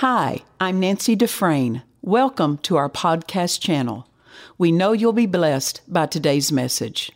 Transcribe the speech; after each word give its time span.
Hi, 0.00 0.44
I'm 0.58 0.80
Nancy 0.80 1.14
Dufresne. 1.14 1.82
Welcome 2.00 2.56
to 2.62 2.76
our 2.76 2.88
podcast 2.88 3.60
channel. 3.60 4.08
We 4.56 4.72
know 4.72 4.92
you'll 4.92 5.12
be 5.12 5.26
blessed 5.26 5.82
by 5.86 6.06
today's 6.06 6.50
message. 6.50 7.12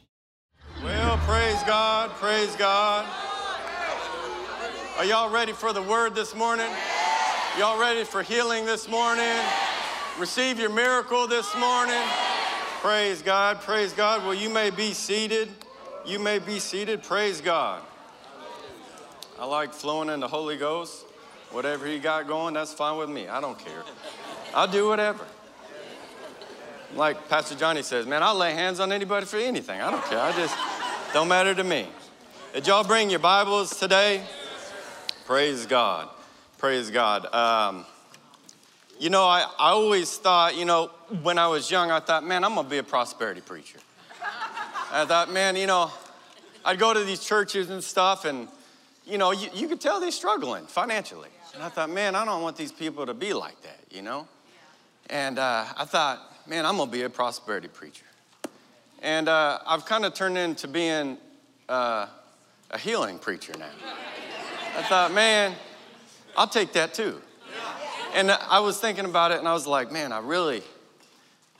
Well, 0.82 1.16
praise 1.24 1.62
God, 1.62 2.10
praise 2.10 2.54
God. 2.56 3.06
Are 4.98 5.04
y'all 5.06 5.30
ready 5.30 5.54
for 5.54 5.72
the 5.72 5.80
word 5.80 6.14
this 6.14 6.34
morning? 6.34 6.70
Y'all 7.58 7.80
ready 7.80 8.04
for 8.04 8.22
healing 8.22 8.66
this 8.66 8.86
morning? 8.86 9.34
Receive 10.18 10.60
your 10.60 10.68
miracle 10.68 11.26
this 11.26 11.56
morning? 11.56 12.02
Praise 12.82 13.22
God, 13.22 13.62
praise 13.62 13.94
God. 13.94 14.22
Well, 14.24 14.34
you 14.34 14.50
may 14.50 14.68
be 14.68 14.92
seated. 14.92 15.48
You 16.04 16.18
may 16.18 16.38
be 16.38 16.58
seated. 16.58 17.02
Praise 17.02 17.40
God. 17.40 17.80
I 19.40 19.46
like 19.46 19.72
flowing 19.72 20.10
in 20.10 20.20
the 20.20 20.28
Holy 20.28 20.58
Ghost. 20.58 21.06
Whatever 21.54 21.86
he 21.86 22.00
got 22.00 22.26
going, 22.26 22.52
that's 22.52 22.72
fine 22.72 22.98
with 22.98 23.08
me. 23.08 23.28
I 23.28 23.40
don't 23.40 23.56
care. 23.56 23.84
I'll 24.52 24.66
do 24.66 24.88
whatever. 24.88 25.24
Like 26.96 27.28
Pastor 27.28 27.54
Johnny 27.54 27.82
says, 27.82 28.06
man, 28.06 28.24
I'll 28.24 28.34
lay 28.34 28.54
hands 28.54 28.80
on 28.80 28.90
anybody 28.90 29.24
for 29.24 29.36
anything. 29.36 29.80
I 29.80 29.88
don't 29.92 30.04
care. 30.06 30.18
I 30.18 30.32
just 30.32 30.56
don't 31.12 31.28
matter 31.28 31.54
to 31.54 31.62
me. 31.62 31.86
Did 32.54 32.66
y'all 32.66 32.82
bring 32.82 33.08
your 33.08 33.20
Bibles 33.20 33.78
today? 33.78 34.24
Praise 35.26 35.64
God. 35.64 36.08
Praise 36.58 36.90
God. 36.90 37.32
Um, 37.32 37.86
you 38.98 39.10
know, 39.10 39.22
I, 39.22 39.42
I 39.56 39.70
always 39.70 40.16
thought, 40.18 40.56
you 40.56 40.64
know, 40.64 40.90
when 41.22 41.38
I 41.38 41.46
was 41.46 41.70
young, 41.70 41.92
I 41.92 42.00
thought, 42.00 42.24
man, 42.24 42.42
I'm 42.42 42.54
going 42.54 42.66
to 42.66 42.70
be 42.70 42.78
a 42.78 42.82
prosperity 42.82 43.42
preacher. 43.42 43.78
I 44.90 45.04
thought, 45.04 45.32
man, 45.32 45.54
you 45.54 45.68
know, 45.68 45.92
I'd 46.64 46.80
go 46.80 46.92
to 46.92 47.04
these 47.04 47.24
churches 47.24 47.70
and 47.70 47.82
stuff, 47.82 48.24
and, 48.24 48.48
you 49.06 49.18
know, 49.18 49.30
you, 49.30 49.50
you 49.54 49.68
could 49.68 49.80
tell 49.80 50.00
they're 50.00 50.10
struggling 50.10 50.66
financially. 50.66 51.28
And 51.54 51.62
I 51.62 51.68
thought, 51.68 51.90
man, 51.90 52.16
I 52.16 52.24
don't 52.24 52.42
want 52.42 52.56
these 52.56 52.72
people 52.72 53.06
to 53.06 53.14
be 53.14 53.32
like 53.32 53.60
that, 53.62 53.78
you 53.90 54.02
know? 54.02 54.26
And 55.08 55.38
uh, 55.38 55.66
I 55.76 55.84
thought, 55.84 56.48
man, 56.48 56.66
I'm 56.66 56.76
gonna 56.76 56.90
be 56.90 57.02
a 57.02 57.10
prosperity 57.10 57.68
preacher. 57.68 58.04
And 59.00 59.28
uh, 59.28 59.58
I've 59.66 59.84
kind 59.84 60.04
of 60.04 60.14
turned 60.14 60.36
into 60.36 60.66
being 60.66 61.18
uh, 61.68 62.06
a 62.70 62.78
healing 62.78 63.18
preacher 63.18 63.52
now. 63.58 63.70
I 64.76 64.82
thought, 64.82 65.12
man, 65.12 65.54
I'll 66.36 66.48
take 66.48 66.72
that 66.72 66.94
too. 66.94 67.20
And 68.14 68.30
I 68.30 68.60
was 68.60 68.80
thinking 68.80 69.04
about 69.04 69.32
it, 69.32 69.38
and 69.38 69.48
I 69.48 69.52
was 69.52 69.66
like, 69.66 69.90
man, 69.90 70.12
I 70.12 70.18
really, 70.18 70.62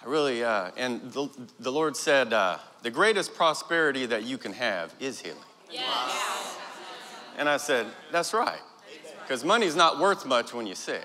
I 0.05 0.09
really, 0.09 0.45
uh, 0.45 0.71
and 0.77 1.03
the, 1.13 1.29
the 1.59 1.71
Lord 1.71 1.97
said, 1.97 2.33
uh, 2.33 2.59
the 2.83 2.91
greatest 2.91 3.35
prosperity 3.35 4.07
that 4.07 4.25
you 4.25 4.39
can 4.39 4.53
have 4.53 4.95
is 5.01 5.21
healing. 5.21 5.39
Yes. 5.71 6.57
And 7.37 7.49
I 7.49 7.57
said, 7.57 7.87
that's 8.13 8.33
right. 8.33 8.61
Because 9.27 9.45
money's 9.45 9.75
not 9.75 9.99
worth 9.99 10.27
much 10.27 10.53
when 10.53 10.67
you're 10.67 10.77
sick. 10.77 11.05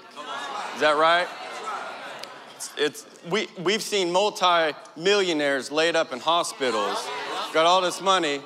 Is 0.75 0.81
that 0.81 0.97
right? 0.97 1.27
It's, 2.55 2.73
it's 2.77 3.05
we, 3.29 3.47
we've 3.63 3.81
seen 3.81 4.11
multi-millionaires 4.11 5.71
laid 5.71 5.95
up 5.95 6.11
in 6.11 6.19
hospitals, 6.19 7.07
got 7.53 7.65
all 7.65 7.81
this 7.81 8.01
money, 8.01 8.41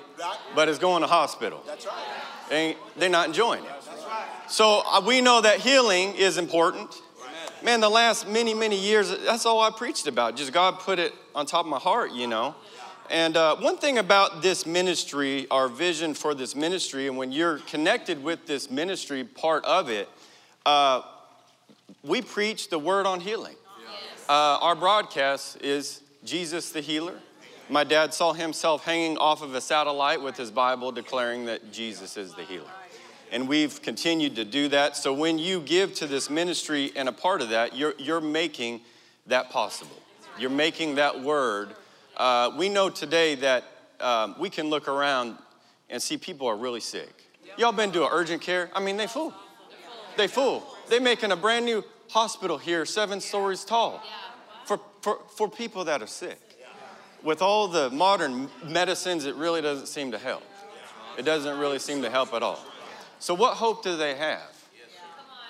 but 0.56 0.70
it's 0.70 0.78
going 0.78 1.02
to 1.02 1.08
hospital. 1.08 1.64
That's 1.66 1.86
right. 1.86 1.96
And 2.52 2.76
they're 2.96 3.10
not 3.10 3.28
enjoying 3.28 3.64
it. 3.64 3.72
So 4.48 4.84
uh, 4.86 5.02
we 5.06 5.22
know 5.22 5.42
that 5.42 5.60
healing 5.60 6.16
is 6.16 6.38
important. 6.38 7.02
Man, 7.64 7.80
the 7.80 7.90
last 7.90 8.28
many, 8.28 8.54
many 8.54 8.78
years, 8.78 9.10
that's 9.26 9.46
all 9.46 9.62
I 9.62 9.72
preached 9.72 10.06
about. 10.06 10.36
Just 10.36 10.52
God 10.52 10.80
put 10.80 11.00
it 11.00 11.14
on 11.34 11.46
top 11.46 11.66
of 11.66 11.72
my 11.72 11.80
heart, 11.80 12.12
you 12.12 12.28
know. 12.28 12.54
And 13.10 13.36
uh, 13.36 13.58
one 13.58 13.78
thing 13.78 13.98
about 13.98 14.42
this 14.42 14.66
ministry, 14.66 15.48
our 15.52 15.68
vision 15.68 16.14
for 16.14 16.34
this 16.34 16.56
ministry, 16.56 17.08
and 17.08 17.18
when 17.18 17.32
you're 17.32 17.60
connected 17.60 18.24
with 18.24 18.46
this 18.46 18.72
ministry, 18.72 19.24
part 19.24 19.66
of 19.66 19.90
it, 19.90 20.10
uh, 20.66 21.02
we 22.04 22.22
preach 22.22 22.70
the 22.70 22.80
word 22.80 23.06
on 23.06 23.20
healing. 23.20 23.56
Yes. 23.82 24.30
Uh, 24.30 24.58
our 24.62 24.76
broadcast 24.76 25.62
is 25.62 26.02
Jesus 26.24 26.72
the 26.72 26.82
healer. 26.82 27.16
My 27.70 27.84
dad 27.84 28.14
saw 28.14 28.34
himself 28.34 28.84
hanging 28.84 29.18
off 29.18 29.42
of 29.42 29.56
a 29.56 29.62
satellite 29.62 30.22
with 30.22 30.38
his 30.38 30.52
Bible 30.52 30.92
declaring 30.92 31.46
that 31.46 31.72
Jesus 31.72 32.18
is 32.18 32.34
the 32.34 32.44
healer. 32.44 32.70
And 33.32 33.48
we've 33.48 33.82
continued 33.82 34.36
to 34.36 34.46
do 34.46 34.68
that. 34.70 34.96
So 34.96 35.14
when 35.14 35.40
you 35.40 35.60
give 35.60 35.94
to 35.96 36.08
this 36.08 36.30
ministry 36.30 36.92
and 36.96 37.10
a 37.10 37.12
part 37.12 37.42
of 37.42 37.50
that, 37.50 37.76
you're, 37.76 37.96
you're 37.98 38.22
making 38.22 38.82
that 39.28 39.50
possible. 39.50 39.96
You're 40.38 40.50
making 40.50 40.96
that 40.96 41.22
word 41.22 41.70
uh, 42.18 42.52
we 42.58 42.70
know 42.70 42.90
today 42.90 43.36
that 43.36 43.64
um, 44.00 44.36
we 44.40 44.50
can 44.50 44.70
look 44.70 44.88
around 44.88 45.38
and 45.90 46.02
see 46.02 46.18
people 46.18 46.48
are 46.48 46.58
really 46.58 46.80
sick. 46.80 47.10
Y'all 47.58 47.72
been 47.72 47.92
to 47.92 48.04
an 48.04 48.10
urgent 48.12 48.42
care? 48.42 48.70
I 48.74 48.80
mean, 48.80 48.98
they 48.98 49.08
fool. 49.08 49.34
They 50.18 50.28
fool. 50.28 50.64
They 50.90 51.00
making 51.00 51.32
a 51.32 51.36
brand 51.36 51.66
new 51.66 51.84
hospital 52.10 52.58
here, 52.58 52.86
seven 52.86 53.20
stories 53.20 53.64
tall, 53.64 54.02
for, 54.66 54.80
for, 55.02 55.20
for 55.36 55.50
people 55.50 55.86
that 55.86 56.02
are 56.02 56.08
sick. 56.08 56.40
With 57.24 57.42
all 57.42 57.68
the 57.68 57.90
modern 57.90 58.50
medicines, 58.68 59.26
it 59.26 59.36
really 59.36 59.62
doesn't 59.62 59.88
seem 59.88 60.12
to 60.12 60.18
help. 60.18 60.44
It 61.18 61.24
doesn't 61.24 61.58
really 61.58 61.80
seem 61.80 62.02
to 62.02 62.10
help 62.10 62.34
at 62.34 62.44
all. 62.44 62.60
So, 63.20 63.34
what 63.34 63.56
hope 63.56 63.84
do 63.84 63.96
they 63.96 64.16
have? 64.16 64.52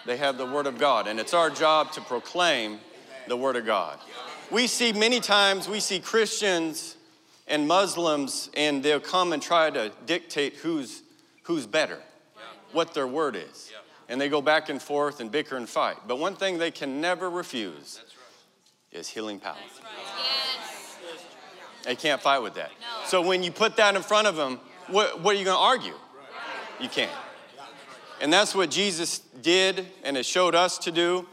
They 0.05 0.17
have 0.17 0.37
the 0.37 0.45
Word 0.45 0.67
of 0.67 0.77
God, 0.77 1.07
and 1.07 1.19
it's 1.19 1.33
our 1.33 1.49
job 1.49 1.91
to 1.93 2.01
proclaim 2.01 2.79
the 3.27 3.37
Word 3.37 3.55
of 3.55 3.65
God 3.65 3.97
we 4.51 4.67
see 4.67 4.93
many 4.93 5.19
times, 5.19 5.67
we 5.67 5.79
see 5.79 5.99
Christians 5.99 6.97
and 7.47 7.67
Muslims, 7.67 8.49
and 8.55 8.83
they'll 8.83 8.99
come 8.99 9.33
and 9.33 9.41
try 9.41 9.69
to 9.69 9.91
dictate 10.05 10.55
who's, 10.57 11.01
who's 11.43 11.65
better, 11.65 11.99
what 12.71 12.93
their 12.93 13.07
word 13.07 13.35
is. 13.35 13.71
And 14.09 14.19
they 14.19 14.29
go 14.29 14.41
back 14.41 14.69
and 14.69 14.81
forth 14.81 15.19
and 15.19 15.31
bicker 15.31 15.55
and 15.57 15.67
fight. 15.67 15.97
But 16.07 16.19
one 16.19 16.35
thing 16.35 16.57
they 16.57 16.71
can 16.71 17.01
never 17.01 17.29
refuse 17.29 18.01
is 18.91 19.07
healing 19.07 19.39
power. 19.39 19.55
They 21.83 21.95
can't 21.95 22.21
fight 22.21 22.39
with 22.39 22.55
that. 22.55 22.71
So 23.07 23.21
when 23.21 23.43
you 23.43 23.51
put 23.51 23.75
that 23.77 23.95
in 23.95 24.01
front 24.01 24.27
of 24.27 24.35
them, 24.35 24.59
what, 24.87 25.21
what 25.21 25.35
are 25.35 25.39
you 25.39 25.45
going 25.45 25.57
to 25.57 25.61
argue? 25.61 25.95
You 26.79 26.89
can't. 26.89 27.11
And 28.21 28.31
that's 28.31 28.55
what 28.55 28.71
Jesus 28.71 29.19
did 29.19 29.87
and 30.03 30.15
has 30.15 30.25
showed 30.25 30.55
us 30.55 30.77
to 30.79 30.91
do 30.91 31.27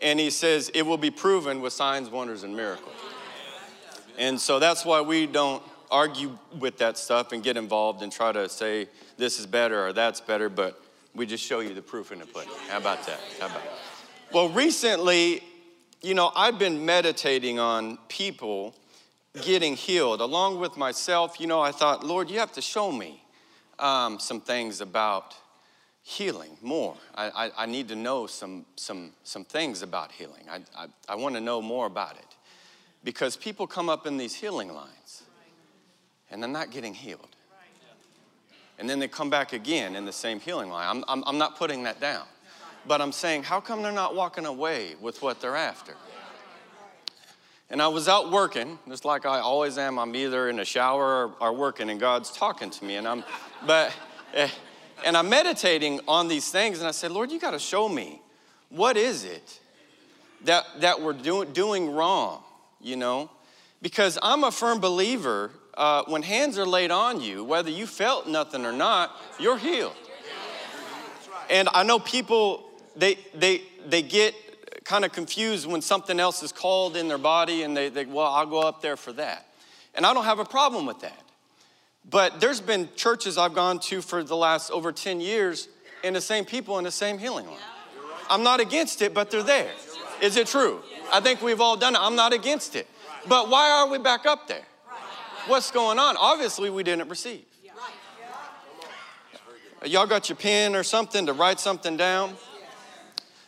and 0.00 0.20
he 0.20 0.30
says 0.30 0.70
it 0.74 0.82
will 0.82 0.98
be 0.98 1.10
proven 1.10 1.60
with 1.60 1.72
signs, 1.72 2.08
wonders, 2.08 2.42
and 2.42 2.56
miracles. 2.56 2.94
And 4.16 4.40
so 4.40 4.58
that's 4.58 4.84
why 4.84 5.00
we 5.00 5.26
don't 5.26 5.62
argue 5.90 6.36
with 6.58 6.78
that 6.78 6.98
stuff 6.98 7.32
and 7.32 7.42
get 7.42 7.56
involved 7.56 8.02
and 8.02 8.12
try 8.12 8.32
to 8.32 8.48
say 8.48 8.88
this 9.16 9.38
is 9.38 9.46
better 9.46 9.86
or 9.86 9.92
that's 9.92 10.20
better, 10.20 10.48
but 10.48 10.80
we 11.14 11.26
just 11.26 11.44
show 11.44 11.60
you 11.60 11.74
the 11.74 11.82
proof 11.82 12.12
in 12.12 12.18
the 12.18 12.26
pudding. 12.26 12.50
How 12.68 12.78
about 12.78 13.06
that? 13.06 13.20
How 13.40 13.46
about? 13.46 13.62
Well, 14.32 14.48
recently, 14.50 15.42
you 16.02 16.14
know, 16.14 16.30
I've 16.36 16.58
been 16.58 16.84
meditating 16.84 17.58
on 17.58 17.98
people 18.08 18.74
getting 19.42 19.74
healed. 19.74 20.20
Along 20.20 20.60
with 20.60 20.76
myself, 20.76 21.40
you 21.40 21.46
know, 21.46 21.60
I 21.60 21.72
thought, 21.72 22.04
Lord, 22.04 22.30
you 22.30 22.38
have 22.38 22.52
to 22.52 22.62
show 22.62 22.92
me 22.92 23.22
um, 23.78 24.18
some 24.18 24.40
things 24.40 24.80
about 24.80 25.34
healing 26.08 26.56
more. 26.62 26.96
I, 27.14 27.28
I, 27.28 27.50
I, 27.64 27.66
need 27.66 27.88
to 27.88 27.94
know 27.94 28.26
some, 28.26 28.64
some, 28.76 29.12
some 29.24 29.44
things 29.44 29.82
about 29.82 30.10
healing. 30.10 30.42
I, 30.50 30.60
I, 30.74 30.86
I 31.06 31.14
want 31.16 31.34
to 31.34 31.40
know 31.42 31.60
more 31.60 31.84
about 31.84 32.16
it. 32.16 32.24
Because 33.04 33.36
people 33.36 33.66
come 33.66 33.90
up 33.90 34.06
in 34.06 34.16
these 34.16 34.34
healing 34.34 34.72
lines 34.72 35.24
and 36.30 36.42
they're 36.42 36.48
not 36.48 36.70
getting 36.70 36.94
healed. 36.94 37.28
And 38.78 38.88
then 38.88 39.00
they 39.00 39.08
come 39.08 39.28
back 39.28 39.52
again 39.52 39.94
in 39.94 40.06
the 40.06 40.12
same 40.12 40.40
healing 40.40 40.70
line. 40.70 40.88
I'm, 40.88 41.04
I'm, 41.08 41.22
I'm 41.26 41.36
not 41.36 41.58
putting 41.58 41.82
that 41.82 42.00
down. 42.00 42.24
But 42.86 43.02
I'm 43.02 43.12
saying, 43.12 43.42
how 43.42 43.60
come 43.60 43.82
they're 43.82 43.92
not 43.92 44.14
walking 44.14 44.46
away 44.46 44.94
with 45.02 45.20
what 45.20 45.42
they're 45.42 45.56
after? 45.56 45.94
And 47.68 47.82
I 47.82 47.88
was 47.88 48.08
out 48.08 48.32
working, 48.32 48.78
just 48.88 49.04
like 49.04 49.26
I 49.26 49.40
always 49.40 49.76
am. 49.76 49.98
I'm 49.98 50.16
either 50.16 50.48
in 50.48 50.58
a 50.58 50.64
shower 50.64 51.26
or, 51.26 51.34
or 51.38 51.52
working, 51.52 51.90
and 51.90 52.00
God's 52.00 52.32
talking 52.32 52.70
to 52.70 52.84
me. 52.86 52.96
And 52.96 53.06
I'm, 53.06 53.24
but 53.66 53.92
eh, 54.32 54.48
and 55.04 55.16
I'm 55.16 55.28
meditating 55.28 56.00
on 56.08 56.28
these 56.28 56.50
things, 56.50 56.78
and 56.78 56.88
I 56.88 56.92
said, 56.92 57.10
Lord, 57.10 57.30
you 57.30 57.38
got 57.38 57.52
to 57.52 57.58
show 57.58 57.88
me 57.88 58.20
what 58.70 58.96
is 58.96 59.24
it 59.24 59.60
that, 60.44 60.64
that 60.80 61.00
we're 61.00 61.12
do, 61.12 61.44
doing 61.44 61.90
wrong, 61.90 62.42
you 62.80 62.96
know? 62.96 63.30
Because 63.80 64.18
I'm 64.22 64.44
a 64.44 64.50
firm 64.50 64.80
believer 64.80 65.50
uh, 65.74 66.02
when 66.06 66.22
hands 66.22 66.58
are 66.58 66.66
laid 66.66 66.90
on 66.90 67.20
you, 67.20 67.44
whether 67.44 67.70
you 67.70 67.86
felt 67.86 68.26
nothing 68.26 68.64
or 68.64 68.72
not, 68.72 69.12
you're 69.38 69.58
healed. 69.58 69.94
And 71.48 71.68
I 71.72 71.82
know 71.82 71.98
people, 71.98 72.68
they, 72.96 73.16
they, 73.34 73.62
they 73.86 74.02
get 74.02 74.34
kind 74.84 75.04
of 75.04 75.12
confused 75.12 75.66
when 75.66 75.80
something 75.80 76.18
else 76.18 76.42
is 76.42 76.52
called 76.52 76.96
in 76.96 77.08
their 77.08 77.18
body 77.18 77.62
and 77.62 77.76
they, 77.76 77.88
they, 77.88 78.04
well, 78.04 78.26
I'll 78.26 78.46
go 78.46 78.60
up 78.60 78.82
there 78.82 78.96
for 78.96 79.12
that. 79.14 79.46
And 79.94 80.04
I 80.04 80.12
don't 80.12 80.24
have 80.24 80.38
a 80.38 80.44
problem 80.44 80.84
with 80.86 81.00
that. 81.00 81.22
But 82.10 82.40
there's 82.40 82.60
been 82.60 82.88
churches 82.96 83.36
I've 83.36 83.54
gone 83.54 83.78
to 83.80 84.00
for 84.00 84.24
the 84.24 84.36
last 84.36 84.70
over 84.70 84.92
10 84.92 85.20
years 85.20 85.68
and 86.02 86.16
the 86.16 86.20
same 86.20 86.44
people 86.44 86.78
in 86.78 86.84
the 86.84 86.90
same 86.90 87.18
healing 87.18 87.46
line. 87.46 87.56
I'm 88.30 88.42
not 88.42 88.60
against 88.60 89.02
it, 89.02 89.12
but 89.12 89.30
they're 89.30 89.42
there. 89.42 89.70
Is 90.22 90.36
it 90.36 90.46
true? 90.46 90.80
I 91.12 91.20
think 91.20 91.42
we've 91.42 91.60
all 91.60 91.76
done 91.76 91.94
it. 91.94 92.00
I'm 92.00 92.16
not 92.16 92.32
against 92.32 92.76
it. 92.76 92.86
But 93.26 93.48
why 93.48 93.70
are 93.70 93.88
we 93.88 93.98
back 93.98 94.26
up 94.26 94.48
there? 94.48 94.64
What's 95.46 95.70
going 95.70 95.98
on? 95.98 96.16
Obviously, 96.18 96.70
we 96.70 96.82
didn't 96.82 97.08
receive. 97.08 97.44
Y'all 99.84 100.06
got 100.06 100.28
your 100.28 100.36
pen 100.36 100.74
or 100.74 100.82
something 100.82 101.26
to 101.26 101.32
write 101.32 101.60
something 101.60 101.96
down? 101.96 102.34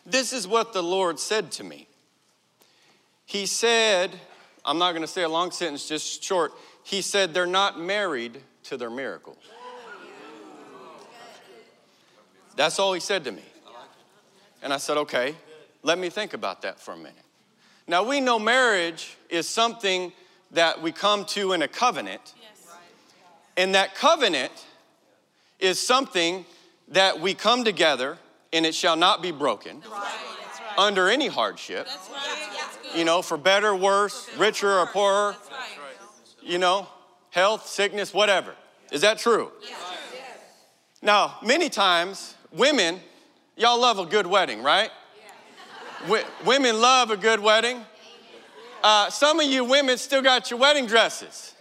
this 0.07 0.33
is 0.33 0.47
what 0.47 0.73
the 0.73 0.83
Lord 0.83 1.19
said 1.19 1.51
to 1.53 1.65
me. 1.65 1.87
He 3.27 3.47
said, 3.47 4.19
I'm 4.65 4.79
not 4.79 4.93
going 4.93 5.03
to 5.03 5.09
say 5.09 5.23
a 5.23 5.29
long 5.29 5.51
sentence, 5.51 5.89
just 5.89 6.23
short. 6.23 6.53
He 6.83 7.03
said, 7.03 7.33
they're 7.33 7.47
not 7.47 7.79
married 7.79 8.41
to 8.71 8.77
their 8.77 8.89
miracle. 8.89 9.37
That's 12.55 12.79
all 12.79 12.93
he 12.93 13.01
said 13.01 13.25
to 13.25 13.33
me. 13.33 13.43
And 14.63 14.73
I 14.73 14.77
said, 14.77 14.97
okay, 14.97 15.35
let 15.83 15.99
me 15.99 16.09
think 16.09 16.35
about 16.35 16.63
that 16.63 16.79
for 16.79 16.95
a 16.95 16.97
minute. 16.97 17.25
Now, 17.89 18.05
we 18.05 18.21
know 18.21 18.39
marriage 18.39 19.17
is 19.29 19.49
something 19.49 20.13
that 20.53 20.81
we 20.81 20.93
come 20.93 21.25
to 21.27 21.53
in 21.53 21.63
a 21.63 21.69
covenant. 21.69 22.35
And 23.57 23.75
that 23.75 23.97
covenant 23.97 24.53
is 25.59 25.85
something 25.85 26.47
that 26.89 27.21
we 27.21 27.35
come 27.35 27.65
together 27.65 28.19
and 28.53 28.65
it 28.65 28.75
shall 28.77 28.97
not 28.97 29.21
be 29.21 29.33
broken 29.33 29.83
under 30.79 31.09
any 31.09 31.27
hardship. 31.27 31.89
You 32.95 33.05
know, 33.05 33.21
for 33.21 33.37
better, 33.37 33.75
worse, 33.75 34.29
richer 34.39 34.79
or 34.79 34.87
poorer. 34.87 35.35
You 36.41 36.59
know, 36.59 36.87
health, 37.31 37.67
sickness, 37.67 38.13
whatever. 38.13 38.55
Is 38.91 39.03
that 39.03 39.19
true? 39.19 39.51
Now, 41.03 41.39
many 41.43 41.69
times, 41.69 42.35
women, 42.53 43.01
y'all 43.57 43.81
love 43.81 43.99
a 43.99 44.07
good 44.07 44.27
wedding, 44.27 44.63
right? 44.63 44.91
W- 46.03 46.25
women 46.45 46.81
love 46.81 47.11
a 47.11 47.17
good 47.17 47.41
wedding. 47.41 47.85
Uh, 48.83 49.11
some 49.11 49.41
of 49.41 49.47
you 49.47 49.65
women 49.65 49.99
still 49.99 50.23
got 50.23 50.51
your 50.51 50.59
wedding 50.59 50.87
dresses. 50.87 51.55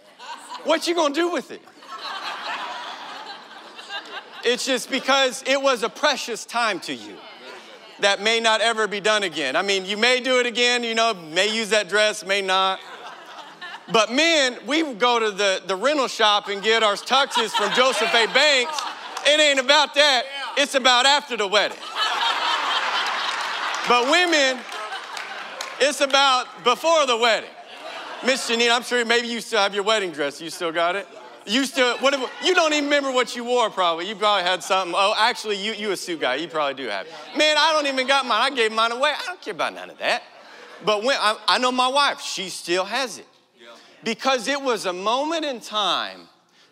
What 0.64 0.86
you 0.86 0.94
gonna 0.94 1.14
do 1.14 1.30
with 1.30 1.50
it? 1.50 1.62
It's 4.42 4.64
just 4.64 4.90
because 4.90 5.44
it 5.46 5.60
was 5.60 5.82
a 5.82 5.88
precious 5.88 6.46
time 6.46 6.80
to 6.80 6.94
you 6.94 7.16
that 8.00 8.22
may 8.22 8.40
not 8.40 8.62
ever 8.62 8.86
be 8.86 9.00
done 9.00 9.22
again. 9.22 9.54
I 9.54 9.62
mean, 9.62 9.84
you 9.84 9.98
may 9.98 10.20
do 10.20 10.38
it 10.40 10.46
again, 10.46 10.82
you 10.82 10.94
know, 10.94 11.12
may 11.12 11.54
use 11.54 11.70
that 11.70 11.88
dress, 11.88 12.24
may 12.24 12.40
not. 12.40 12.80
But 13.92 14.12
men, 14.12 14.58
we 14.66 14.94
go 14.94 15.18
to 15.18 15.30
the, 15.30 15.62
the 15.66 15.76
rental 15.76 16.08
shop 16.08 16.48
and 16.48 16.62
get 16.62 16.82
our 16.82 16.94
tuxes 16.94 17.50
from 17.50 17.72
Joseph 17.74 18.14
A. 18.14 18.26
Banks. 18.32 18.80
It 19.26 19.40
ain't 19.40 19.60
about 19.60 19.94
that, 19.94 20.24
it's 20.56 20.74
about 20.74 21.06
after 21.06 21.36
the 21.36 21.46
wedding. 21.46 21.76
But 23.88 24.10
women, 24.10 24.62
it's 25.80 26.00
about 26.00 26.46
before 26.64 27.06
the 27.06 27.16
wedding. 27.16 27.50
Miss 28.24 28.48
Janine, 28.48 28.70
I'm 28.70 28.82
sure 28.82 29.04
maybe 29.04 29.28
you 29.28 29.40
still 29.40 29.60
have 29.60 29.74
your 29.74 29.82
wedding 29.82 30.12
dress. 30.12 30.40
You 30.40 30.50
still 30.50 30.72
got 30.72 30.94
it? 30.94 31.08
You 31.46 31.64
still, 31.64 31.96
what, 31.98 32.14
you 32.44 32.54
don't 32.54 32.72
even 32.72 32.84
remember 32.84 33.10
what 33.10 33.34
you 33.34 33.44
wore 33.44 33.70
probably. 33.70 34.06
You 34.06 34.14
probably 34.14 34.44
had 34.44 34.62
something. 34.62 34.94
Oh, 34.96 35.14
actually, 35.16 35.56
you, 35.56 35.72
you 35.72 35.90
a 35.90 35.96
suit 35.96 36.20
guy. 36.20 36.34
You 36.34 36.48
probably 36.48 36.74
do 36.74 36.88
have 36.88 37.06
it. 37.06 37.12
Man, 37.36 37.56
I 37.58 37.72
don't 37.72 37.86
even 37.92 38.06
got 38.06 38.26
mine. 38.26 38.52
I 38.52 38.54
gave 38.54 38.72
mine 38.72 38.92
away. 38.92 39.12
I 39.18 39.26
don't 39.26 39.40
care 39.40 39.54
about 39.54 39.74
none 39.74 39.88
of 39.88 39.98
that. 39.98 40.22
But 40.84 41.02
when, 41.02 41.16
I, 41.18 41.38
I 41.48 41.58
know 41.58 41.72
my 41.72 41.88
wife, 41.88 42.20
she 42.20 42.50
still 42.50 42.84
has 42.84 43.18
it. 43.18 43.26
Because 44.02 44.48
it 44.48 44.60
was 44.60 44.86
a 44.86 44.92
moment 44.92 45.44
in 45.44 45.60
time 45.60 46.28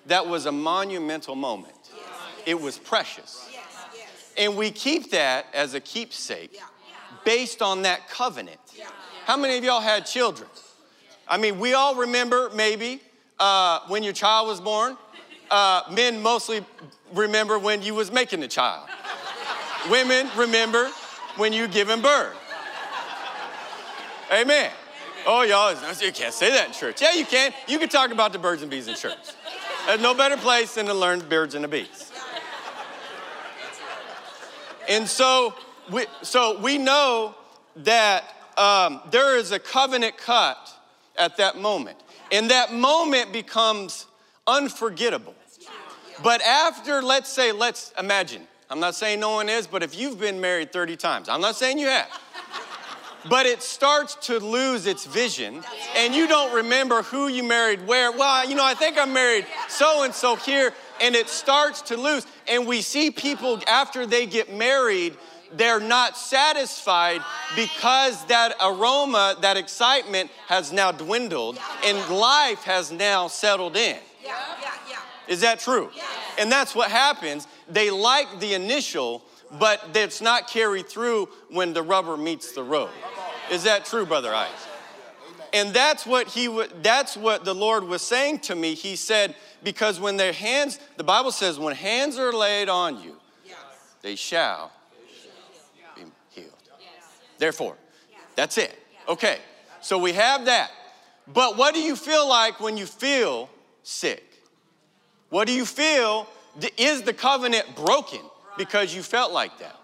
that 0.07 0.27
was 0.27 0.47
a 0.47 0.53
monumental 0.53 1.35
moment. 1.35 1.75
It 2.47 2.61
was 2.61 2.79
precious. 2.79 3.49
And 4.37 4.57
we 4.57 4.71
keep 4.71 5.11
that 5.11 5.47
as 5.53 5.75
a 5.75 5.81
keepsake 5.81 6.59
based 7.25 7.61
on 7.61 7.83
that 7.83 8.09
covenant. 8.09 8.61
How 9.25 9.37
many 9.37 9.59
of 9.59 9.65
y'all 9.65 9.81
had 9.81 10.07
children? 10.07 10.49
I 11.27 11.37
mean, 11.37 11.59
we 11.59 11.75
all 11.75 11.95
remember 11.95 12.51
maybe 12.55 13.03
uh, 13.39 13.81
when 13.89 14.03
your 14.03 14.15
child 14.15 14.49
was 14.49 14.61
born. 14.61 14.97
Uh, 15.51 15.83
men 15.91 16.23
mostly 16.23 16.65
remember 17.13 17.59
when 17.59 17.83
you 17.83 17.95
was 17.95 18.11
making 18.11 18.41
the 18.41 18.49
child. 18.49 18.89
Women 19.91 20.29
remember 20.37 20.89
when 21.37 21.53
you 21.53 21.69
giving 21.69 22.01
birth. 22.01 22.37
Amen. 24.33 24.71
Oh, 25.27 25.43
y'all, 25.43 25.73
you 26.01 26.13
can't 26.13 26.33
say 26.33 26.51
that 26.53 26.69
in 26.69 26.73
church. 26.73 27.03
Yeah, 27.03 27.13
you 27.13 27.25
can. 27.25 27.53
You 27.67 27.79
can 27.79 27.89
talk 27.89 28.11
about 28.11 28.33
the 28.33 28.39
birds 28.39 28.63
and 28.63 28.71
bees 28.71 28.89
in 28.89 28.95
church. 28.95 29.17
There's 29.87 30.01
no 30.01 30.15
better 30.15 30.37
place 30.37 30.75
than 30.75 30.87
to 30.87 30.95
learn 30.95 31.21
birds 31.21 31.55
and 31.55 31.65
the 31.65 31.69
bees. 31.69 32.13
And 34.89 35.07
so 35.07 35.55
we, 35.91 36.07
so 36.23 36.59
we 36.61 36.79
know 36.79 37.35
that 37.77 38.25
um, 38.57 39.01
there 39.11 39.37
is 39.37 39.53
a 39.53 39.59
covenant 39.59 40.17
cut 40.17 40.75
at 41.17 41.37
that 41.37 41.59
moment. 41.59 41.99
And 42.33 42.51
that 42.51 42.73
moment 42.73 43.33
becomes 43.33 44.07
unforgettable. 44.47 45.35
But 46.23 46.43
after, 46.43 47.03
let's 47.03 47.31
say, 47.31 47.53
let's 47.53 47.93
imagine, 47.99 48.47
I'm 48.71 48.81
not 48.81 48.95
saying 48.95 49.21
no 49.21 49.31
one 49.31 49.49
is, 49.49 49.67
but 49.67 49.83
if 49.83 49.99
you've 49.99 50.19
been 50.19 50.41
married 50.41 50.73
30 50.73 50.97
times, 50.97 51.29
I'm 51.29 51.41
not 51.41 51.55
saying 51.55 51.79
you 51.79 51.87
have, 51.87 52.09
but 53.29 53.47
it 53.47 53.63
starts 53.63 54.15
to 54.27 54.39
lose 54.39 54.87
its 54.87 55.07
vision 55.07 55.63
and 55.97 56.15
you 56.15 56.29
don't 56.29 56.55
remember 56.55 57.03
who 57.03 57.29
you 57.29 57.43
married 57.43 57.87
where. 57.87 58.13
Well, 58.13 58.49
you 58.49 58.55
know, 58.55 58.65
I 58.65 58.75
think 58.75 58.99
I'm 58.99 59.13
married 59.13 59.47
so 59.69 60.05
and 60.05 60.15
so 60.15 60.37
here, 60.37 60.73
and 61.01 61.15
it 61.15 61.29
starts 61.29 61.83
to 61.83 61.97
lose. 61.97 62.27
And 62.47 62.67
we 62.67 62.83
see 62.83 63.11
people 63.11 63.61
after 63.67 64.07
they 64.07 64.27
get 64.27 64.55
married, 64.55 65.17
they're 65.53 65.81
not 65.81 66.17
satisfied 66.17 67.23
because 67.57 68.25
that 68.27 68.55
aroma, 68.61 69.37
that 69.41 69.57
excitement 69.57 70.31
has 70.47 70.73
now 70.73 70.93
dwindled 70.93 71.59
and 71.85 71.97
life 72.15 72.63
has 72.65 72.93
now 72.93 73.29
settled 73.29 73.77
in. 73.77 73.99
Is 75.27 75.43
that 75.43 75.59
true? 75.61 75.91
And 76.39 76.51
that's 76.51 76.75
what 76.75 76.91
happens. 76.91 77.47
They 77.69 77.91
like 77.91 78.41
the 78.41 78.55
initial, 78.55 79.23
but 79.59 79.91
it's 79.95 80.21
not 80.21 80.49
carried 80.49 80.89
through 80.89 81.29
when 81.51 81.73
the 81.73 81.83
rubber 81.83 82.17
meets 82.17 82.53
the 82.53 82.63
road. 82.63 82.91
Is 83.51 83.65
that 83.65 83.85
true, 83.85 84.05
Brother 84.05 84.35
Ike? 84.35 84.49
And 85.53 85.73
that's 85.73 86.05
what 86.05 86.29
he 86.29 86.47
that's 86.83 87.17
what 87.17 87.45
the 87.45 87.55
Lord 87.55 87.85
was 87.85 88.03
saying 88.03 88.41
to 88.41 88.55
me. 88.55 88.75
He 88.75 88.97
said, 88.97 89.35
because 89.65 89.99
when 89.99 90.17
their 90.17 90.33
hands, 90.33 90.79
the 90.97 91.05
Bible 91.05 91.33
says, 91.33 91.59
when 91.59 91.75
hands 91.75 92.19
are 92.19 92.33
laid 92.33 92.69
on 92.69 93.03
you, 93.03 93.17
they 94.03 94.15
shall 94.15 94.71
be 95.97 96.03
healed. 96.31 96.53
Therefore, 97.39 97.77
that's 98.37 98.59
it. 98.59 98.79
Okay, 99.09 99.39
so 99.81 99.97
we 99.99 100.13
have 100.13 100.45
that. 100.45 100.71
But 101.27 101.57
what 101.57 101.75
do 101.75 101.81
you 101.81 101.97
feel 101.97 102.29
like 102.29 102.61
when 102.61 102.77
you 102.77 102.87
feel 102.87 103.49
sick? 103.83 104.25
What 105.31 105.47
do 105.47 105.53
you 105.55 105.65
feel? 105.65 106.27
Is 106.77 107.03
the 107.03 107.13
covenant 107.13 107.75
broken 107.77 108.21
because 108.59 108.95
you 108.95 109.03
felt 109.03 109.33
like 109.33 109.59
that? 109.59 109.77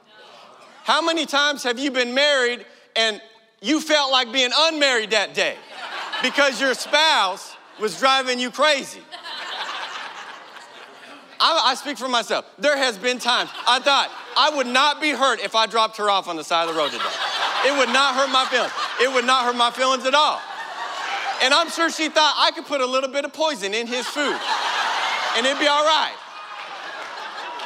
How 0.82 1.00
many 1.00 1.24
times 1.24 1.62
have 1.62 1.78
you 1.78 1.90
been 1.90 2.12
married 2.12 2.66
and 2.94 3.22
you 3.62 3.80
felt 3.80 4.12
like 4.12 4.30
being 4.30 4.50
unmarried 4.54 5.12
that 5.12 5.32
day 5.32 5.56
because 6.22 6.60
your 6.60 6.74
spouse 6.74 7.56
was 7.80 7.98
driving 7.98 8.38
you 8.38 8.50
crazy? 8.50 9.00
I, 11.40 11.70
I, 11.70 11.74
speak 11.74 11.98
for 11.98 12.08
myself. 12.08 12.46
There 12.58 12.76
has 12.76 12.96
been 12.98 13.18
times 13.18 13.50
I 13.66 13.78
thought 13.80 14.10
I 14.36 14.54
would 14.56 14.66
not 14.66 15.00
be 15.00 15.10
hurt 15.10 15.40
if 15.40 15.54
I 15.54 15.66
dropped 15.66 15.96
her 15.96 16.10
off 16.10 16.28
on 16.28 16.36
the 16.36 16.44
side 16.44 16.68
of 16.68 16.74
the 16.74 16.78
road 16.78 16.90
today. 16.90 17.04
It 17.66 17.78
would 17.78 17.92
not 17.92 18.14
hurt 18.14 18.30
my 18.30 18.44
feelings. 18.46 18.72
It 19.00 19.12
would 19.12 19.24
not 19.24 19.44
hurt 19.44 19.56
my 19.56 19.70
feelings 19.70 20.04
at 20.04 20.14
all. 20.14 20.40
And 21.42 21.52
I'm 21.52 21.70
sure 21.70 21.90
she 21.90 22.08
thought 22.08 22.34
I 22.38 22.50
could 22.52 22.66
put 22.66 22.80
a 22.80 22.86
little 22.86 23.10
bit 23.10 23.24
of 23.24 23.32
poison 23.32 23.74
in 23.74 23.86
his 23.86 24.06
food 24.06 24.38
and 25.36 25.46
it'd 25.46 25.58
be 25.58 25.66
all 25.66 25.84
right. 25.84 26.14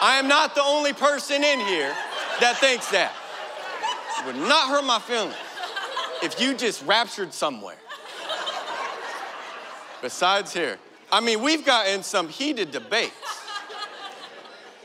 I 0.00 0.18
am 0.18 0.28
not 0.28 0.54
the 0.54 0.62
only 0.62 0.92
person 0.92 1.42
in 1.42 1.60
here 1.60 1.94
that 2.40 2.56
thinks 2.58 2.90
that. 2.90 3.12
It 4.20 4.26
would 4.26 4.36
not 4.36 4.68
hurt 4.68 4.84
my 4.84 4.98
feelings 4.98 5.34
if 6.22 6.40
you 6.40 6.54
just 6.54 6.84
raptured 6.84 7.32
somewhere. 7.32 7.76
Besides 10.02 10.52
here. 10.52 10.78
I 11.10 11.20
mean, 11.20 11.42
we've 11.42 11.64
gotten 11.64 12.02
some 12.02 12.28
heated 12.28 12.70
debates, 12.70 13.12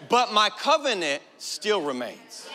but 0.10 0.32
my 0.32 0.50
covenant 0.50 1.22
still 1.38 1.82
remains. 1.82 2.48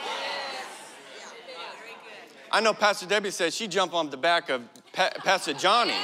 I 2.50 2.60
know 2.60 2.72
Pastor 2.72 3.06
Debbie 3.06 3.30
said 3.30 3.52
she 3.52 3.68
jumped 3.68 3.94
on 3.94 4.08
the 4.08 4.16
back 4.16 4.48
of 4.48 4.62
pa- 4.92 5.10
Pastor 5.18 5.52
Johnny. 5.52 5.94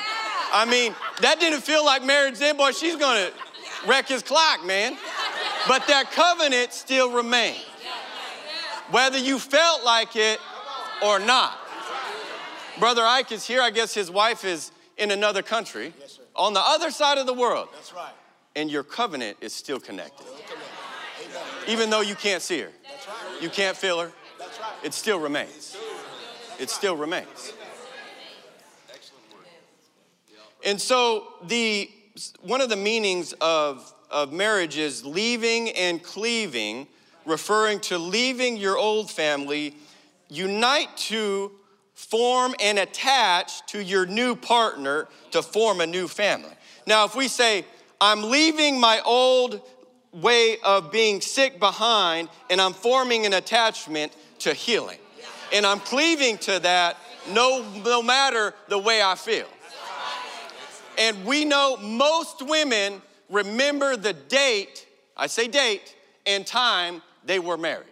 I 0.52 0.66
mean, 0.66 0.94
that 1.22 1.40
didn't 1.40 1.62
feel 1.62 1.84
like 1.84 2.04
marriage 2.04 2.38
then, 2.38 2.56
boy. 2.56 2.72
She's 2.72 2.96
gonna 2.96 3.30
wreck 3.86 4.08
his 4.08 4.22
clock, 4.22 4.64
man. 4.64 4.96
But 5.66 5.86
that 5.86 6.12
covenant 6.12 6.72
still 6.72 7.10
remains. 7.10 7.64
Whether 8.90 9.18
you 9.18 9.38
felt 9.38 9.84
like 9.84 10.14
it 10.14 10.38
or 11.02 11.18
not. 11.18 11.58
Brother 12.78 13.02
Ike 13.02 13.32
is 13.32 13.46
here. 13.46 13.62
I 13.62 13.70
guess 13.70 13.94
his 13.94 14.10
wife 14.10 14.44
is 14.44 14.72
in 14.98 15.10
another 15.10 15.42
country 15.42 15.92
yes, 15.98 16.18
on 16.34 16.52
the 16.52 16.60
other 16.60 16.90
side 16.90 17.18
of 17.18 17.26
the 17.26 17.34
world. 17.34 17.68
That's 17.72 17.92
right. 17.92 18.12
And 18.56 18.70
your 18.70 18.82
covenant 18.82 19.38
is 19.40 19.52
still 19.52 19.80
connected. 19.80 20.26
Even 21.66 21.90
though 21.90 22.02
you 22.02 22.14
can't 22.14 22.42
see 22.42 22.60
her, 22.60 22.66
right. 22.68 23.42
you 23.42 23.48
can't 23.48 23.76
feel 23.76 24.00
her, 24.00 24.12
right. 24.38 24.50
it 24.82 24.92
still 24.92 25.18
remains. 25.18 25.76
It 26.58 26.70
still 26.70 26.96
remains. 26.96 27.54
And 30.64 30.80
so 30.80 31.26
the 31.46 31.90
one 32.42 32.60
of 32.60 32.68
the 32.68 32.76
meanings 32.76 33.34
of, 33.40 33.93
of 34.14 34.32
marriage 34.32 34.78
is 34.78 35.04
leaving 35.04 35.70
and 35.70 36.02
cleaving, 36.02 36.86
referring 37.26 37.80
to 37.80 37.98
leaving 37.98 38.56
your 38.56 38.78
old 38.78 39.10
family 39.10 39.74
unite 40.30 40.96
to 40.96 41.50
form 41.94 42.54
and 42.60 42.78
attach 42.78 43.66
to 43.66 43.82
your 43.82 44.06
new 44.06 44.36
partner 44.36 45.08
to 45.32 45.42
form 45.42 45.80
a 45.80 45.86
new 45.86 46.06
family. 46.06 46.54
Now, 46.86 47.04
if 47.04 47.16
we 47.16 47.26
say, 47.26 47.64
I'm 48.00 48.22
leaving 48.22 48.78
my 48.78 49.00
old 49.04 49.60
way 50.12 50.58
of 50.64 50.92
being 50.92 51.20
sick 51.20 51.58
behind 51.58 52.28
and 52.50 52.60
I'm 52.60 52.72
forming 52.72 53.26
an 53.26 53.32
attachment 53.32 54.14
to 54.40 54.54
healing. 54.54 54.98
And 55.52 55.66
I'm 55.66 55.80
cleaving 55.80 56.38
to 56.38 56.60
that 56.60 56.96
no, 57.32 57.64
no 57.84 58.00
matter 58.00 58.54
the 58.68 58.78
way 58.78 59.02
I 59.02 59.16
feel. 59.16 59.46
And 60.98 61.24
we 61.24 61.44
know 61.44 61.76
most 61.78 62.42
women 62.42 63.02
remember 63.30 63.96
the 63.96 64.12
date, 64.12 64.86
I 65.16 65.26
say 65.26 65.48
date, 65.48 65.94
and 66.26 66.46
time 66.46 67.02
they 67.24 67.38
were 67.38 67.56
married. 67.56 67.86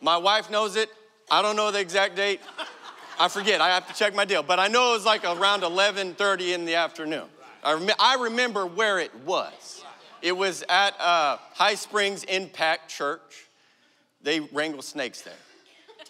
My 0.00 0.16
wife 0.16 0.50
knows 0.50 0.76
it. 0.76 0.90
I 1.30 1.42
don't 1.42 1.56
know 1.56 1.70
the 1.70 1.80
exact 1.80 2.16
date. 2.16 2.40
I 3.18 3.28
forget. 3.28 3.60
I 3.60 3.68
have 3.68 3.88
to 3.88 3.94
check 3.94 4.14
my 4.14 4.24
deal. 4.24 4.42
But 4.42 4.60
I 4.60 4.68
know 4.68 4.90
it 4.90 4.94
was 4.94 5.04
like 5.04 5.24
around 5.24 5.62
11:30 5.62 6.54
in 6.54 6.64
the 6.64 6.76
afternoon. 6.76 7.24
I, 7.64 7.72
rem- 7.72 7.96
I 7.98 8.14
remember 8.14 8.66
where 8.66 8.98
it 8.98 9.14
was. 9.26 9.84
It 10.22 10.36
was 10.36 10.64
at 10.68 10.98
uh, 11.00 11.38
High 11.54 11.74
Springs 11.74 12.24
Impact 12.24 12.88
Church. 12.88 13.46
They 14.22 14.40
wrangle 14.40 14.82
snakes 14.82 15.22
there. 15.22 15.34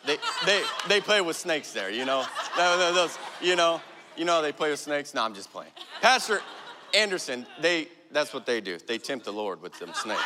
They, 0.06 0.16
they, 0.46 0.62
they 0.88 1.00
play 1.00 1.20
with 1.20 1.36
snakes 1.36 1.72
there, 1.72 1.90
you 1.90 2.04
know? 2.04 2.24
Those, 2.56 3.18
you 3.42 3.56
know, 3.56 3.80
you 4.16 4.24
know 4.24 4.40
they 4.40 4.52
play 4.52 4.70
with 4.70 4.78
snakes? 4.78 5.12
No, 5.12 5.22
I'm 5.22 5.34
just 5.34 5.52
playing. 5.52 5.72
Pastor 6.00 6.40
Anderson, 6.94 7.46
they, 7.60 7.88
that's 8.10 8.32
what 8.32 8.46
they 8.46 8.60
do. 8.60 8.78
They 8.78 8.98
tempt 8.98 9.24
the 9.24 9.32
Lord 9.32 9.60
with 9.62 9.78
them 9.78 9.90
snakes. 9.94 10.22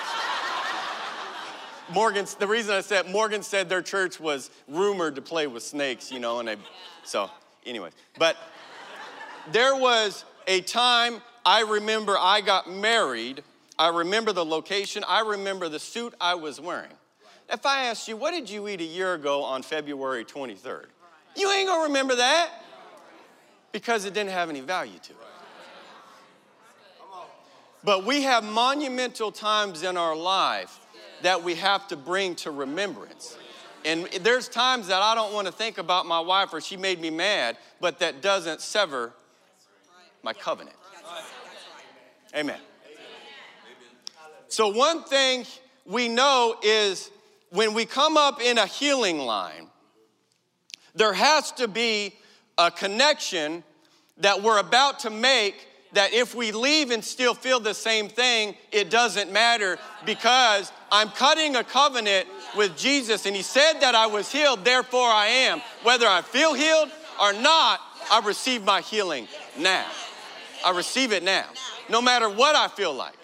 Morgan, 1.92 2.26
the 2.38 2.46
reason 2.46 2.74
I 2.74 2.80
said, 2.80 3.10
Morgan 3.10 3.42
said 3.42 3.68
their 3.68 3.82
church 3.82 4.20
was 4.20 4.50
rumored 4.68 5.16
to 5.16 5.22
play 5.22 5.46
with 5.46 5.62
snakes, 5.62 6.10
you 6.10 6.20
know, 6.20 6.38
and 6.38 6.48
they, 6.48 6.56
so 7.04 7.30
anyway. 7.66 7.90
But 8.18 8.36
there 9.50 9.76
was 9.76 10.24
a 10.46 10.60
time 10.62 11.20
I 11.44 11.62
remember 11.62 12.16
I 12.18 12.40
got 12.40 12.70
married. 12.70 13.42
I 13.78 13.88
remember 13.88 14.32
the 14.32 14.44
location. 14.44 15.04
I 15.08 15.20
remember 15.20 15.68
the 15.68 15.78
suit 15.78 16.14
I 16.20 16.34
was 16.34 16.60
wearing. 16.60 16.92
If 17.50 17.66
I 17.66 17.86
asked 17.86 18.08
you, 18.08 18.16
what 18.16 18.30
did 18.30 18.48
you 18.48 18.68
eat 18.68 18.80
a 18.80 18.84
year 18.84 19.14
ago 19.14 19.42
on 19.42 19.62
February 19.62 20.24
23rd? 20.24 20.86
You 21.36 21.50
ain't 21.50 21.68
gonna 21.68 21.84
remember 21.84 22.16
that 22.16 22.50
because 23.72 24.04
it 24.04 24.14
didn't 24.14 24.30
have 24.30 24.48
any 24.48 24.60
value 24.60 24.98
to 24.98 25.12
it. 25.12 25.31
But 27.84 28.04
we 28.04 28.22
have 28.22 28.44
monumental 28.44 29.32
times 29.32 29.82
in 29.82 29.96
our 29.96 30.14
life 30.14 30.78
that 31.22 31.42
we 31.42 31.54
have 31.56 31.88
to 31.88 31.96
bring 31.96 32.34
to 32.36 32.50
remembrance. 32.50 33.36
And 33.84 34.06
there's 34.20 34.48
times 34.48 34.88
that 34.88 35.02
I 35.02 35.14
don't 35.14 35.32
want 35.32 35.46
to 35.48 35.52
think 35.52 35.78
about 35.78 36.06
my 36.06 36.20
wife 36.20 36.52
or 36.52 36.60
she 36.60 36.76
made 36.76 37.00
me 37.00 37.10
mad, 37.10 37.56
but 37.80 37.98
that 37.98 38.22
doesn't 38.22 38.60
sever 38.60 39.12
my 40.22 40.32
covenant. 40.32 40.76
Amen. 42.34 42.58
So, 44.48 44.68
one 44.68 45.02
thing 45.04 45.44
we 45.84 46.08
know 46.08 46.56
is 46.62 47.10
when 47.50 47.74
we 47.74 47.84
come 47.84 48.16
up 48.16 48.40
in 48.40 48.58
a 48.58 48.66
healing 48.66 49.18
line, 49.18 49.68
there 50.94 51.12
has 51.12 51.52
to 51.52 51.66
be 51.66 52.14
a 52.58 52.70
connection 52.70 53.64
that 54.18 54.42
we're 54.42 54.58
about 54.58 55.00
to 55.00 55.10
make 55.10 55.66
that 55.92 56.12
if 56.12 56.34
we 56.34 56.52
leave 56.52 56.90
and 56.90 57.04
still 57.04 57.34
feel 57.34 57.60
the 57.60 57.74
same 57.74 58.08
thing, 58.08 58.54
it 58.70 58.90
doesn't 58.90 59.30
matter 59.30 59.78
because 60.06 60.72
I'm 60.90 61.08
cutting 61.10 61.56
a 61.56 61.64
covenant 61.64 62.26
with 62.56 62.76
Jesus 62.76 63.26
and 63.26 63.36
He 63.36 63.42
said 63.42 63.80
that 63.80 63.94
I 63.94 64.06
was 64.06 64.30
healed, 64.32 64.64
therefore 64.64 65.08
I 65.08 65.26
am. 65.26 65.60
Whether 65.82 66.06
I 66.06 66.22
feel 66.22 66.54
healed 66.54 66.90
or 67.20 67.32
not, 67.34 67.80
I 68.10 68.20
receive 68.24 68.64
my 68.64 68.80
healing 68.80 69.28
now. 69.58 69.86
I 70.64 70.70
receive 70.70 71.12
it 71.12 71.22
now, 71.22 71.46
no 71.88 72.00
matter 72.00 72.28
what 72.28 72.56
I 72.56 72.68
feel 72.68 72.94
like. 72.94 73.14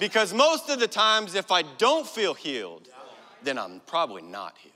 Because 0.00 0.34
most 0.34 0.70
of 0.70 0.80
the 0.80 0.88
times, 0.88 1.34
if 1.34 1.52
I 1.52 1.62
don't 1.62 2.06
feel 2.06 2.34
healed, 2.34 2.88
then 3.44 3.58
I'm 3.58 3.80
probably 3.86 4.22
not 4.22 4.56
healed. 4.58 4.72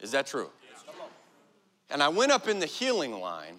Is 0.00 0.12
that 0.12 0.26
true? 0.26 0.50
And 1.90 2.02
I 2.02 2.08
went 2.08 2.32
up 2.32 2.48
in 2.48 2.58
the 2.58 2.66
healing 2.66 3.20
line 3.20 3.58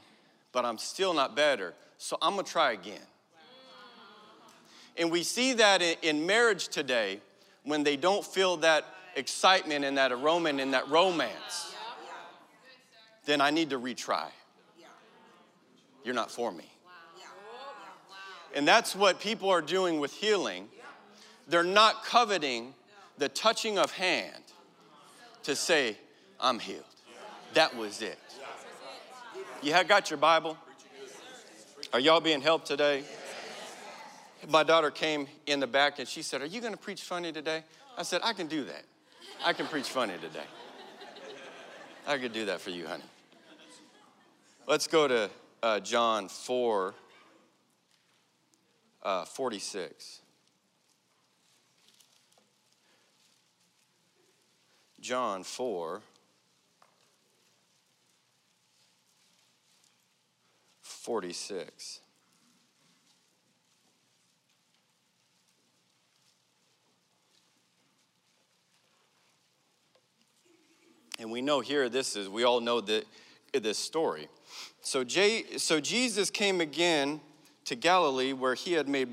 but 0.51 0.65
I'm 0.65 0.77
still 0.77 1.13
not 1.13 1.36
better. 1.36 1.74
So 1.98 2.17
I'm 2.22 2.36
gonna 2.36 2.43
try 2.43 2.72
again. 2.72 3.01
And 4.98 5.12
we 5.12 5.24
see 5.24 5.53
that 5.53 5.81
in 5.81 6.25
marriage 6.25 6.67
today 6.67 7.22
when 7.63 7.84
they 7.84 7.96
don't 7.96 8.25
feel 8.25 8.58
that 8.58 8.86
excitement 9.15 9.86
and 9.86 9.98
that 9.98 10.12
aroma 10.12 10.50
and 10.50 10.74
that 10.74 10.89
romance. 10.89 11.75
Then 13.25 13.39
I 13.39 13.51
need 13.51 13.70
to 13.70 13.79
retry. 13.79 14.27
You're 16.03 16.15
not 16.15 16.31
for 16.31 16.51
me. 16.51 16.65
And 18.53 18.67
that's 18.67 18.96
what 18.96 19.20
people 19.20 19.50
are 19.50 19.62
doing 19.62 20.00
with 20.00 20.13
healing. 20.13 20.67
They're 21.48 21.63
not 21.63 22.03
coveting 22.03 22.74
the 23.17 23.29
touching 23.29 23.77
of 23.77 23.91
hand 23.91 24.43
to 25.43 25.55
say, 25.55 25.96
I'm 26.39 26.60
healed. 26.60 26.84
That 27.53 27.75
was 27.75 28.01
it. 28.01 28.20
You 29.63 29.74
have 29.74 29.88
got 29.88 30.10
your 30.10 30.18
Bible? 30.18 30.58
Are 31.94 32.00
y'all 32.00 32.20
being 32.20 32.41
helped 32.41 32.65
today? 32.65 33.03
My 34.50 34.63
daughter 34.63 34.89
came 34.89 35.27
in 35.46 35.60
the 35.60 35.68
back 35.68 36.00
and 36.00 36.08
she 36.08 36.24
said, 36.24 36.41
Are 36.41 36.48
you 36.48 36.62
going 36.62 36.74
to 36.74 36.80
preach 36.80 37.03
funny 37.03 37.32
today? 37.32 37.63
I 37.96 38.01
said, 38.01 38.22
I 38.24 38.34
can 38.34 38.48
do 38.48 38.63
that. 38.63 38.84
I 39.46 39.53
can 39.53 39.68
preach 39.68 39.88
funny 39.88 40.15
today. 40.20 40.46
I 42.08 42.18
could 42.18 42.34
do 42.34 42.46
that 42.46 42.60
for 42.60 42.72
you, 42.72 42.88
honey. 42.88 43.03
Let's 44.68 44.88
go 44.88 45.08
to 45.08 45.30
uh, 45.62 45.80
John 45.82 46.27
4 46.27 46.96
uh, 49.03 49.25
46. 49.25 50.22
John 55.00 55.44
4 55.44 56.01
46. 61.01 62.00
And 71.20 71.31
we 71.31 71.41
know 71.41 71.60
here, 71.60 71.89
this 71.89 72.15
is, 72.15 72.29
we 72.29 72.43
all 72.43 72.62
know 72.62 72.81
that, 72.81 73.05
this 73.51 73.79
story. 73.79 74.27
So, 74.81 75.03
Jay, 75.03 75.58
so 75.58 75.79
Jesus 75.79 76.29
came 76.29 76.62
again 76.62 77.20
to 77.65 77.75
Galilee 77.75 78.34
where 78.34 78.53
he 78.53 78.74
had 78.74 78.88
made 78.88 79.10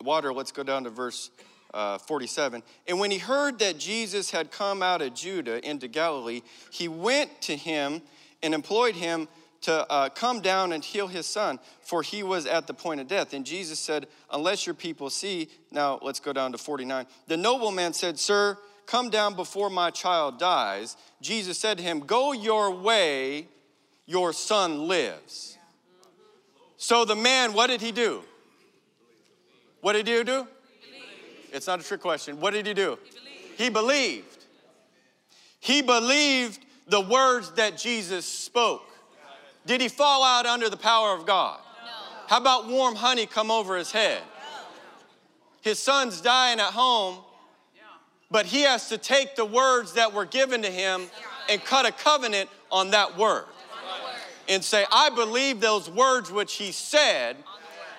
water. 0.00 0.32
Let's 0.32 0.50
go 0.50 0.64
down 0.64 0.82
to 0.82 0.90
verse 0.90 1.30
uh, 1.72 1.98
47. 1.98 2.64
And 2.88 2.98
when 2.98 3.12
he 3.12 3.18
heard 3.18 3.60
that 3.60 3.78
Jesus 3.78 4.32
had 4.32 4.50
come 4.50 4.82
out 4.82 5.00
of 5.00 5.14
Judah 5.14 5.64
into 5.68 5.86
Galilee, 5.86 6.42
he 6.72 6.88
went 6.88 7.40
to 7.42 7.56
him 7.56 8.02
and 8.42 8.52
employed 8.52 8.96
him 8.96 9.28
to 9.62 9.90
uh, 9.90 10.08
come 10.08 10.40
down 10.40 10.72
and 10.72 10.84
heal 10.84 11.06
his 11.06 11.26
son, 11.26 11.58
for 11.80 12.02
he 12.02 12.22
was 12.22 12.46
at 12.46 12.66
the 12.66 12.74
point 12.74 13.00
of 13.00 13.08
death. 13.08 13.34
And 13.34 13.44
Jesus 13.44 13.78
said, 13.78 14.06
Unless 14.30 14.66
your 14.66 14.74
people 14.74 15.10
see, 15.10 15.48
now 15.70 15.98
let's 16.02 16.20
go 16.20 16.32
down 16.32 16.52
to 16.52 16.58
49. 16.58 17.06
The 17.26 17.36
nobleman 17.36 17.92
said, 17.92 18.18
Sir, 18.18 18.56
come 18.86 19.10
down 19.10 19.34
before 19.34 19.70
my 19.70 19.90
child 19.90 20.38
dies. 20.38 20.96
Jesus 21.20 21.58
said 21.58 21.78
to 21.78 21.84
him, 21.84 22.00
Go 22.00 22.32
your 22.32 22.74
way, 22.74 23.48
your 24.06 24.32
son 24.32 24.88
lives. 24.88 25.58
So 26.76 27.04
the 27.04 27.16
man, 27.16 27.52
what 27.52 27.66
did 27.66 27.82
he 27.82 27.92
do? 27.92 28.22
What 29.82 29.92
did 29.92 30.08
he 30.08 30.24
do? 30.24 30.46
It's 31.52 31.66
not 31.66 31.80
a 31.80 31.82
trick 31.82 32.00
question. 32.00 32.40
What 32.40 32.52
did 32.52 32.66
he 32.66 32.74
do? 32.74 32.98
He 33.58 33.68
believed. 33.68 34.46
He 35.58 35.82
believed 35.82 36.64
the 36.86 37.00
words 37.00 37.52
that 37.52 37.76
Jesus 37.76 38.24
spoke. 38.24 38.89
Did 39.66 39.80
he 39.80 39.88
fall 39.88 40.24
out 40.24 40.46
under 40.46 40.68
the 40.68 40.76
power 40.76 41.14
of 41.14 41.26
God? 41.26 41.60
No. 41.84 41.90
How 42.26 42.38
about 42.38 42.68
warm 42.68 42.94
honey 42.94 43.26
come 43.26 43.50
over 43.50 43.76
his 43.76 43.92
head? 43.92 44.22
No. 44.22 44.62
His 45.62 45.78
son's 45.78 46.20
dying 46.20 46.60
at 46.60 46.72
home, 46.72 47.18
but 48.30 48.46
he 48.46 48.62
has 48.62 48.88
to 48.88 48.98
take 48.98 49.36
the 49.36 49.44
words 49.44 49.94
that 49.94 50.12
were 50.12 50.24
given 50.24 50.62
to 50.62 50.70
him 50.70 51.06
and 51.48 51.62
cut 51.64 51.86
a 51.86 51.92
covenant 51.92 52.48
on 52.70 52.90
that 52.92 53.18
word 53.18 53.46
and 54.48 54.64
say, 54.64 54.84
I 54.90 55.10
believe 55.10 55.60
those 55.60 55.90
words 55.90 56.30
which 56.30 56.54
he 56.54 56.72
said. 56.72 57.36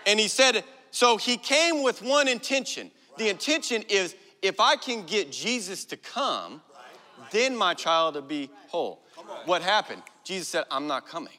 And 0.06 0.20
he 0.20 0.28
said, 0.28 0.64
so 0.92 1.18
he 1.18 1.38
came 1.38 1.84
with 1.84 2.02
one 2.02 2.28
intention. 2.28 2.92
The 3.18 3.30
intention 3.30 3.84
is 3.88 4.16
if 4.42 4.60
I 4.60 4.76
can 4.76 5.06
get 5.06 5.32
Jesus 5.32 5.86
to 5.86 5.98
come, 5.98 6.62
then 7.32 7.56
my 7.56 7.74
child 7.74 8.16
will 8.16 8.22
be 8.24 8.50
whole. 8.68 9.02
What 9.46 9.62
happened? 9.62 10.02
Jesus 10.24 10.50
said, 10.50 10.66
I'm 10.70 10.88
not 10.88 11.08
coming. 11.08 11.34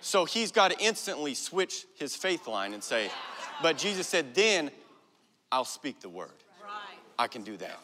So 0.00 0.24
he's 0.24 0.50
got 0.50 0.70
to 0.70 0.78
instantly 0.78 1.34
switch 1.34 1.86
his 1.96 2.16
faith 2.16 2.46
line 2.46 2.72
and 2.72 2.82
say, 2.82 3.10
but 3.62 3.76
Jesus 3.76 4.06
said, 4.06 4.34
then 4.34 4.70
I'll 5.52 5.64
speak 5.64 6.00
the 6.00 6.08
word. 6.08 6.30
I 7.18 7.26
can 7.26 7.42
do 7.42 7.56
that. 7.58 7.78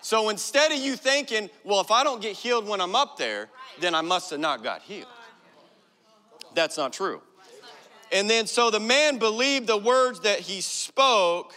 So 0.00 0.28
instead 0.28 0.70
of 0.70 0.78
you 0.78 0.94
thinking, 0.94 1.50
well, 1.64 1.80
if 1.80 1.90
I 1.90 2.04
don't 2.04 2.22
get 2.22 2.36
healed 2.36 2.68
when 2.68 2.80
I'm 2.80 2.94
up 2.94 3.16
there, 3.16 3.48
then 3.80 3.94
I 3.94 4.00
must 4.00 4.30
have 4.30 4.38
not 4.40 4.62
got 4.62 4.82
healed. 4.82 5.08
That's 6.54 6.76
not 6.76 6.92
true. 6.92 7.20
And 8.12 8.30
then 8.30 8.46
so 8.46 8.70
the 8.70 8.80
man 8.80 9.18
believed 9.18 9.66
the 9.66 9.76
words 9.76 10.20
that 10.20 10.38
he 10.38 10.60
spoke, 10.60 11.54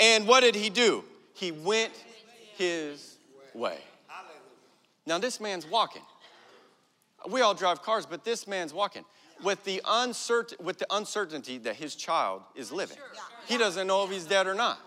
and 0.00 0.26
what 0.26 0.40
did 0.40 0.54
he 0.54 0.70
do? 0.70 1.04
He 1.34 1.52
went 1.52 1.92
his 2.56 3.18
way. 3.54 3.78
Now, 5.06 5.18
this 5.18 5.40
man's 5.40 5.66
walking. 5.66 6.02
We 7.28 7.40
all 7.40 7.54
drive 7.54 7.82
cars, 7.82 8.06
but 8.06 8.24
this 8.24 8.46
man's 8.46 8.72
walking 8.72 9.04
with 9.42 9.62
the, 9.64 9.82
uncertain, 9.86 10.58
with 10.64 10.78
the 10.78 10.86
uncertainty 10.90 11.58
that 11.58 11.76
his 11.76 11.94
child 11.94 12.42
is 12.54 12.72
living. 12.72 12.98
He 13.46 13.58
doesn't 13.58 13.86
know 13.86 14.04
if 14.04 14.10
he's 14.10 14.24
dead 14.24 14.46
or 14.46 14.54
not. 14.54 14.78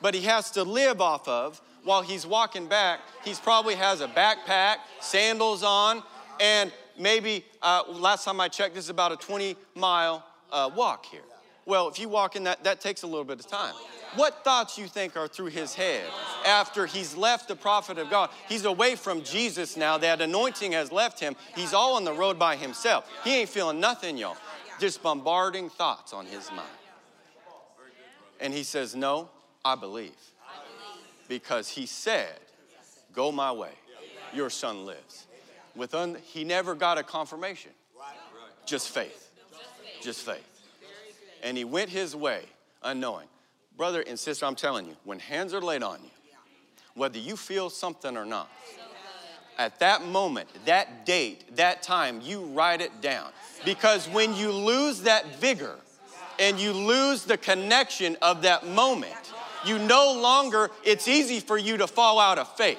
But 0.00 0.14
he 0.14 0.22
has 0.22 0.50
to 0.52 0.62
live 0.62 1.00
off 1.00 1.26
of 1.26 1.60
while 1.84 2.02
he's 2.02 2.26
walking 2.26 2.66
back. 2.66 3.00
He's 3.24 3.40
probably 3.40 3.74
has 3.74 4.00
a 4.00 4.08
backpack, 4.08 4.76
sandals 5.00 5.62
on, 5.62 6.02
and 6.40 6.72
maybe 6.98 7.44
uh, 7.62 7.82
last 7.88 8.24
time 8.24 8.40
I 8.40 8.48
checked, 8.48 8.74
this 8.74 8.84
is 8.84 8.90
about 8.90 9.12
a 9.12 9.16
20 9.16 9.56
mile 9.74 10.24
uh, 10.52 10.70
walk 10.74 11.06
here. 11.06 11.22
Well, 11.68 11.88
if 11.88 11.98
you 11.98 12.08
walk 12.08 12.34
in 12.34 12.44
that, 12.44 12.64
that 12.64 12.80
takes 12.80 13.02
a 13.02 13.06
little 13.06 13.26
bit 13.26 13.40
of 13.40 13.46
time. 13.46 13.74
What 14.14 14.42
thoughts 14.42 14.78
you 14.78 14.86
think 14.86 15.18
are 15.18 15.28
through 15.28 15.48
his 15.48 15.74
head 15.74 16.02
after 16.46 16.86
he's 16.86 17.14
left 17.14 17.46
the 17.46 17.56
prophet 17.56 17.98
of 17.98 18.08
God? 18.08 18.30
He's 18.48 18.64
away 18.64 18.94
from 18.94 19.22
Jesus 19.22 19.76
now. 19.76 19.98
That 19.98 20.22
anointing 20.22 20.72
has 20.72 20.90
left 20.90 21.20
him. 21.20 21.36
He's 21.54 21.74
all 21.74 21.96
on 21.96 22.04
the 22.04 22.12
road 22.14 22.38
by 22.38 22.56
himself. 22.56 23.06
He 23.22 23.40
ain't 23.40 23.50
feeling 23.50 23.80
nothing, 23.80 24.16
y'all. 24.16 24.38
Just 24.80 25.02
bombarding 25.02 25.68
thoughts 25.68 26.14
on 26.14 26.24
his 26.24 26.50
mind. 26.50 26.70
And 28.40 28.54
he 28.54 28.62
says, 28.62 28.96
No, 28.96 29.28
I 29.62 29.74
believe. 29.74 30.16
Because 31.28 31.68
he 31.68 31.84
said, 31.84 32.40
Go 33.12 33.30
my 33.30 33.52
way. 33.52 33.72
Your 34.32 34.48
son 34.48 34.86
lives. 34.86 35.26
With 35.76 35.94
un- 35.94 36.16
he 36.24 36.44
never 36.44 36.74
got 36.74 36.96
a 36.96 37.02
confirmation. 37.02 37.72
Just 38.64 38.88
faith. 38.88 39.30
Just 40.00 40.22
faith. 40.22 40.57
And 41.42 41.56
he 41.56 41.64
went 41.64 41.90
his 41.90 42.14
way 42.16 42.42
unknowing. 42.82 43.28
Brother 43.76 44.02
and 44.06 44.18
sister, 44.18 44.44
I'm 44.44 44.56
telling 44.56 44.86
you, 44.86 44.96
when 45.04 45.18
hands 45.18 45.54
are 45.54 45.60
laid 45.60 45.82
on 45.82 46.00
you, 46.02 46.10
whether 46.94 47.18
you 47.18 47.36
feel 47.36 47.70
something 47.70 48.16
or 48.16 48.24
not, 48.24 48.50
at 49.56 49.78
that 49.80 50.04
moment, 50.04 50.48
that 50.66 51.04
date, 51.04 51.56
that 51.56 51.82
time, 51.82 52.20
you 52.22 52.42
write 52.46 52.80
it 52.80 53.00
down. 53.00 53.30
Because 53.64 54.08
when 54.08 54.34
you 54.34 54.52
lose 54.52 55.02
that 55.02 55.40
vigor 55.40 55.76
and 56.38 56.58
you 56.60 56.72
lose 56.72 57.24
the 57.24 57.36
connection 57.36 58.16
of 58.22 58.42
that 58.42 58.66
moment, 58.66 59.32
you 59.64 59.78
no 59.78 60.12
longer, 60.20 60.70
it's 60.84 61.08
easy 61.08 61.40
for 61.40 61.58
you 61.58 61.76
to 61.76 61.86
fall 61.86 62.20
out 62.20 62.38
of 62.38 62.56
faith. 62.56 62.78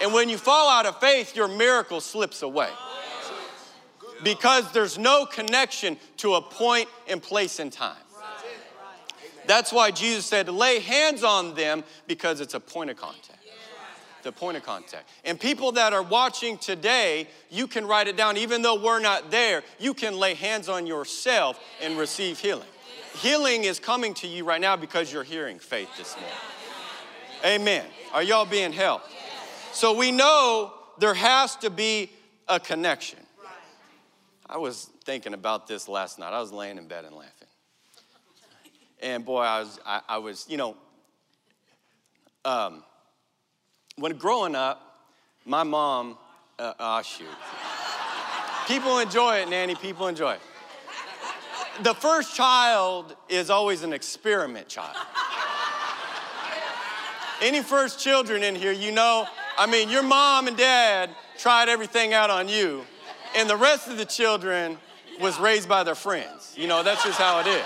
And 0.00 0.12
when 0.12 0.28
you 0.28 0.38
fall 0.38 0.68
out 0.68 0.86
of 0.86 1.00
faith, 1.00 1.34
your 1.34 1.48
miracle 1.48 2.00
slips 2.00 2.42
away. 2.42 2.70
Because 4.22 4.72
there's 4.72 4.98
no 4.98 5.26
connection 5.26 5.96
to 6.18 6.34
a 6.34 6.42
point 6.42 6.88
and 7.08 7.22
place 7.22 7.60
in 7.60 7.70
time. 7.70 7.96
That's 9.46 9.72
why 9.72 9.90
Jesus 9.90 10.26
said 10.26 10.48
lay 10.48 10.78
hands 10.78 11.24
on 11.24 11.54
them 11.54 11.82
because 12.06 12.40
it's 12.40 12.54
a 12.54 12.60
point 12.60 12.90
of 12.90 12.96
contact. 12.96 13.38
The 14.22 14.32
point 14.32 14.58
of 14.58 14.62
contact. 14.62 15.08
And 15.24 15.40
people 15.40 15.72
that 15.72 15.94
are 15.94 16.02
watching 16.02 16.58
today, 16.58 17.28
you 17.48 17.66
can 17.66 17.86
write 17.86 18.08
it 18.08 18.16
down. 18.16 18.36
Even 18.36 18.60
though 18.60 18.82
we're 18.82 19.00
not 19.00 19.30
there, 19.30 19.62
you 19.78 19.94
can 19.94 20.18
lay 20.18 20.34
hands 20.34 20.68
on 20.68 20.86
yourself 20.86 21.58
and 21.80 21.96
receive 21.96 22.38
healing. 22.38 22.68
Healing 23.14 23.64
is 23.64 23.80
coming 23.80 24.12
to 24.14 24.26
you 24.26 24.44
right 24.44 24.60
now 24.60 24.76
because 24.76 25.10
you're 25.10 25.24
hearing 25.24 25.58
faith 25.58 25.88
this 25.96 26.14
morning. 26.16 26.36
Amen. 27.44 27.86
Are 28.12 28.22
y'all 28.22 28.44
being 28.44 28.72
helped? 28.72 29.10
So 29.72 29.96
we 29.96 30.12
know 30.12 30.74
there 30.98 31.14
has 31.14 31.56
to 31.56 31.70
be 31.70 32.10
a 32.48 32.60
connection. 32.60 33.20
I 34.48 34.56
was 34.56 34.90
thinking 35.04 35.34
about 35.34 35.66
this 35.66 35.88
last 35.88 36.18
night. 36.18 36.32
I 36.32 36.40
was 36.40 36.52
laying 36.52 36.78
in 36.78 36.88
bed 36.88 37.04
and 37.04 37.14
laughing. 37.14 37.48
And 39.00 39.24
boy, 39.24 39.42
I 39.42 39.60
was, 39.60 39.78
I, 39.84 40.00
I 40.08 40.18
was 40.18 40.46
you 40.48 40.56
know, 40.56 40.76
um, 42.44 42.82
when 43.96 44.16
growing 44.16 44.54
up, 44.54 44.80
my 45.44 45.64
mom, 45.64 46.16
uh, 46.58 46.72
oh 46.78 47.02
shoot. 47.02 47.26
People 48.66 48.98
enjoy 48.98 49.36
it, 49.36 49.48
Nanny, 49.48 49.74
people 49.74 50.08
enjoy 50.08 50.32
it. 50.32 50.40
The 51.82 51.94
first 51.94 52.34
child 52.34 53.14
is 53.28 53.50
always 53.50 53.82
an 53.82 53.92
experiment 53.92 54.68
child. 54.68 54.96
Any 57.40 57.62
first 57.62 58.00
children 58.00 58.42
in 58.42 58.56
here, 58.56 58.72
you 58.72 58.92
know, 58.92 59.26
I 59.56 59.66
mean, 59.66 59.88
your 59.90 60.02
mom 60.02 60.48
and 60.48 60.56
dad 60.56 61.10
tried 61.38 61.68
everything 61.68 62.12
out 62.12 62.30
on 62.30 62.48
you, 62.48 62.84
and 63.38 63.48
the 63.48 63.56
rest 63.56 63.86
of 63.86 63.96
the 63.96 64.04
children 64.04 64.76
was 65.20 65.38
raised 65.38 65.68
by 65.68 65.84
their 65.84 65.94
friends. 65.94 66.54
You 66.56 66.66
know, 66.66 66.82
that's 66.82 67.04
just 67.04 67.20
how 67.20 67.38
it 67.38 67.46
is. 67.46 67.64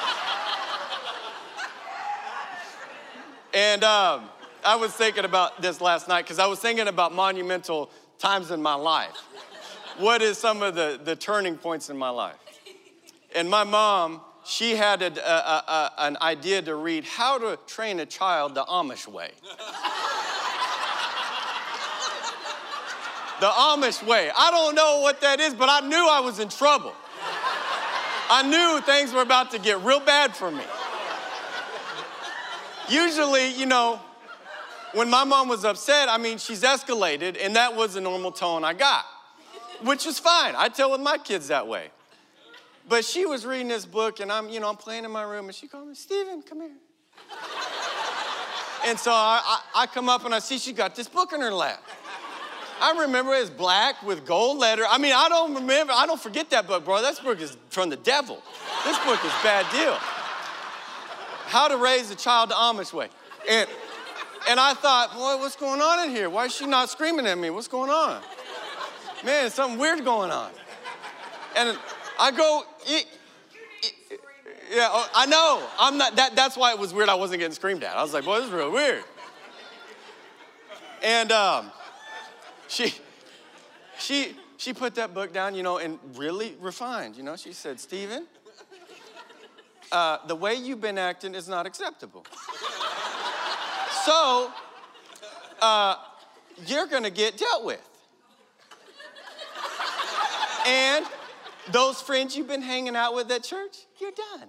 And 3.55 3.83
um, 3.83 4.29
I 4.65 4.77
was 4.77 4.93
thinking 4.93 5.25
about 5.25 5.63
this 5.63 5.81
last 5.81 6.09
night 6.09 6.23
because 6.23 6.39
I 6.39 6.47
was 6.47 6.59
thinking 6.59 6.89
about 6.89 7.15
monumental 7.15 7.91
times 8.19 8.51
in 8.51 8.61
my 8.61 8.75
life. 8.75 9.17
What 9.97 10.21
is 10.21 10.37
some 10.37 10.63
of 10.63 10.75
the, 10.75 11.01
the 11.03 11.17
turning 11.17 11.57
points 11.57 11.89
in 11.89 11.97
my 11.97 12.11
life? 12.11 12.37
And 13.35 13.49
my 13.49 13.65
mom, 13.65 14.21
she 14.45 14.77
had 14.77 15.01
a, 15.01 15.07
a, 15.07 15.65
a, 15.73 15.93
an 16.01 16.19
idea 16.21 16.61
to 16.63 16.75
read 16.75 17.05
How 17.05 17.39
to 17.39 17.59
Train 17.67 17.99
a 18.01 18.07
Child 18.07 18.55
the 18.55 18.65
Amish 18.65 19.07
Way. 19.07 19.31
The 23.43 23.49
Amish 23.49 24.07
Way. 24.07 24.31
I 24.37 24.53
don't 24.53 24.77
know 24.77 25.01
what 25.01 25.21
that 25.23 25.41
is, 25.41 25.53
but 25.53 25.69
I 25.69 25.81
knew 25.81 26.09
I 26.09 26.21
was 26.21 26.39
in 26.39 26.49
trouble. 26.49 26.95
I 28.31 28.45
knew 28.45 28.81
things 28.87 29.13
were 29.13 29.23
about 29.23 29.51
to 29.51 29.59
get 29.59 29.83
real 29.83 29.99
bad 29.99 30.37
for 30.37 30.49
me. 30.49 30.63
Usually, 32.89 33.49
you 33.49 33.67
know, 33.67 33.99
when 34.93 35.11
my 35.11 35.25
mom 35.25 35.49
was 35.49 35.65
upset, 35.65 36.09
I 36.09 36.19
mean, 36.19 36.39
she's 36.39 36.63
escalated, 36.63 37.37
and 37.45 37.57
that 37.57 37.75
was 37.75 37.95
the 37.95 38.01
normal 38.01 38.31
tone 38.31 38.63
I 38.63 38.75
got, 38.75 39.05
which 39.83 40.07
is 40.07 40.21
fine. 40.21 40.55
I 40.57 40.69
tell 40.69 40.93
with 40.93 41.01
my 41.01 41.19
kids 41.19 41.49
that 41.49 41.67
way. 41.67 41.91
But 42.89 43.05
she 43.05 43.27
was 43.27 43.45
reading 43.45 43.67
this 43.67 43.85
book, 43.85 44.21
and 44.21 44.31
I'm, 44.31 44.51
you 44.51 44.61
know, 44.61 44.69
I'm 44.69 44.77
playing 44.77 45.05
in 45.05 45.11
my 45.11 45.25
room, 45.25 45.47
and 45.47 45.55
she 45.55 45.67
called 45.67 45.89
me, 45.89 45.97
Stephen, 45.97 46.43
come 46.43 46.61
here. 46.61 46.71
and 48.87 48.97
so 48.97 49.11
I, 49.11 49.43
I, 49.45 49.83
I 49.83 49.87
come 49.87 50.09
up 50.09 50.25
and 50.25 50.33
I 50.33 50.39
see 50.39 50.59
she 50.59 50.73
got 50.73 50.95
this 50.95 51.09
book 51.09 51.33
in 51.33 51.41
her 51.41 51.53
lap. 51.53 51.83
I 52.83 53.03
remember 53.03 53.33
it's 53.33 53.49
black 53.49 54.03
with 54.03 54.27
gold 54.27 54.59
letter. 54.59 54.83
I 54.91 54.99
mean, 54.99 55.13
I 55.15 55.29
don't 55.29 55.55
remember, 55.55 55.93
I 55.95 56.05
don't 56.05 56.21
forget 56.21 56.51
that 56.51 56.67
book, 56.67 56.85
bro. 56.85 57.01
That 57.01 57.23
book 57.23 57.41
is 57.41 57.57
from 57.71 57.91
the 57.91 57.97
devil. 57.97 58.43
This 58.85 58.99
book 59.05 59.25
is 59.25 59.31
bad 59.45 59.71
deal. 59.71 59.95
How 61.47 61.69
to 61.69 61.77
Raise 61.77 62.11
a 62.11 62.17
Child 62.17 62.51
the 62.51 62.55
Amish 62.55 62.93
Way. 62.93 63.09
And, 63.49 63.69
and 64.49 64.59
I 64.59 64.75
thought, 64.75 65.15
boy, 65.15 65.41
what's 65.41 65.55
going 65.55 65.81
on 65.81 66.09
in 66.09 66.11
here? 66.11 66.29
Why 66.29 66.47
is 66.47 66.57
she 66.57 66.67
not 66.67 66.91
screaming 66.91 67.25
at 67.27 67.39
me? 67.39 67.51
What's 67.51 67.69
going 67.69 67.91
on? 67.91 68.21
Man, 69.25 69.49
something 69.51 69.79
weird 69.79 70.05
going 70.05 70.33
on. 70.33 70.51
And 71.57 71.79
I 72.19 72.33
go, 72.33 72.65
yeah, 72.89 74.89
oh, 74.91 75.09
I 75.15 75.27
know. 75.27 75.69
I'm 75.79 75.99
not, 75.99 76.17
that, 76.17 76.35
that's 76.35 76.57
why 76.57 76.73
it 76.73 76.81
was 76.81 76.93
weird 76.93 77.09
I 77.09 77.15
wasn't 77.15 77.39
getting 77.39 77.55
screamed 77.55 77.85
at. 77.85 77.97
I 77.97 78.03
was 78.03 78.13
like, 78.13 78.25
boy, 78.25 78.39
this 78.39 78.47
is 78.47 78.53
real 78.53 78.73
weird. 78.73 79.05
And 81.05 81.31
um, 81.31 81.71
she, 82.73 82.95
she, 83.99 84.35
she 84.57 84.73
put 84.73 84.95
that 84.95 85.13
book 85.13 85.33
down, 85.33 85.55
you 85.55 85.63
know, 85.63 85.77
and 85.77 85.99
really 86.15 86.57
refined. 86.59 87.17
You 87.17 87.23
know, 87.23 87.37
she 87.37 87.53
said, 87.53 87.79
Stephen, 87.79 88.27
uh, 89.91 90.27
the 90.27 90.35
way 90.35 90.55
you've 90.55 90.81
been 90.81 90.97
acting 90.97 91.35
is 91.35 91.49
not 91.49 91.67
acceptable. 91.67 92.25
so, 94.05 94.51
uh, 95.61 95.97
you're 96.67 96.87
gonna 96.87 97.11
get 97.11 97.37
dealt 97.37 97.65
with. 97.65 97.89
And 100.67 101.05
those 101.73 102.01
friends 102.01 102.37
you've 102.37 102.49
been 102.49 102.63
hanging 102.63 102.97
out 102.97 103.15
with 103.15 103.31
at 103.31 103.43
church, 103.43 103.79
you're 104.01 104.13
done. 104.13 104.49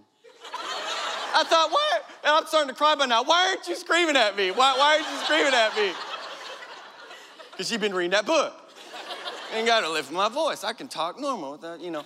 I 1.35 1.43
thought, 1.43 1.71
why? 1.71 1.99
And 2.23 2.35
I'm 2.35 2.45
starting 2.45 2.69
to 2.69 2.75
cry 2.75 2.95
by 2.95 3.05
now. 3.05 3.23
Why 3.23 3.49
aren't 3.49 3.67
you 3.67 3.75
screaming 3.75 4.15
at 4.15 4.37
me? 4.37 4.51
Why, 4.51 4.77
why 4.77 4.93
aren't 4.93 5.11
you 5.11 5.25
screaming 5.25 5.53
at 5.53 5.75
me? 5.75 5.91
Because 7.63 7.79
been 7.79 7.93
reading 7.93 8.11
that 8.11 8.25
book. 8.25 8.53
Ain't 9.53 9.65
got 9.65 9.81
to 9.81 9.89
lift 9.89 10.11
my 10.11 10.27
voice. 10.27 10.65
I 10.65 10.73
can 10.73 10.89
talk 10.89 11.17
normal 11.17 11.53
without, 11.53 11.79
you 11.79 11.91
know. 11.91 12.03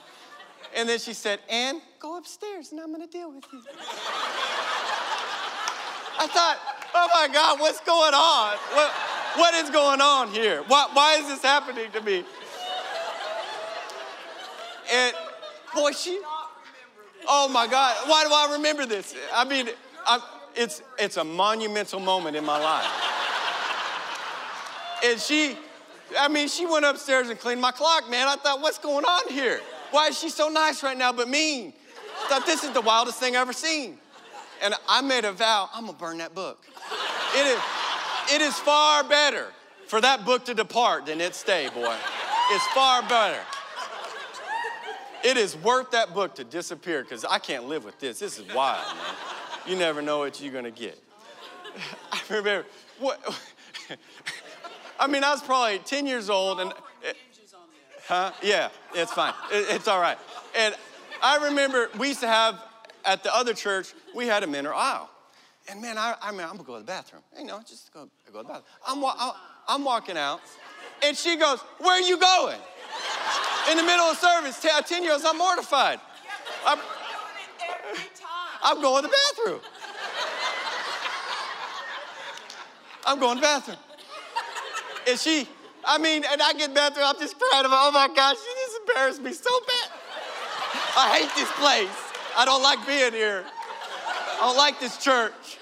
And 0.75 0.87
then 0.87 0.99
she 0.99 1.13
said, 1.13 1.39
Ann, 1.49 1.81
go 1.97 2.15
upstairs 2.15 2.71
and 2.71 2.79
I'm 2.79 2.91
gonna 2.91 3.07
deal 3.07 3.31
with 3.31 3.43
you. 3.51 3.59
I 6.19 6.27
thought, 6.27 6.59
oh 6.93 7.09
my 7.11 7.27
God, 7.33 7.59
what's 7.59 7.79
going 7.79 8.13
on? 8.13 8.57
What, 8.75 8.91
what 9.37 9.53
is 9.55 9.71
going 9.71 9.99
on 9.99 10.27
here? 10.29 10.63
Why, 10.67 10.89
why 10.93 11.15
is 11.15 11.27
this 11.27 11.41
happening 11.41 11.89
to 11.91 12.01
me? 12.01 12.23
And 14.93 15.15
boy, 15.73 15.91
she, 15.93 16.19
oh 17.27 17.47
my 17.47 17.65
God, 17.65 17.95
why 18.07 18.25
do 18.25 18.29
I 18.31 18.55
remember 18.57 18.85
this? 18.85 19.15
I 19.33 19.43
mean, 19.43 19.69
I, 20.05 20.19
it's, 20.55 20.83
it's 20.99 21.17
a 21.17 21.23
monumental 21.23 21.99
moment 21.99 22.35
in 22.35 22.45
my 22.45 22.59
life. 22.59 23.16
And 25.03 25.19
she, 25.19 25.57
I 26.17 26.27
mean, 26.27 26.47
she 26.47 26.65
went 26.65 26.85
upstairs 26.85 27.29
and 27.29 27.39
cleaned 27.39 27.61
my 27.61 27.71
clock, 27.71 28.09
man. 28.09 28.27
I 28.27 28.35
thought, 28.35 28.61
what's 28.61 28.79
going 28.79 29.05
on 29.05 29.31
here? 29.31 29.59
Why 29.91 30.07
is 30.07 30.19
she 30.19 30.29
so 30.29 30.49
nice 30.49 30.83
right 30.83 30.97
now 30.97 31.13
but 31.13 31.29
mean? 31.29 31.73
I 32.23 32.29
thought 32.29 32.45
this 32.45 32.63
is 32.63 32.71
the 32.71 32.81
wildest 32.81 33.19
thing 33.19 33.35
I've 33.35 33.43
ever 33.43 33.53
seen. 33.53 33.97
And 34.61 34.73
I 34.87 35.01
made 35.01 35.23
a 35.23 35.31
vow, 35.31 35.69
I'm 35.73 35.85
gonna 35.85 35.97
burn 35.97 36.17
that 36.17 36.33
book. 36.33 36.65
It 37.35 37.45
is, 37.45 37.61
it 38.33 38.41
is 38.41 38.57
far 38.59 39.03
better 39.03 39.47
for 39.87 40.01
that 40.01 40.25
book 40.25 40.45
to 40.45 40.53
depart 40.53 41.05
than 41.05 41.21
it 41.21 41.35
stay, 41.35 41.69
boy. 41.69 41.95
It's 42.51 42.67
far 42.67 43.01
better. 43.03 43.39
It 45.23 45.37
is 45.37 45.55
worth 45.57 45.91
that 45.91 46.13
book 46.13 46.35
to 46.35 46.43
disappear 46.43 47.03
because 47.03 47.25
I 47.25 47.39
can't 47.39 47.67
live 47.67 47.83
with 47.85 47.99
this. 47.99 48.19
This 48.19 48.39
is 48.39 48.53
wild, 48.53 48.85
man. 48.95 49.15
You 49.67 49.75
never 49.75 50.01
know 50.01 50.19
what 50.19 50.41
you're 50.41 50.53
gonna 50.53 50.71
get. 50.71 51.01
I 52.11 52.19
remember 52.29 52.65
what. 52.99 53.19
I 54.99 55.07
mean, 55.07 55.23
I 55.23 55.31
was 55.31 55.41
probably 55.41 55.79
10 55.79 56.05
years 56.05 56.29
old 56.29 56.59
and. 56.59 56.73
Huh? 58.07 58.31
Yeah, 58.41 58.69
it's 58.93 59.11
fine. 59.11 59.33
It's 59.51 59.87
all 59.89 59.99
right. 59.99 60.17
And 60.57 60.73
I 61.21 61.45
remember 61.47 61.89
we 61.97 62.07
used 62.07 62.21
to 62.21 62.27
have 62.27 62.57
at 63.03 63.23
the 63.23 63.35
other 63.35 63.53
church, 63.53 63.93
we 64.15 64.27
had 64.27 64.43
a 64.43 64.47
men's 64.47 64.67
aisle. 64.67 65.09
And 65.69 65.81
man, 65.81 65.97
I, 65.97 66.15
I 66.21 66.31
mean, 66.31 66.41
I'm 66.41 66.51
gonna 66.51 66.63
go 66.63 66.73
to 66.75 66.79
the 66.79 66.85
bathroom. 66.85 67.21
You 67.37 67.45
know, 67.45 67.59
just 67.67 67.93
go, 67.93 68.07
go 68.31 68.41
to 68.41 68.47
the 68.47 68.53
bathroom. 68.53 68.65
I'm, 68.87 69.03
I'm, 69.03 69.33
I'm 69.67 69.83
walking 69.83 70.17
out, 70.17 70.39
and 71.03 71.17
she 71.17 71.35
goes, 71.35 71.59
Where 71.79 72.01
are 72.01 72.07
you 72.07 72.17
going? 72.17 72.59
In 73.71 73.77
the 73.77 73.83
middle 73.83 74.05
of 74.05 74.17
service, 74.17 74.59
10 74.61 75.03
year 75.03 75.11
olds, 75.11 75.25
I'm 75.25 75.37
mortified. 75.37 75.99
I'm, 76.65 76.79
I'm 78.63 78.81
going 78.81 79.03
to 79.03 79.09
the 79.09 79.15
bathroom. 79.35 79.59
I'm 83.05 83.19
going 83.19 83.35
to 83.35 83.41
the 83.41 83.45
bathroom. 83.45 83.77
And 85.07 85.17
she, 85.17 85.47
I 85.85 85.97
mean, 85.97 86.23
and 86.29 86.41
I 86.41 86.53
get 86.53 86.73
bathroom, 86.73 87.05
I'm 87.07 87.19
just 87.19 87.39
proud 87.39 87.63
of 87.63 87.71
her. 87.71 87.77
oh 87.79 87.91
my 87.91 88.09
gosh, 88.13 88.35
she 88.35 88.65
just 88.65 88.79
embarrassed 88.87 89.21
me 89.21 89.31
so 89.31 89.49
bad. 89.61 89.89
I 90.97 91.19
hate 91.19 91.29
this 91.35 91.51
place. 91.53 92.13
I 92.35 92.43
don't 92.43 92.61
like 92.61 92.85
being 92.85 93.13
here. 93.13 93.45
I 93.45 94.39
don't 94.41 94.57
like 94.57 94.79
this 94.79 94.97
church. 94.97 95.59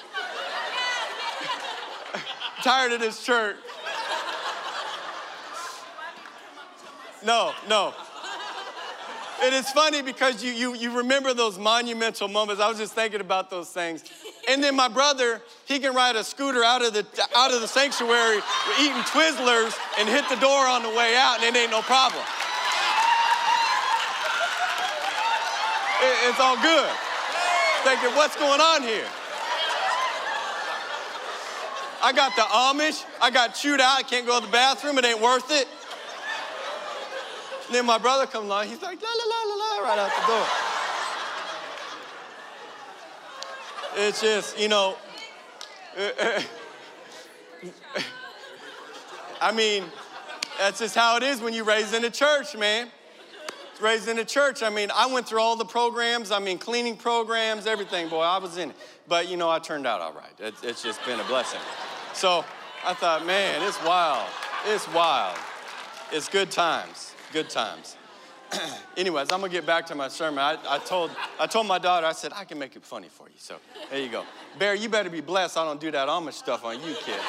I'm 2.14 2.22
tired 2.64 2.92
of 2.94 3.00
this 3.00 3.24
church. 3.24 3.58
No, 7.24 7.54
no. 7.68 7.94
It 9.42 9.54
is 9.54 9.70
funny 9.72 10.02
because 10.02 10.44
you, 10.44 10.52
you, 10.52 10.76
you 10.76 10.98
remember 10.98 11.34
those 11.34 11.60
monumental 11.60 12.28
moments. 12.28 12.62
I 12.62 12.70
was 12.70 12.78
just 12.78 12.94
thinking 12.94 13.22
about 13.22 13.50
those 13.50 13.70
things. 13.70 14.04
And 14.48 14.64
then 14.64 14.76
my 14.76 14.88
brother, 14.88 15.42
he 15.66 15.80
can 15.80 15.96
ride 15.96 16.16
a 16.16 16.24
scooter 16.24 16.64
out 16.64 16.84
of 16.84 16.94
the, 16.94 17.06
out 17.36 17.54
of 17.54 17.62
the 17.62 17.68
sanctuary 17.68 18.42
eating 18.80 19.02
Twizzlers 19.10 19.76
and 20.00 20.08
hit 20.08 20.28
the 20.30 20.36
door 20.38 20.68
on 20.68 20.84
the 20.84 20.90
way 20.90 21.16
out, 21.18 21.38
and 21.42 21.56
it 21.56 21.58
ain't 21.58 21.72
no 21.72 21.82
problem. 21.82 22.24
It, 26.02 26.30
it's 26.30 26.40
all 26.40 26.58
good. 26.62 26.90
Thinking, 27.84 28.16
what's 28.16 28.36
going 28.36 28.62
on 28.62 28.84
here? 28.84 29.08
I 32.04 32.14
got 32.14 32.36
the 32.36 32.44
Amish. 32.44 33.04
I 33.22 33.32
got 33.32 33.56
chewed 33.56 33.82
out. 33.82 33.98
I 33.98 34.04
can't 34.04 34.28
go 34.28 34.40
to 34.40 34.46
the 34.46 34.52
bathroom. 34.52 34.98
It 35.00 35.06
ain't 35.06 35.22
worth 35.22 35.50
it. 35.50 35.68
And 37.66 37.76
then 37.76 37.86
my 37.86 37.98
brother 37.98 38.28
comes 38.28 38.46
along. 38.46 38.68
He's 38.68 38.82
like, 38.82 39.02
la, 39.02 39.10
la, 39.10 39.26
la, 39.26 39.56
la, 39.56 39.56
la, 39.56 39.90
right 39.90 40.00
out 40.00 40.12
the 40.22 40.28
door. 40.28 40.65
It's 43.98 44.22
just, 44.22 44.60
you 44.60 44.68
know, 44.68 44.98
I 49.42 49.52
mean, 49.54 49.86
that's 50.60 50.80
just 50.80 50.96
how 50.96 51.18
it 51.18 51.24
is 51.24 51.40
when 51.40 51.54
you're 51.54 51.66
raised 51.66 51.94
in 51.94 52.04
a 52.04 52.10
church, 52.10 52.56
man. 52.58 52.90
Raised 53.82 54.08
in 54.08 54.20
a 54.20 54.26
church. 54.26 54.64
I 54.64 54.70
mean, 54.70 54.90
I 54.94 55.06
went 55.08 55.28
through 55.28 55.40
all 55.40 55.56
the 55.56 55.66
programs. 55.66 56.32
I 56.32 56.40
mean, 56.40 56.58
cleaning 56.58 56.96
programs, 56.96 57.68
everything. 57.68 58.08
Boy, 58.10 58.22
I 58.22 58.38
was 58.38 58.58
in 58.58 58.70
it. 58.70 58.76
But 59.08 59.30
you 59.30 59.38
know, 59.38 59.50
I 59.50 59.60
turned 59.60 59.86
out 59.86 60.02
all 60.02 60.14
right. 60.14 60.32
It's, 60.40 60.64
it's 60.64 60.82
just 60.82 61.04
been 61.06 61.20
a 61.20 61.24
blessing. 61.26 61.60
So 62.14 62.46
I 62.86 62.94
thought, 62.94 63.26
man, 63.26 63.62
it's 63.68 63.82
wild. 63.84 64.30
It's 64.68 64.92
wild. 64.94 65.38
It's 66.12 66.30
good 66.30 66.52
times. 66.52 67.14
Good 67.34 67.50
times. 67.50 67.98
anyways, 68.98 69.32
I'm 69.32 69.40
gonna 69.40 69.52
get 69.52 69.66
back 69.66 69.86
to 69.88 69.96
my 69.96 70.08
sermon. 70.08 70.40
I, 70.40 70.58
I, 70.68 70.80
told, 70.80 71.12
I 71.40 71.48
told 71.48 71.68
my 71.68 71.80
daughter, 71.80 72.06
I 72.06 72.12
said, 72.12 72.32
I 72.36 72.44
can 72.44 72.60
make 72.60 72.76
it 72.76 72.84
funny 72.84 73.08
for 73.10 73.28
you. 73.28 73.36
So 73.38 73.56
there 73.90 74.00
you 74.00 74.10
go. 74.10 74.24
Bear, 74.60 74.76
you 74.76 74.90
better 74.90 75.10
be 75.10 75.22
blessed 75.22 75.58
I 75.58 75.66
don't 75.66 75.80
do 75.80 75.92
that 75.92 76.08
Amish 76.08 76.34
stuff 76.34 76.64
on 76.66 76.76
you, 76.82 76.96
kid. 77.02 77.20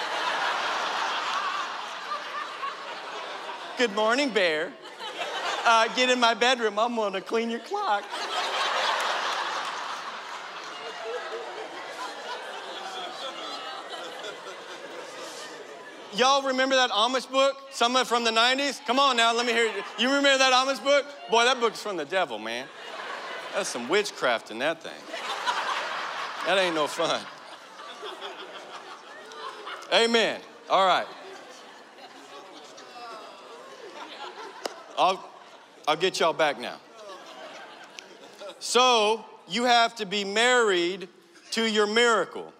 Good 3.78 3.94
morning, 3.94 4.30
Bear. 4.30 4.72
Uh, 5.64 5.88
get 5.94 6.08
in 6.08 6.20
my 6.20 6.34
bedroom. 6.34 6.78
I'm 6.78 6.94
gonna 6.96 7.20
clean 7.20 7.50
your 7.50 7.60
clock. 7.60 8.04
Y'all 16.16 16.42
remember 16.42 16.74
that 16.76 16.90
Amish 16.90 17.30
book? 17.30 17.56
Someone 17.70 18.06
from 18.06 18.24
the 18.24 18.30
90s? 18.30 18.84
Come 18.86 18.98
on 18.98 19.18
now, 19.18 19.34
let 19.34 19.44
me 19.44 19.52
hear 19.52 19.66
you. 19.66 19.82
You 19.98 20.08
remember 20.14 20.38
that 20.38 20.52
Amish 20.52 20.82
book? 20.82 21.04
Boy, 21.30 21.44
that 21.44 21.60
book's 21.60 21.82
from 21.82 21.98
the 21.98 22.06
devil, 22.06 22.38
man. 22.38 22.66
That's 23.54 23.68
some 23.68 23.86
witchcraft 23.88 24.50
in 24.50 24.58
that 24.60 24.82
thing. 24.82 24.92
That 26.46 26.58
ain't 26.58 26.74
no 26.74 26.86
fun. 26.86 27.20
Amen. 29.92 30.40
All 30.70 30.86
right. 30.86 31.06
I'll, 34.98 35.22
I'll 35.86 35.96
get 35.96 36.18
y'all 36.18 36.32
back 36.32 36.58
now. 36.58 36.76
So, 38.58 39.22
you 39.48 39.64
have 39.64 39.94
to 39.96 40.06
be 40.06 40.24
married 40.24 41.08
to 41.52 41.70
your 41.70 41.86
miracle. 41.86 42.52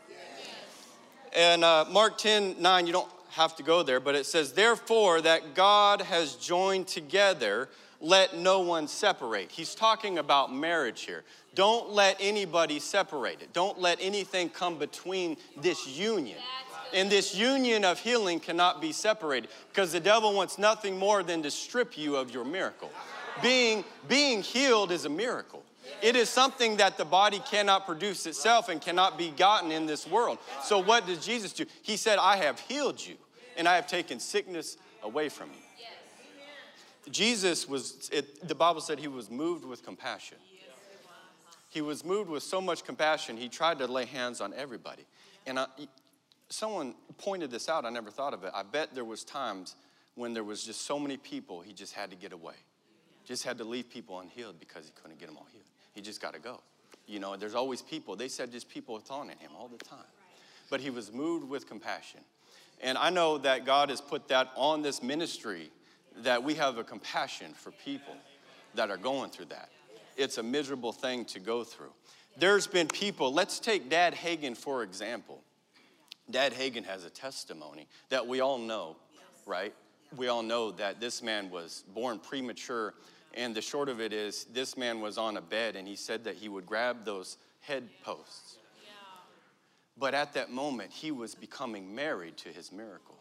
And 1.35 1.64
uh, 1.64 1.87
Mark 1.90 2.19
10 2.19 2.57
9, 2.61 2.87
you 2.87 2.92
don't 2.92 3.15
have 3.37 3.55
to 3.57 3.62
go 3.62 3.83
there, 3.83 4.01
but 4.01 4.14
it 4.14 4.27
says, 4.27 4.53
Therefore, 4.53 5.20
that 5.20 5.55
God 5.55 6.01
has 6.01 6.35
joined 6.35 6.87
together, 6.87 7.68
let 8.01 8.37
no 8.37 8.61
one 8.61 8.88
separate. 8.88 9.51
He's 9.51 9.75
talking 9.75 10.18
about 10.18 10.53
marriage 10.53 11.03
here. 11.03 11.22
Don't 11.55 11.90
let 11.90 12.16
anybody 12.18 12.79
separate 12.79 13.42
it. 13.42 13.53
Don't 13.53 13.79
let 13.79 13.99
anything 14.01 14.49
come 14.49 14.79
between 14.79 15.37
this 15.57 15.87
union. 15.87 16.38
And 16.94 17.11
this 17.11 17.35
union 17.35 17.85
of 17.85 17.99
healing 17.99 18.40
cannot 18.40 18.81
be 18.81 18.92
separated 18.92 19.51
because 19.70 19.92
the 19.92 20.01
devil 20.01 20.35
wants 20.35 20.59
nothing 20.59 20.99
more 20.99 21.22
than 21.22 21.42
to 21.42 21.51
strip 21.51 21.99
you 21.99 22.16
of 22.16 22.31
your 22.31 22.44
miracle. 22.44 22.90
Being, 23.42 23.85
being 24.09 24.42
healed 24.42 24.90
is 24.92 25.05
a 25.05 25.11
miracle. 25.11 25.62
It 26.03 26.16
is 26.16 26.29
something 26.29 26.79
that 26.79 26.96
the 26.96 27.05
body 27.05 27.40
cannot 27.51 27.87
produce 27.87 28.27
itself 28.27 28.68
and 28.68 28.81
cannot 28.81 29.18
be 29.18 29.31
gotten 29.31 29.70
in 29.70 29.87
this 29.87 30.07
world. 30.07 30.38
So, 30.62 30.79
what 30.79 31.07
did 31.07 31.22
Jesus 31.22 31.53
do? 31.53 31.64
He 31.83 31.96
said, 31.96 32.18
I 32.18 32.37
have 32.37 32.59
healed 32.61 33.05
you 33.05 33.16
and 33.57 33.69
I 33.69 33.77
have 33.77 33.87
taken 33.87 34.21
sickness 34.21 34.77
away 35.03 35.29
from 35.29 35.51
you. 35.51 35.61
Yes. 35.79 37.12
Jesus 37.12 37.69
was, 37.69 38.11
it, 38.12 38.47
the 38.47 38.55
Bible 38.55 38.81
said 38.81 38.99
he 38.99 39.09
was 39.09 39.31
moved 39.31 39.64
with 39.64 39.85
compassion. 39.85 40.38
He 41.71 41.83
was 41.83 42.05
moved 42.05 42.31
with 42.31 42.42
so 42.42 42.61
much 42.61 42.85
compassion, 42.85 43.37
he 43.37 43.49
tried 43.49 43.79
to 43.79 43.87
lay 43.87 44.07
hands 44.07 44.40
on 44.40 44.55
everybody. 44.55 45.05
And 45.47 45.59
I, 45.59 45.66
someone 46.49 46.95
pointed 47.19 47.51
this 47.51 47.69
out, 47.69 47.85
I 47.85 47.90
never 47.90 48.11
thought 48.11 48.33
of 48.33 48.45
it. 48.45 48.53
I 48.55 48.62
bet 48.62 48.95
there 48.95 49.05
was 49.05 49.25
times 49.25 49.77
when 50.14 50.33
there 50.33 50.45
was 50.45 50.64
just 50.64 50.87
so 50.87 50.99
many 50.99 51.16
people, 51.16 51.61
he 51.61 51.73
just 51.73 51.92
had 51.92 52.11
to 52.11 52.16
get 52.16 52.33
away. 52.33 52.55
Just 53.27 53.42
had 53.42 53.59
to 53.59 53.64
leave 53.64 53.90
people 53.90 54.21
unhealed 54.21 54.59
because 54.59 54.87
he 54.87 54.92
couldn't 55.01 55.19
get 55.19 55.29
them 55.29 55.37
all 55.37 55.47
healed. 55.53 55.64
He 55.92 56.01
just 56.01 56.23
got 56.23 56.33
to 56.33 56.40
go. 56.40 56.61
You 57.07 57.21
know, 57.21 57.37
there's 57.37 57.55
always 57.55 57.83
people. 57.83 58.16
They 58.16 58.29
said 58.29 58.51
just 58.51 58.69
people 58.69 58.95
were 58.95 59.01
taunting 59.01 59.37
him 59.38 59.51
all 59.59 59.69
the 59.69 59.79
time. 59.85 59.99
But 60.71 60.81
he 60.81 60.90
was 60.90 61.12
moved 61.12 61.49
with 61.49 61.69
compassion. 61.69 62.21
And 62.81 62.99
I 62.99 63.11
know 63.11 63.39
that 63.39 63.65
God 63.65 63.91
has 63.91 64.01
put 64.01 64.29
that 64.29 64.51
on 64.55 64.83
this 64.83 65.03
ministry 65.03 65.71
that 66.19 66.43
we 66.43 66.55
have 66.55 66.79
a 66.79 66.85
compassion 66.85 67.53
for 67.55 67.71
people 67.71 68.15
that 68.75 68.91
are 68.91 68.97
going 68.97 69.31
through 69.31 69.47
that. 69.47 69.71
It's 70.17 70.39
a 70.39 70.43
miserable 70.43 70.93
thing 70.93 71.25
to 71.27 71.41
go 71.41 71.65
through. 71.65 71.93
There's 72.39 72.67
been 72.67 72.89
people, 72.89 73.33
let's 73.33 73.59
take 73.59 73.89
Dad 73.89 74.15
Hagin 74.15 74.57
for 74.57 74.83
example. 74.83 75.43
Dad 76.31 76.53
Hagin 76.53 76.85
has 76.85 77.05
a 77.05 77.11
testimony 77.11 77.87
that 78.09 78.27
we 78.27 78.41
all 78.41 78.59
know, 78.59 78.97
right? 79.47 79.75
We 80.17 80.29
all 80.29 80.43
know 80.43 80.71
that 80.73 81.01
this 81.01 81.23
man 81.23 81.51
was 81.51 81.85
born 81.95 82.19
premature. 82.19 82.95
And 83.35 83.55
the 83.55 83.62
short 83.62 83.89
of 83.89 84.01
it 84.01 84.12
is, 84.12 84.45
this 84.45 84.77
man 84.77 85.01
was 85.01 85.19
on 85.19 85.37
a 85.37 85.43
bed 85.43 85.77
and 85.77 85.87
he 85.87 85.97
said 85.97 86.25
that 86.25 86.37
he 86.37 86.49
would 86.49 86.67
grab 86.67 87.05
those 87.05 87.37
head 87.61 87.89
posts 88.03 88.45
but 89.98 90.14
at 90.14 90.35
that 90.35 90.50
moment, 90.50 90.90
he 90.92 91.11
was 91.11 91.35
becoming 91.35 91.94
married 91.94 92.37
to 92.38 92.48
his 92.50 92.70
miracle 92.70 93.16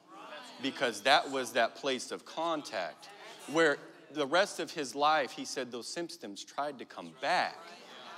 because 0.61 1.01
that 1.01 1.29
was 1.29 1.51
that 1.53 1.75
place 1.75 2.11
of 2.11 2.25
contact 2.25 3.09
where 3.51 3.77
the 4.11 4.25
rest 4.25 4.59
of 4.59 4.71
his 4.71 4.95
life, 4.95 5.31
he 5.31 5.45
said 5.45 5.71
those 5.71 5.87
symptoms 5.87 6.43
tried 6.43 6.79
to 6.79 6.85
come 6.85 7.11
back, 7.21 7.57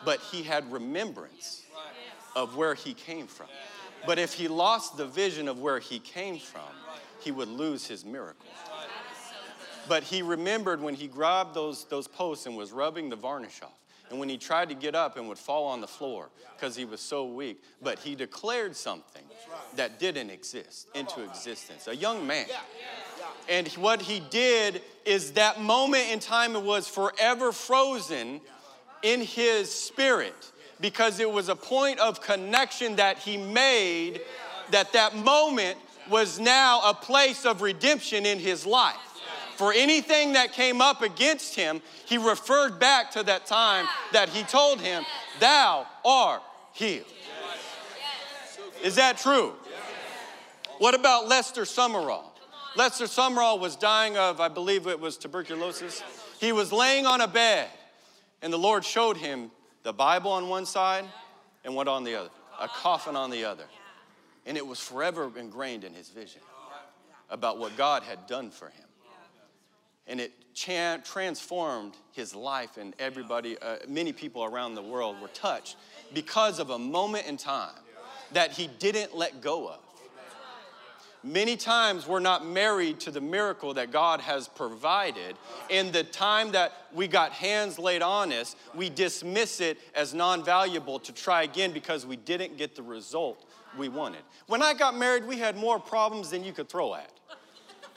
but 0.05 0.19
he 0.19 0.43
had 0.43 0.71
remembrance 0.71 1.63
of 2.35 2.55
where 2.55 2.75
he 2.75 2.93
came 2.93 3.27
from. 3.27 3.47
But 4.05 4.19
if 4.19 4.33
he 4.33 4.47
lost 4.47 4.97
the 4.97 5.07
vision 5.07 5.47
of 5.47 5.59
where 5.59 5.79
he 5.79 5.99
came 5.99 6.39
from, 6.39 6.61
he 7.19 7.31
would 7.31 7.47
lose 7.47 7.87
his 7.87 8.05
miracle. 8.05 8.45
But 9.89 10.03
he 10.03 10.21
remembered 10.21 10.81
when 10.81 10.93
he 10.93 11.07
grabbed 11.07 11.53
those, 11.53 11.85
those 11.85 12.07
posts 12.07 12.45
and 12.45 12.55
was 12.55 12.71
rubbing 12.71 13.09
the 13.09 13.15
varnish 13.15 13.61
off. 13.63 13.71
And 14.09 14.19
when 14.19 14.29
he 14.29 14.37
tried 14.37 14.69
to 14.69 14.75
get 14.75 14.95
up 14.95 15.17
and 15.17 15.27
would 15.27 15.37
fall 15.37 15.65
on 15.67 15.81
the 15.81 15.87
floor 15.87 16.29
because 16.55 16.75
he 16.75 16.85
was 16.85 17.01
so 17.01 17.25
weak, 17.25 17.61
but 17.81 17.99
he 17.99 18.15
declared 18.15 18.75
something 18.75 19.23
that 19.75 19.99
didn't 19.99 20.29
exist 20.29 20.87
into 20.95 21.23
existence. 21.23 21.87
A 21.87 21.95
young 21.95 22.25
man. 22.25 22.45
And 23.49 23.67
what 23.73 24.01
he 24.01 24.19
did 24.19 24.81
is 25.05 25.33
that 25.33 25.61
moment 25.61 26.05
in 26.11 26.19
time 26.19 26.55
it 26.55 26.63
was 26.63 26.87
forever 26.87 27.51
frozen 27.51 28.41
in 29.03 29.21
his 29.21 29.73
spirit 29.73 30.51
because 30.79 31.19
it 31.19 31.31
was 31.31 31.49
a 31.49 31.55
point 31.55 31.99
of 31.99 32.21
connection 32.21 32.95
that 32.97 33.17
he 33.17 33.37
made 33.37 34.21
that 34.71 34.93
that 34.93 35.15
moment 35.15 35.77
was 36.09 36.39
now 36.39 36.81
a 36.89 36.93
place 36.93 37.45
of 37.45 37.61
redemption 37.61 38.25
in 38.25 38.39
his 38.39 38.65
life. 38.65 38.95
For 39.57 39.73
anything 39.73 40.33
that 40.33 40.53
came 40.53 40.81
up 40.81 41.01
against 41.01 41.55
him, 41.55 41.81
he 42.05 42.19
referred 42.19 42.79
back 42.79 43.09
to 43.11 43.23
that 43.23 43.47
time 43.47 43.87
that 44.13 44.29
he 44.29 44.43
told 44.43 44.79
him, 44.79 45.03
Thou 45.39 45.87
art 46.05 46.43
healed. 46.73 47.05
Is 48.83 48.95
that 48.95 49.17
true? 49.17 49.53
What 50.77 50.93
about 50.93 51.27
Lester 51.27 51.63
Sumrall? 51.63 52.25
Lester 52.75 53.05
Sumrall 53.05 53.59
was 53.59 53.75
dying 53.75 54.15
of, 54.15 54.39
I 54.39 54.47
believe 54.47 54.85
it 54.85 54.99
was 54.99 55.17
tuberculosis. 55.17 56.03
He 56.39 56.51
was 56.51 56.71
laying 56.71 57.07
on 57.07 57.21
a 57.21 57.27
bed, 57.27 57.67
and 58.43 58.53
the 58.53 58.57
Lord 58.57 58.85
showed 58.85 59.17
him 59.17 59.49
the 59.81 59.91
Bible 59.91 60.31
on 60.31 60.49
one 60.49 60.67
side 60.67 61.05
and 61.65 61.73
what 61.73 61.87
on 61.87 62.03
the 62.03 62.13
other? 62.13 62.29
A 62.61 62.67
coffin 62.67 63.15
on 63.15 63.31
the 63.31 63.43
other. 63.45 63.65
And 64.45 64.55
it 64.55 64.65
was 64.65 64.79
forever 64.79 65.31
ingrained 65.35 65.83
in 65.83 65.95
his 65.95 66.09
vision 66.09 66.41
about 67.31 67.57
what 67.57 67.75
God 67.75 68.03
had 68.03 68.27
done 68.27 68.51
for 68.51 68.67
him 68.67 68.86
and 70.07 70.21
it 70.21 70.31
transformed 70.55 71.93
his 72.13 72.33
life 72.33 72.77
and 72.77 72.95
everybody 72.97 73.57
uh, 73.59 73.77
many 73.87 74.11
people 74.11 74.43
around 74.43 74.73
the 74.75 74.81
world 74.81 75.19
were 75.21 75.27
touched 75.29 75.77
because 76.13 76.59
of 76.59 76.71
a 76.71 76.79
moment 76.79 77.27
in 77.27 77.37
time 77.37 77.75
that 78.33 78.51
he 78.51 78.67
didn't 78.79 79.15
let 79.15 79.41
go 79.41 79.67
of. 79.69 79.79
Many 81.23 81.57
times 81.57 82.07
we're 82.07 82.19
not 82.19 82.45
married 82.45 82.99
to 83.01 83.11
the 83.11 83.19
miracle 83.19 83.73
that 83.73 83.91
god 83.91 84.21
has 84.21 84.47
provided 84.47 85.35
in 85.69 85.91
the 85.91 86.03
time 86.03 86.51
that 86.51 86.71
we 86.93 87.07
got 87.07 87.31
hands 87.33 87.77
laid 87.77 88.01
on 88.01 88.31
us 88.31 88.55
we 88.73 88.89
dismiss 88.89 89.59
it 89.59 89.77
as 89.93 90.13
non-valuable 90.13 90.99
to 90.99 91.11
try 91.11 91.43
again 91.43 91.71
because 91.71 92.05
we 92.05 92.15
didn't 92.15 92.57
get 92.57 92.75
the 92.75 92.83
result 92.83 93.45
we 93.77 93.89
wanted. 93.89 94.21
When 94.47 94.63
i 94.63 94.73
got 94.73 94.95
married 94.95 95.25
we 95.25 95.37
had 95.37 95.57
more 95.57 95.79
problems 95.79 96.29
than 96.29 96.43
you 96.43 96.53
could 96.53 96.69
throw 96.69 96.95
at 96.95 97.11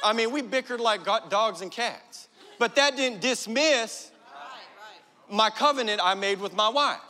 I 0.03 0.13
mean, 0.13 0.31
we 0.31 0.43
bickered 0.43 0.81
like 0.81 1.05
dogs 1.05 1.61
and 1.61 1.71
cats. 1.71 2.29
But 2.59 2.77
that 2.77 2.97
didn't 2.97 3.21
dismiss 3.21 4.11
my 5.31 5.51
covenant 5.51 6.01
I 6.03 6.15
made 6.15 6.41
with 6.41 6.55
my 6.55 6.69
wife. 6.69 7.01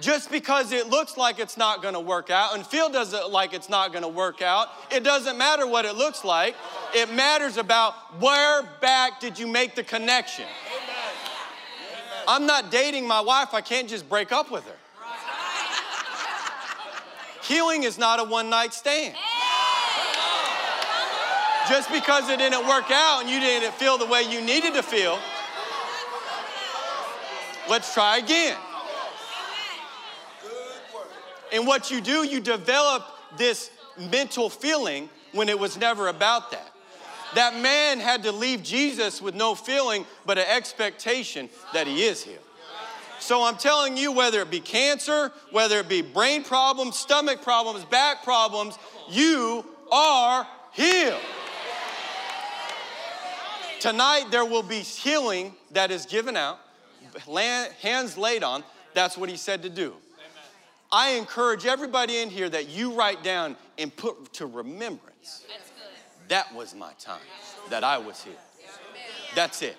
Just 0.00 0.30
because 0.30 0.72
it 0.72 0.88
looks 0.88 1.18
like 1.18 1.38
it's 1.38 1.58
not 1.58 1.82
gonna 1.82 2.00
work 2.00 2.30
out 2.30 2.54
and 2.54 2.66
feel 2.66 2.88
does 2.88 3.12
it 3.12 3.28
like 3.28 3.52
it's 3.52 3.68
not 3.68 3.92
gonna 3.92 4.08
work 4.08 4.40
out, 4.40 4.68
it 4.90 5.04
doesn't 5.04 5.36
matter 5.36 5.66
what 5.66 5.84
it 5.84 5.94
looks 5.94 6.24
like. 6.24 6.56
It 6.94 7.12
matters 7.12 7.58
about 7.58 8.18
where 8.18 8.62
back 8.80 9.20
did 9.20 9.38
you 9.38 9.46
make 9.46 9.74
the 9.74 9.84
connection. 9.84 10.46
I'm 12.26 12.46
not 12.46 12.70
dating 12.70 13.06
my 13.06 13.20
wife, 13.20 13.52
I 13.52 13.60
can't 13.60 13.88
just 13.88 14.08
break 14.08 14.32
up 14.32 14.50
with 14.50 14.64
her. 14.64 14.76
Healing 17.42 17.82
is 17.82 17.98
not 17.98 18.20
a 18.20 18.24
one 18.24 18.48
night 18.48 18.72
stand. 18.72 19.16
Just 21.70 21.92
because 21.92 22.28
it 22.28 22.40
didn't 22.40 22.66
work 22.66 22.90
out 22.90 23.20
and 23.20 23.30
you 23.30 23.38
didn't 23.38 23.72
feel 23.74 23.96
the 23.96 24.04
way 24.04 24.22
you 24.22 24.40
needed 24.40 24.74
to 24.74 24.82
feel, 24.82 25.20
let's 27.68 27.94
try 27.94 28.18
again. 28.18 28.56
And 31.52 31.68
what 31.68 31.88
you 31.88 32.00
do, 32.00 32.24
you 32.24 32.40
develop 32.40 33.06
this 33.36 33.70
mental 34.10 34.50
feeling 34.50 35.08
when 35.30 35.48
it 35.48 35.56
was 35.56 35.78
never 35.78 36.08
about 36.08 36.50
that. 36.50 36.72
That 37.36 37.54
man 37.60 38.00
had 38.00 38.24
to 38.24 38.32
leave 38.32 38.64
Jesus 38.64 39.22
with 39.22 39.36
no 39.36 39.54
feeling, 39.54 40.04
but 40.26 40.38
an 40.38 40.46
expectation 40.48 41.48
that 41.72 41.86
he 41.86 42.02
is 42.02 42.24
healed. 42.24 42.38
So 43.20 43.44
I'm 43.44 43.56
telling 43.56 43.96
you, 43.96 44.10
whether 44.10 44.40
it 44.40 44.50
be 44.50 44.58
cancer, 44.58 45.30
whether 45.52 45.78
it 45.78 45.88
be 45.88 46.02
brain 46.02 46.42
problems, 46.42 46.96
stomach 46.96 47.42
problems, 47.42 47.84
back 47.84 48.24
problems, 48.24 48.76
you 49.08 49.64
are 49.92 50.48
healed. 50.72 51.20
Tonight, 53.80 54.26
there 54.30 54.44
will 54.44 54.62
be 54.62 54.80
healing 54.80 55.54
that 55.70 55.90
is 55.90 56.04
given 56.04 56.36
out, 56.36 56.58
hands 57.80 58.18
laid 58.18 58.44
on. 58.44 58.62
That's 58.92 59.16
what 59.16 59.30
he 59.30 59.36
said 59.36 59.62
to 59.62 59.70
do. 59.70 59.94
I 60.92 61.12
encourage 61.12 61.64
everybody 61.64 62.18
in 62.18 62.28
here 62.28 62.48
that 62.50 62.68
you 62.68 62.92
write 62.92 63.22
down 63.22 63.56
and 63.78 63.94
put 63.94 64.34
to 64.34 64.46
remembrance. 64.46 65.46
That 66.28 66.54
was 66.54 66.74
my 66.74 66.92
time 66.98 67.20
that 67.70 67.82
I 67.82 67.96
was 67.96 68.22
here. 68.22 68.34
That's 69.34 69.62
it. 69.62 69.76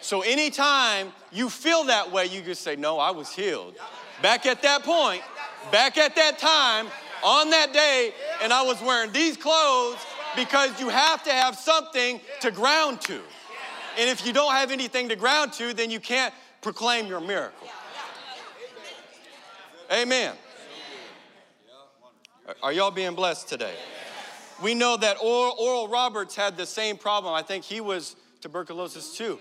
So 0.00 0.22
anytime 0.22 1.12
you 1.30 1.50
feel 1.50 1.84
that 1.84 2.10
way, 2.10 2.26
you 2.26 2.40
just 2.40 2.62
say, 2.62 2.74
No, 2.74 2.98
I 2.98 3.10
was 3.10 3.34
healed. 3.34 3.74
Back 4.22 4.46
at 4.46 4.62
that 4.62 4.82
point, 4.82 5.22
back 5.70 5.98
at 5.98 6.14
that 6.16 6.38
time, 6.38 6.86
on 7.22 7.50
that 7.50 7.72
day, 7.72 8.12
and 8.42 8.52
I 8.52 8.62
was 8.62 8.80
wearing 8.80 9.12
these 9.12 9.36
clothes 9.36 9.98
because 10.36 10.78
you 10.80 10.88
have 10.88 11.22
to 11.24 11.30
have 11.30 11.56
something 11.56 12.20
to 12.40 12.50
ground 12.50 13.00
to. 13.02 13.20
And 13.98 14.10
if 14.10 14.26
you 14.26 14.32
don't 14.32 14.52
have 14.52 14.70
anything 14.70 15.08
to 15.08 15.16
ground 15.16 15.52
to, 15.54 15.72
then 15.72 15.90
you 15.90 16.00
can't 16.00 16.34
proclaim 16.60 17.06
your 17.06 17.20
miracle. 17.20 17.68
Amen. 19.90 20.34
Are 22.62 22.72
y'all 22.72 22.90
being 22.90 23.14
blessed 23.14 23.48
today? 23.48 23.74
We 24.62 24.74
know 24.74 24.96
that 24.96 25.16
Oral 25.20 25.88
Roberts 25.88 26.34
had 26.34 26.56
the 26.56 26.66
same 26.66 26.96
problem. 26.96 27.34
I 27.34 27.42
think 27.42 27.64
he 27.64 27.80
was 27.80 28.16
tuberculosis 28.40 29.16
too. 29.16 29.38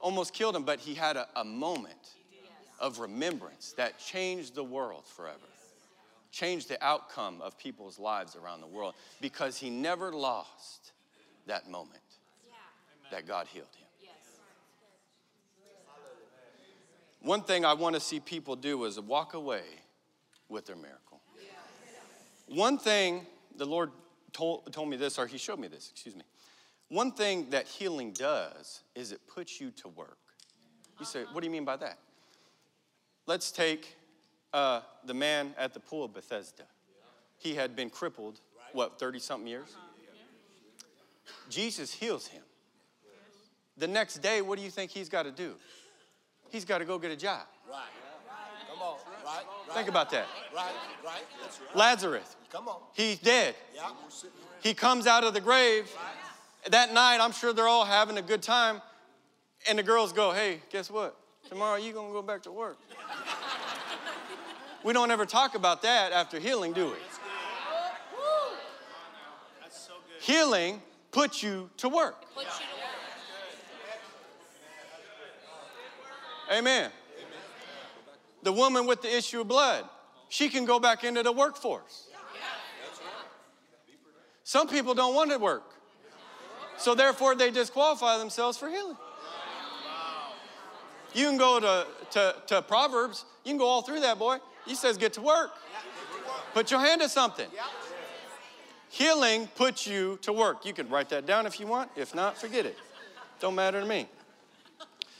Almost 0.00 0.32
killed 0.32 0.54
him, 0.54 0.62
but 0.62 0.78
he 0.78 0.94
had 0.94 1.16
a, 1.16 1.26
a 1.36 1.44
moment 1.44 1.94
of 2.78 2.98
remembrance 2.98 3.72
that 3.76 3.98
changed 3.98 4.54
the 4.54 4.64
world 4.64 5.04
forever 5.06 5.38
changed 6.36 6.68
the 6.68 6.84
outcome 6.84 7.40
of 7.40 7.56
people's 7.56 7.98
lives 7.98 8.36
around 8.36 8.60
the 8.60 8.66
world 8.66 8.94
because 9.22 9.56
he 9.56 9.70
never 9.70 10.12
lost 10.12 10.92
that 11.46 11.70
moment 11.70 12.02
that 13.10 13.26
God 13.26 13.46
healed 13.46 13.68
him. 13.74 13.86
One 17.22 17.42
thing 17.42 17.64
I 17.64 17.72
want 17.72 17.94
to 17.94 18.00
see 18.00 18.20
people 18.20 18.54
do 18.54 18.84
is 18.84 19.00
walk 19.00 19.34
away 19.34 19.62
with 20.48 20.66
their 20.66 20.76
miracle. 20.76 21.20
One 22.46 22.78
thing 22.78 23.26
the 23.56 23.64
Lord 23.64 23.90
told, 24.32 24.72
told 24.72 24.88
me 24.88 24.96
this, 24.96 25.18
or 25.18 25.26
He 25.26 25.38
showed 25.38 25.58
me 25.58 25.66
this, 25.66 25.90
excuse 25.90 26.14
me. 26.14 26.22
One 26.88 27.10
thing 27.10 27.50
that 27.50 27.66
healing 27.66 28.12
does 28.12 28.82
is 28.94 29.10
it 29.10 29.20
puts 29.26 29.60
you 29.60 29.72
to 29.72 29.88
work. 29.88 30.18
You 31.00 31.06
say, 31.06 31.22
uh-huh. 31.22 31.30
what 31.32 31.40
do 31.40 31.46
you 31.46 31.50
mean 31.50 31.64
by 31.64 31.76
that? 31.78 31.98
Let's 33.26 33.50
take 33.50 33.96
uh, 34.52 34.80
the 35.04 35.14
man 35.14 35.54
at 35.58 35.74
the 35.74 35.80
pool 35.80 36.04
of 36.04 36.12
Bethesda. 36.12 36.64
He 37.38 37.54
had 37.54 37.76
been 37.76 37.90
crippled, 37.90 38.40
what, 38.72 38.98
30 38.98 39.18
something 39.18 39.48
years? 39.48 39.76
Jesus 41.48 41.92
heals 41.92 42.26
him. 42.26 42.42
The 43.76 43.86
next 43.86 44.16
day, 44.18 44.40
what 44.40 44.58
do 44.58 44.64
you 44.64 44.70
think 44.70 44.90
he's 44.90 45.08
got 45.08 45.24
to 45.24 45.30
do? 45.30 45.54
He's 46.50 46.64
got 46.64 46.78
to 46.78 46.84
go 46.84 46.98
get 46.98 47.10
a 47.10 47.16
job. 47.16 47.42
Right. 47.68 47.82
Come 48.70 48.80
on. 48.80 48.96
Right. 49.24 49.44
Think 49.74 49.88
about 49.88 50.10
that. 50.10 50.26
Right. 50.54 50.72
Right. 51.04 51.22
Lazarus. 51.74 52.36
Come 52.50 52.68
on. 52.68 52.80
He's 52.94 53.18
dead. 53.18 53.54
Yeah. 53.74 53.90
He 54.62 54.72
comes 54.72 55.06
out 55.06 55.24
of 55.24 55.34
the 55.34 55.40
grave. 55.40 55.90
That 56.70 56.94
night, 56.94 57.18
I'm 57.20 57.32
sure 57.32 57.52
they're 57.52 57.68
all 57.68 57.84
having 57.84 58.16
a 58.18 58.22
good 58.22 58.42
time. 58.42 58.80
And 59.68 59.78
the 59.78 59.82
girls 59.82 60.12
go, 60.12 60.32
hey, 60.32 60.60
guess 60.70 60.90
what? 60.90 61.16
Tomorrow 61.48 61.76
you're 61.76 61.94
gonna 61.94 62.12
go 62.12 62.22
back 62.22 62.42
to 62.42 62.52
work. 62.52 62.78
We 64.86 64.92
don't 64.92 65.10
ever 65.10 65.26
talk 65.26 65.56
about 65.56 65.82
that 65.82 66.12
after 66.12 66.38
healing, 66.38 66.72
do 66.72 66.86
we? 66.86 66.92
Healing 70.20 70.80
puts 71.10 71.42
you 71.42 71.68
to 71.78 71.88
work. 71.88 72.24
Amen. 76.52 76.92
The 78.44 78.52
woman 78.52 78.86
with 78.86 79.02
the 79.02 79.12
issue 79.12 79.40
of 79.40 79.48
blood, 79.48 79.84
she 80.28 80.48
can 80.48 80.64
go 80.64 80.78
back 80.78 81.02
into 81.02 81.24
the 81.24 81.32
workforce. 81.32 82.06
Some 84.44 84.68
people 84.68 84.94
don't 84.94 85.16
want 85.16 85.32
to 85.32 85.38
work. 85.38 85.64
So 86.76 86.94
therefore 86.94 87.34
they 87.34 87.50
disqualify 87.50 88.18
themselves 88.18 88.56
for 88.56 88.70
healing. 88.70 88.96
You 91.12 91.26
can 91.26 91.38
go 91.38 91.58
to, 91.58 91.86
to, 92.12 92.36
to 92.46 92.62
Proverbs, 92.62 93.24
you 93.42 93.50
can 93.50 93.58
go 93.58 93.66
all 93.66 93.82
through 93.82 94.02
that, 94.02 94.16
boy. 94.16 94.38
He 94.66 94.74
says, 94.74 94.96
get 94.96 95.12
to 95.14 95.22
work. 95.22 95.52
Put 96.54 96.70
your 96.70 96.80
hand 96.80 97.00
to 97.00 97.08
something. 97.08 97.48
Healing 98.88 99.48
puts 99.54 99.86
you 99.86 100.18
to 100.22 100.32
work. 100.32 100.64
You 100.64 100.72
can 100.72 100.88
write 100.88 101.10
that 101.10 101.26
down 101.26 101.46
if 101.46 101.60
you 101.60 101.66
want. 101.66 101.90
If 101.96 102.14
not, 102.14 102.38
forget 102.38 102.66
it. 102.66 102.76
Don't 103.40 103.54
matter 103.54 103.80
to 103.80 103.86
me. 103.86 104.08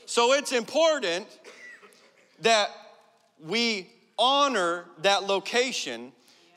So 0.05 0.33
it's 0.33 0.51
important 0.51 1.27
that 2.41 2.69
we 3.43 3.87
honor 4.17 4.85
that 5.01 5.23
location, 5.23 6.11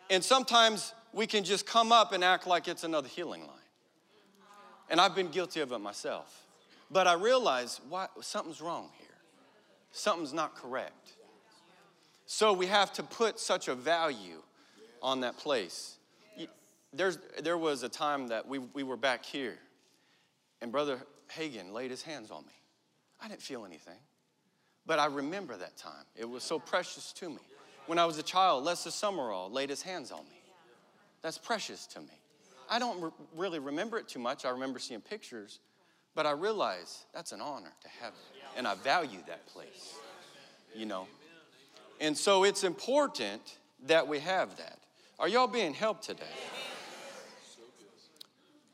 and 0.09 0.24
sometimes 0.24 0.94
we 1.12 1.26
can 1.26 1.44
just 1.44 1.66
come 1.66 1.92
up 1.92 2.12
and 2.12 2.24
act 2.24 2.46
like 2.46 2.68
it's 2.68 2.85
another 2.85 3.09
healing 3.09 3.42
line. 3.42 3.50
And 4.88 5.00
I've 5.00 5.14
been 5.14 5.29
guilty 5.31 5.61
of 5.61 5.72
it 5.72 5.79
myself. 5.79 6.46
But 6.90 7.07
I 7.07 7.14
realize 7.14 7.81
why, 7.88 8.07
something's 8.20 8.61
wrong 8.61 8.90
here. 8.98 9.07
Something's 9.92 10.33
not 10.33 10.55
correct. 10.55 11.12
So 12.33 12.53
we 12.53 12.66
have 12.66 12.93
to 12.93 13.03
put 13.03 13.40
such 13.40 13.66
a 13.66 13.75
value 13.75 14.40
on 15.03 15.23
that 15.23 15.37
place. 15.37 15.97
There's, 16.93 17.19
there 17.43 17.59
was 17.59 17.83
a 17.83 17.88
time 17.88 18.29
that 18.29 18.47
we, 18.47 18.61
we 18.61 18.85
were 18.85 18.97
back 18.97 19.25
here, 19.25 19.59
and 20.62 20.71
Brother 20.71 21.01
Hagin 21.37 21.73
laid 21.73 21.90
his 21.90 22.03
hands 22.03 22.31
on 22.31 22.47
me. 22.47 22.53
I 23.21 23.27
didn't 23.27 23.43
feel 23.43 23.64
anything, 23.64 23.99
but 24.87 25.01
I 25.01 25.07
remember 25.07 25.57
that 25.57 25.77
time. 25.77 26.05
It 26.14 26.25
was 26.25 26.45
so 26.45 26.61
precious 26.61 27.11
to 27.14 27.31
me. 27.31 27.40
When 27.87 27.99
I 27.99 28.05
was 28.05 28.16
a 28.16 28.23
child, 28.23 28.62
Lester 28.62 28.90
Sumrall 28.90 29.53
laid 29.53 29.69
his 29.69 29.83
hands 29.83 30.12
on 30.12 30.21
me. 30.21 30.40
That's 31.23 31.37
precious 31.37 31.85
to 31.88 32.01
me. 32.01 32.16
I 32.71 32.79
don't 32.79 33.03
re- 33.03 33.11
really 33.37 33.59
remember 33.59 33.99
it 33.99 34.07
too 34.07 34.21
much. 34.21 34.45
I 34.45 34.51
remember 34.51 34.79
seeing 34.79 35.01
pictures, 35.01 35.59
but 36.14 36.27
I 36.27 36.31
realize 36.31 37.07
that's 37.12 37.33
an 37.33 37.40
honor 37.40 37.73
to 37.83 37.88
have 38.01 38.12
and 38.57 38.69
I 38.69 38.77
value 38.77 39.19
that 39.27 39.49
place, 39.49 39.97
you 40.77 40.87
know. 40.87 41.09
And 42.01 42.17
so 42.17 42.45
it's 42.45 42.65
important 42.65 43.59
that 43.87 44.09
we 44.09 44.19
have 44.21 44.57
that. 44.57 44.79
Are 45.19 45.29
y'all 45.29 45.47
being 45.47 45.75
helped 45.75 46.05
today? 46.05 46.25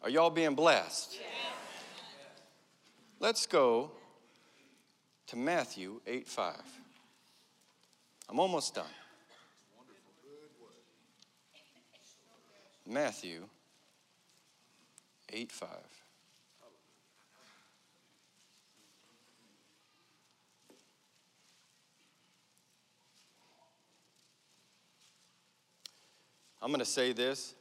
Are 0.02 0.08
y'all 0.08 0.30
being 0.30 0.54
blessed? 0.54 1.18
Let's 3.18 3.46
go 3.46 3.90
to 5.26 5.36
Matthew 5.36 6.00
8 6.06 6.28
5. 6.28 6.54
I'm 8.28 8.38
almost 8.38 8.74
done. 8.76 8.84
Matthew 12.86 13.48
8 15.32 15.50
5. 15.50 15.68
I'm 26.66 26.72
going 26.72 26.80
to 26.80 26.84
say 26.84 27.12
this 27.12 27.54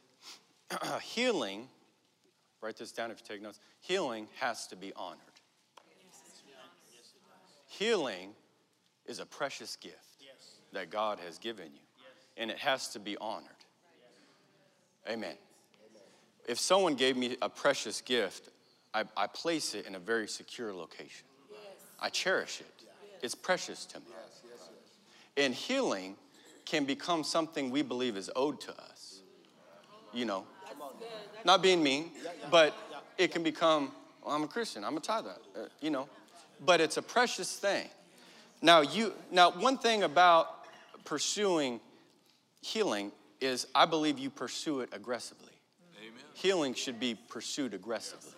healing, 1.03 1.67
write 2.59 2.75
this 2.75 2.91
down 2.91 3.11
if 3.11 3.19
you 3.19 3.35
take 3.35 3.39
notes, 3.39 3.59
healing 3.79 4.27
has 4.39 4.65
to 4.65 4.75
be 4.75 4.93
honored. 4.95 5.19
Healing 7.67 8.31
is 9.05 9.19
a 9.19 9.25
precious 9.27 9.75
gift 9.75 10.23
that 10.73 10.89
God 10.89 11.19
has 11.23 11.37
given 11.37 11.67
you, 11.67 11.81
and 12.35 12.49
it 12.49 12.57
has 12.57 12.87
to 12.93 12.99
be 12.99 13.15
honored. 13.17 13.51
Amen. 15.07 15.35
If 16.47 16.57
someone 16.57 16.95
gave 16.95 17.15
me 17.15 17.37
a 17.43 17.49
precious 17.49 18.01
gift, 18.01 18.49
I, 18.91 19.03
I 19.15 19.27
place 19.27 19.75
it 19.75 19.85
in 19.85 19.93
a 19.93 19.99
very 19.99 20.27
secure 20.27 20.73
location. 20.73 21.27
I 21.99 22.09
cherish 22.09 22.59
it. 22.59 22.87
It's 23.21 23.35
precious 23.35 23.85
to 23.85 23.99
me. 23.99 24.05
And 25.37 25.53
healing 25.53 26.15
can 26.65 26.85
become 26.85 27.23
something 27.23 27.69
we 27.69 27.81
believe 27.81 28.17
is 28.17 28.29
owed 28.35 28.59
to 28.61 28.71
us. 28.71 28.94
You 30.15 30.25
know, 30.25 30.45
not 31.43 31.61
being 31.61 31.83
mean, 31.83 32.09
but 32.49 32.73
it 33.17 33.31
can 33.31 33.43
become, 33.43 33.91
well, 34.23 34.33
I'm 34.33 34.43
a 34.43 34.47
Christian, 34.47 34.83
I'm 34.83 34.97
a 34.97 35.01
tither, 35.01 35.35
uh, 35.55 35.65
you 35.81 35.89
know, 35.89 36.07
but 36.65 36.79
it's 36.81 36.97
a 36.97 37.01
precious 37.01 37.57
thing. 37.57 37.87
Now, 38.61 38.81
you, 38.81 39.13
now, 39.29 39.51
one 39.51 39.77
thing 39.77 40.03
about 40.03 40.65
pursuing 41.03 41.81
healing 42.61 43.11
is 43.41 43.67
I 43.75 43.85
believe 43.85 44.17
you 44.17 44.29
pursue 44.29 44.79
it 44.79 44.89
aggressively. 44.91 45.53
Amen. 45.99 46.13
Healing 46.33 46.73
should 46.73 46.99
be 46.99 47.15
pursued 47.29 47.73
aggressively 47.73 48.31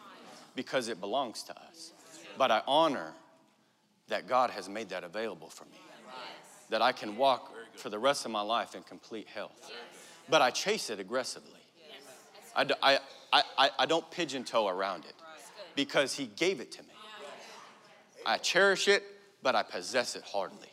because 0.56 0.90
it 0.90 1.00
belongs 1.00 1.44
to 1.44 1.56
us. 1.58 1.94
But 2.38 2.52
I 2.52 2.62
honor 2.68 3.14
that 4.08 4.28
God 4.28 4.50
has 4.50 4.68
made 4.68 4.90
that 4.90 5.04
available 5.04 5.50
for 5.50 5.66
me, 5.66 5.80
that 6.70 6.82
I 6.82 6.92
can 6.92 7.18
walk 7.18 7.54
for 7.76 7.90
the 7.90 8.00
rest 8.00 8.26
of 8.26 8.32
my 8.32 8.42
life 8.42 8.76
in 8.76 8.84
complete 8.84 9.28
health. 9.28 9.72
But 10.30 10.42
I 10.42 10.50
chase 10.50 10.90
it 10.90 11.00
aggressively. 11.00 11.57
I, 12.58 13.00
I, 13.32 13.44
I, 13.58 13.70
I 13.80 13.86
don't 13.86 14.10
pigeon 14.12 14.44
toe 14.44 14.68
around 14.68 15.06
it 15.06 15.14
because 15.76 16.14
He 16.14 16.26
gave 16.26 16.60
it 16.60 16.72
to 16.74 16.84
me. 16.84 16.90
I 18.26 18.38
cherish 18.38 18.90
it, 18.90 19.04
but 19.42 19.56
I 19.56 19.64
possess 19.64 20.16
it 20.16 20.24
hardly. 20.24 20.68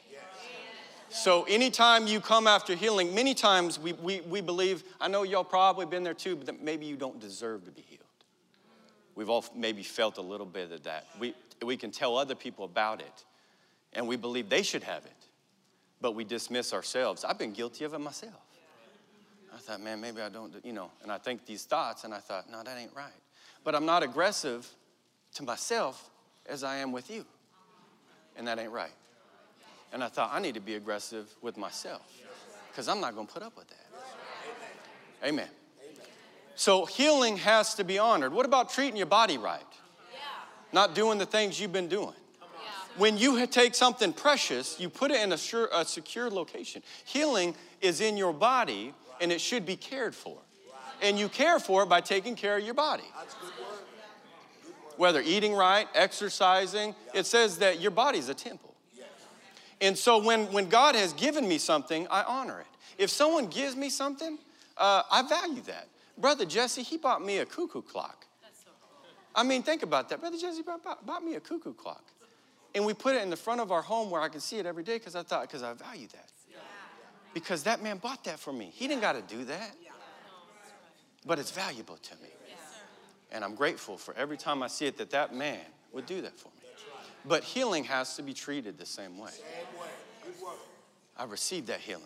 So 1.10 1.44
anytime 1.44 2.08
you 2.08 2.20
come 2.20 2.48
after 2.48 2.74
healing, 2.74 3.14
many 3.14 3.34
times 3.34 3.78
we, 3.78 3.92
we, 3.92 4.20
we 4.22 4.40
believe, 4.40 4.82
I 5.00 5.06
know 5.06 5.22
y'all 5.22 5.44
probably 5.44 5.86
been 5.86 6.02
there 6.02 6.12
too, 6.12 6.34
but 6.34 6.60
maybe 6.60 6.86
you 6.86 6.96
don't 6.96 7.20
deserve 7.20 7.64
to 7.66 7.70
be 7.70 7.82
healed. 7.82 8.00
We've 9.14 9.30
all 9.30 9.44
maybe 9.54 9.84
felt 9.84 10.18
a 10.18 10.22
little 10.22 10.44
bit 10.44 10.72
of 10.72 10.82
that. 10.82 11.06
We, 11.20 11.34
we 11.64 11.76
can 11.76 11.92
tell 11.92 12.18
other 12.18 12.34
people 12.34 12.64
about 12.64 13.00
it, 13.00 13.24
and 13.92 14.08
we 14.08 14.16
believe 14.16 14.48
they 14.48 14.64
should 14.64 14.82
have 14.82 15.04
it, 15.04 15.28
but 16.00 16.16
we 16.16 16.24
dismiss 16.24 16.72
ourselves. 16.72 17.24
I've 17.24 17.38
been 17.38 17.52
guilty 17.52 17.84
of 17.84 17.94
it 17.94 18.00
myself. 18.00 18.34
I 19.54 19.58
thought, 19.58 19.80
man, 19.80 20.00
maybe 20.00 20.20
I 20.20 20.28
don't, 20.28 20.52
you 20.64 20.72
know, 20.72 20.90
and 21.02 21.12
I 21.12 21.18
think 21.18 21.46
these 21.46 21.64
thoughts, 21.64 22.04
and 22.04 22.12
I 22.12 22.18
thought, 22.18 22.50
no, 22.50 22.62
that 22.62 22.76
ain't 22.76 22.94
right. 22.94 23.12
But 23.62 23.74
I'm 23.74 23.86
not 23.86 24.02
aggressive 24.02 24.68
to 25.34 25.42
myself 25.44 26.10
as 26.46 26.64
I 26.64 26.76
am 26.76 26.90
with 26.90 27.10
you, 27.10 27.24
and 28.36 28.48
that 28.48 28.58
ain't 28.58 28.72
right. 28.72 28.92
And 29.92 30.02
I 30.02 30.08
thought, 30.08 30.30
I 30.32 30.40
need 30.40 30.54
to 30.54 30.60
be 30.60 30.74
aggressive 30.74 31.32
with 31.40 31.56
myself 31.56 32.02
because 32.70 32.88
I'm 32.88 33.00
not 33.00 33.14
going 33.14 33.28
to 33.28 33.32
put 33.32 33.42
up 33.42 33.56
with 33.56 33.68
that. 33.68 33.86
Amen. 35.24 35.48
So 36.56 36.84
healing 36.84 37.36
has 37.38 37.74
to 37.76 37.84
be 37.84 37.98
honored. 37.98 38.32
What 38.32 38.46
about 38.46 38.70
treating 38.70 38.96
your 38.96 39.06
body 39.06 39.38
right? 39.38 39.62
Not 40.72 40.96
doing 40.96 41.18
the 41.18 41.26
things 41.26 41.60
you've 41.60 41.72
been 41.72 41.88
doing. 41.88 42.14
When 42.96 43.18
you 43.18 43.44
take 43.46 43.74
something 43.74 44.12
precious, 44.12 44.78
you 44.78 44.88
put 44.88 45.10
it 45.12 45.20
in 45.20 45.32
a, 45.32 45.38
sure, 45.38 45.68
a 45.72 45.84
secure 45.84 46.28
location. 46.30 46.82
Healing 47.04 47.54
is 47.80 48.00
in 48.00 48.16
your 48.16 48.32
body 48.32 48.92
and 49.20 49.32
it 49.32 49.40
should 49.40 49.66
be 49.66 49.76
cared 49.76 50.14
for. 50.14 50.38
And 51.02 51.18
you 51.18 51.28
care 51.28 51.58
for 51.58 51.82
it 51.82 51.88
by 51.88 52.00
taking 52.00 52.36
care 52.36 52.56
of 52.56 52.64
your 52.64 52.74
body. 52.74 53.04
Whether 54.96 55.20
eating 55.20 55.54
right, 55.54 55.88
exercising, 55.94 56.94
it 57.12 57.26
says 57.26 57.58
that 57.58 57.80
your 57.80 57.90
body's 57.90 58.28
a 58.28 58.34
temple. 58.34 58.74
And 59.80 59.98
so 59.98 60.22
when, 60.22 60.46
when 60.52 60.68
God 60.68 60.94
has 60.94 61.12
given 61.12 61.46
me 61.48 61.58
something, 61.58 62.06
I 62.10 62.22
honor 62.22 62.60
it. 62.60 62.66
If 62.96 63.10
someone 63.10 63.46
gives 63.46 63.74
me 63.74 63.90
something, 63.90 64.38
uh, 64.76 65.02
I 65.10 65.22
value 65.22 65.62
that. 65.62 65.88
Brother 66.16 66.44
Jesse, 66.44 66.82
he 66.82 66.96
bought 66.96 67.24
me 67.24 67.38
a 67.38 67.46
cuckoo 67.46 67.82
clock. 67.82 68.26
I 69.34 69.42
mean, 69.42 69.62
think 69.62 69.82
about 69.82 70.08
that. 70.10 70.20
Brother 70.20 70.38
Jesse 70.38 70.62
bought, 70.62 70.84
bought, 70.84 71.04
bought, 71.04 71.24
me 71.24 71.34
a 71.34 71.40
cuckoo 71.40 71.74
clock. 71.74 72.04
And 72.74 72.86
we 72.86 72.94
put 72.94 73.16
it 73.16 73.22
in 73.22 73.30
the 73.30 73.36
front 73.36 73.60
of 73.60 73.72
our 73.72 73.82
home 73.82 74.10
where 74.10 74.20
I 74.20 74.28
can 74.28 74.40
see 74.40 74.58
it 74.58 74.66
every 74.66 74.84
day 74.84 74.98
because 74.98 75.16
I 75.16 75.22
thought, 75.22 75.42
because 75.42 75.62
I 75.62 75.72
value 75.72 76.06
that. 76.08 76.28
Because 77.34 77.64
that 77.64 77.82
man 77.82 77.98
bought 77.98 78.24
that 78.24 78.38
for 78.38 78.52
me. 78.52 78.70
He 78.72 78.86
didn't 78.86 79.02
got 79.02 79.12
to 79.14 79.36
do 79.36 79.44
that. 79.44 79.74
But 81.26 81.38
it's 81.38 81.50
valuable 81.50 81.96
to 81.96 82.14
me. 82.22 82.28
And 83.32 83.44
I'm 83.44 83.56
grateful 83.56 83.98
for 83.98 84.14
every 84.14 84.36
time 84.36 84.62
I 84.62 84.68
see 84.68 84.86
it 84.86 84.96
that 84.98 85.10
that 85.10 85.34
man 85.34 85.60
would 85.92 86.06
do 86.06 86.22
that 86.22 86.38
for 86.38 86.48
me. 86.48 86.70
But 87.24 87.42
healing 87.42 87.84
has 87.84 88.16
to 88.16 88.22
be 88.22 88.32
treated 88.32 88.78
the 88.78 88.86
same 88.86 89.18
way. 89.18 89.30
I 91.16 91.24
received 91.24 91.66
that 91.66 91.80
healing. 91.80 92.04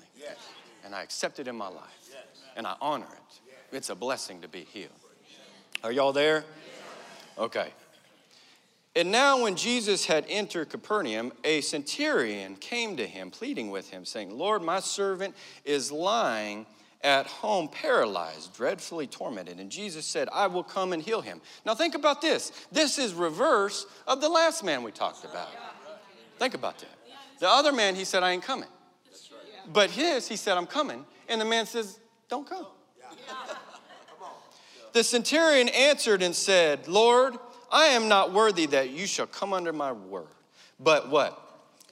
And 0.85 0.95
I 0.95 1.03
accept 1.03 1.38
it 1.38 1.49
in 1.49 1.57
my 1.57 1.69
life. 1.69 2.11
And 2.57 2.67
I 2.67 2.77
honor 2.81 3.07
it. 3.13 3.77
It's 3.77 3.90
a 3.90 3.94
blessing 3.94 4.40
to 4.40 4.48
be 4.48 4.61
healed. 4.61 4.90
Are 5.85 5.92
y'all 5.92 6.13
there? 6.13 6.44
Okay. 7.37 7.73
And 8.99 9.13
now, 9.13 9.44
when 9.44 9.55
Jesus 9.55 10.07
had 10.07 10.25
entered 10.29 10.71
Capernaum, 10.71 11.33
a 11.44 11.61
centurion 11.61 12.57
came 12.57 12.96
to 12.96 13.07
him, 13.07 13.31
pleading 13.31 13.71
with 13.71 13.88
him, 13.88 14.05
saying, 14.05 14.37
Lord, 14.37 14.61
my 14.61 14.81
servant 14.81 15.37
is 15.65 15.92
lying 15.92 16.67
at 17.05 17.29
home 17.29 17.69
paralyzed, 17.69 18.57
dreadfully 18.57 19.07
tormented. 19.07 19.61
And 19.61 19.71
Jesus 19.71 20.05
said, 20.05 20.29
I 20.33 20.49
will 20.49 20.65
come 20.65 20.92
and 20.92 21.01
heal 21.01 21.21
him. 21.21 21.40
Now 21.65 21.77
think 21.77 21.94
about 21.94 22.21
this. 22.21 22.51
This 22.73 22.99
is 22.99 23.15
reverse 23.15 23.87
of 24.09 24.21
the 24.21 24.29
last 24.29 24.65
man 24.65 24.83
we 24.83 24.90
talked 24.90 25.25
about. 25.25 25.46
Think 26.40 26.55
about 26.55 26.79
that. 26.79 26.99
The 27.38 27.49
other 27.49 27.71
man, 27.71 27.94
he 27.94 28.05
said, 28.05 28.25
I 28.25 28.33
ain't 28.33 28.42
coming. 28.42 28.69
But 29.73 29.90
his, 29.90 30.27
he 30.27 30.35
said, 30.35 30.57
I'm 30.57 30.67
coming. 30.67 31.07
And 31.29 31.40
the 31.40 31.44
man 31.44 31.67
says, 31.67 32.01
Don't 32.29 32.49
come. 32.49 32.67
The 34.94 35.05
centurion 35.05 35.69
answered 35.69 36.23
and 36.23 36.35
said, 36.35 36.88
Lord, 36.88 37.35
I 37.71 37.87
am 37.87 38.08
not 38.08 38.33
worthy 38.33 38.66
that 38.66 38.90
you 38.90 39.06
shall 39.06 39.27
come 39.27 39.52
under 39.52 39.73
my 39.73 39.92
word. 39.92 40.27
But 40.81 41.10
what? 41.10 41.40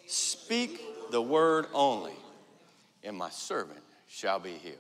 Speak 0.07 0.81
the 1.11 1.21
word 1.21 1.67
only, 1.73 2.15
and 3.05 3.17
my 3.17 3.31
servant 3.31 3.81
shall 4.09 4.39
be 4.39 4.53
healed. 4.53 4.77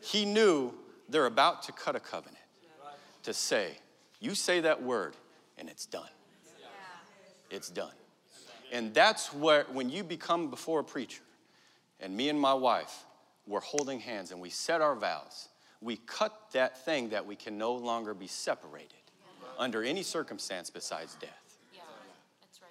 He 0.00 0.24
knew 0.24 0.72
they're 1.08 1.26
about 1.26 1.62
to 1.64 1.72
cut 1.72 1.96
a 1.96 2.00
covenant 2.00 2.36
to 3.24 3.34
say, 3.34 3.72
you 4.20 4.34
say 4.34 4.60
that 4.60 4.82
word 4.82 5.14
and 5.58 5.68
it's 5.68 5.86
done. 5.86 6.08
It's 7.50 7.68
done. 7.68 7.90
And 8.72 8.94
that's 8.94 9.34
where, 9.34 9.66
when 9.72 9.90
you 9.90 10.04
become 10.04 10.50
before 10.50 10.80
a 10.80 10.84
preacher, 10.84 11.22
and 11.98 12.16
me 12.16 12.28
and 12.28 12.40
my 12.40 12.54
wife 12.54 13.04
were 13.46 13.60
holding 13.60 13.98
hands 13.98 14.30
and 14.30 14.40
we 14.40 14.50
said 14.50 14.80
our 14.80 14.94
vows, 14.94 15.48
we 15.80 15.96
cut 15.96 16.38
that 16.52 16.84
thing 16.84 17.08
that 17.10 17.26
we 17.26 17.34
can 17.34 17.58
no 17.58 17.72
longer 17.72 18.14
be 18.14 18.26
separated 18.26 18.99
under 19.60 19.84
any 19.84 20.02
circumstance 20.02 20.70
besides 20.70 21.14
death. 21.20 21.58
Yeah, 21.72 21.82
that's 22.40 22.60
right. 22.62 22.70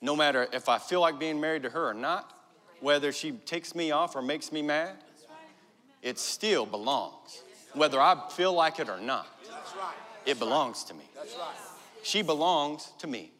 No 0.00 0.16
matter 0.16 0.48
if 0.52 0.68
I 0.68 0.78
feel 0.78 1.00
like 1.00 1.18
being 1.18 1.40
married 1.40 1.64
to 1.64 1.70
her 1.70 1.90
or 1.90 1.94
not, 1.94 2.32
whether 2.80 3.12
she 3.12 3.32
takes 3.32 3.74
me 3.74 3.90
off 3.90 4.14
or 4.14 4.22
makes 4.22 4.52
me 4.52 4.62
mad, 4.62 4.94
it 6.00 6.18
still 6.18 6.64
belongs. 6.64 7.42
Whether 7.74 8.00
I 8.00 8.16
feel 8.30 8.52
like 8.52 8.78
it 8.78 8.88
or 8.88 9.00
not, 9.00 9.26
it 10.24 10.38
belongs 10.38 10.84
to 10.84 10.94
me. 10.94 11.04
She 12.02 12.22
belongs 12.22 12.92
to 13.00 13.06
me. 13.06 13.32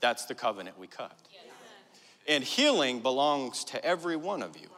That's 0.00 0.26
the 0.26 0.34
covenant 0.34 0.78
we 0.78 0.86
cut. 0.86 1.16
And 2.28 2.44
healing 2.44 3.00
belongs 3.00 3.64
to 3.64 3.84
every 3.84 4.16
one 4.16 4.42
of 4.42 4.56
you. 4.56 4.68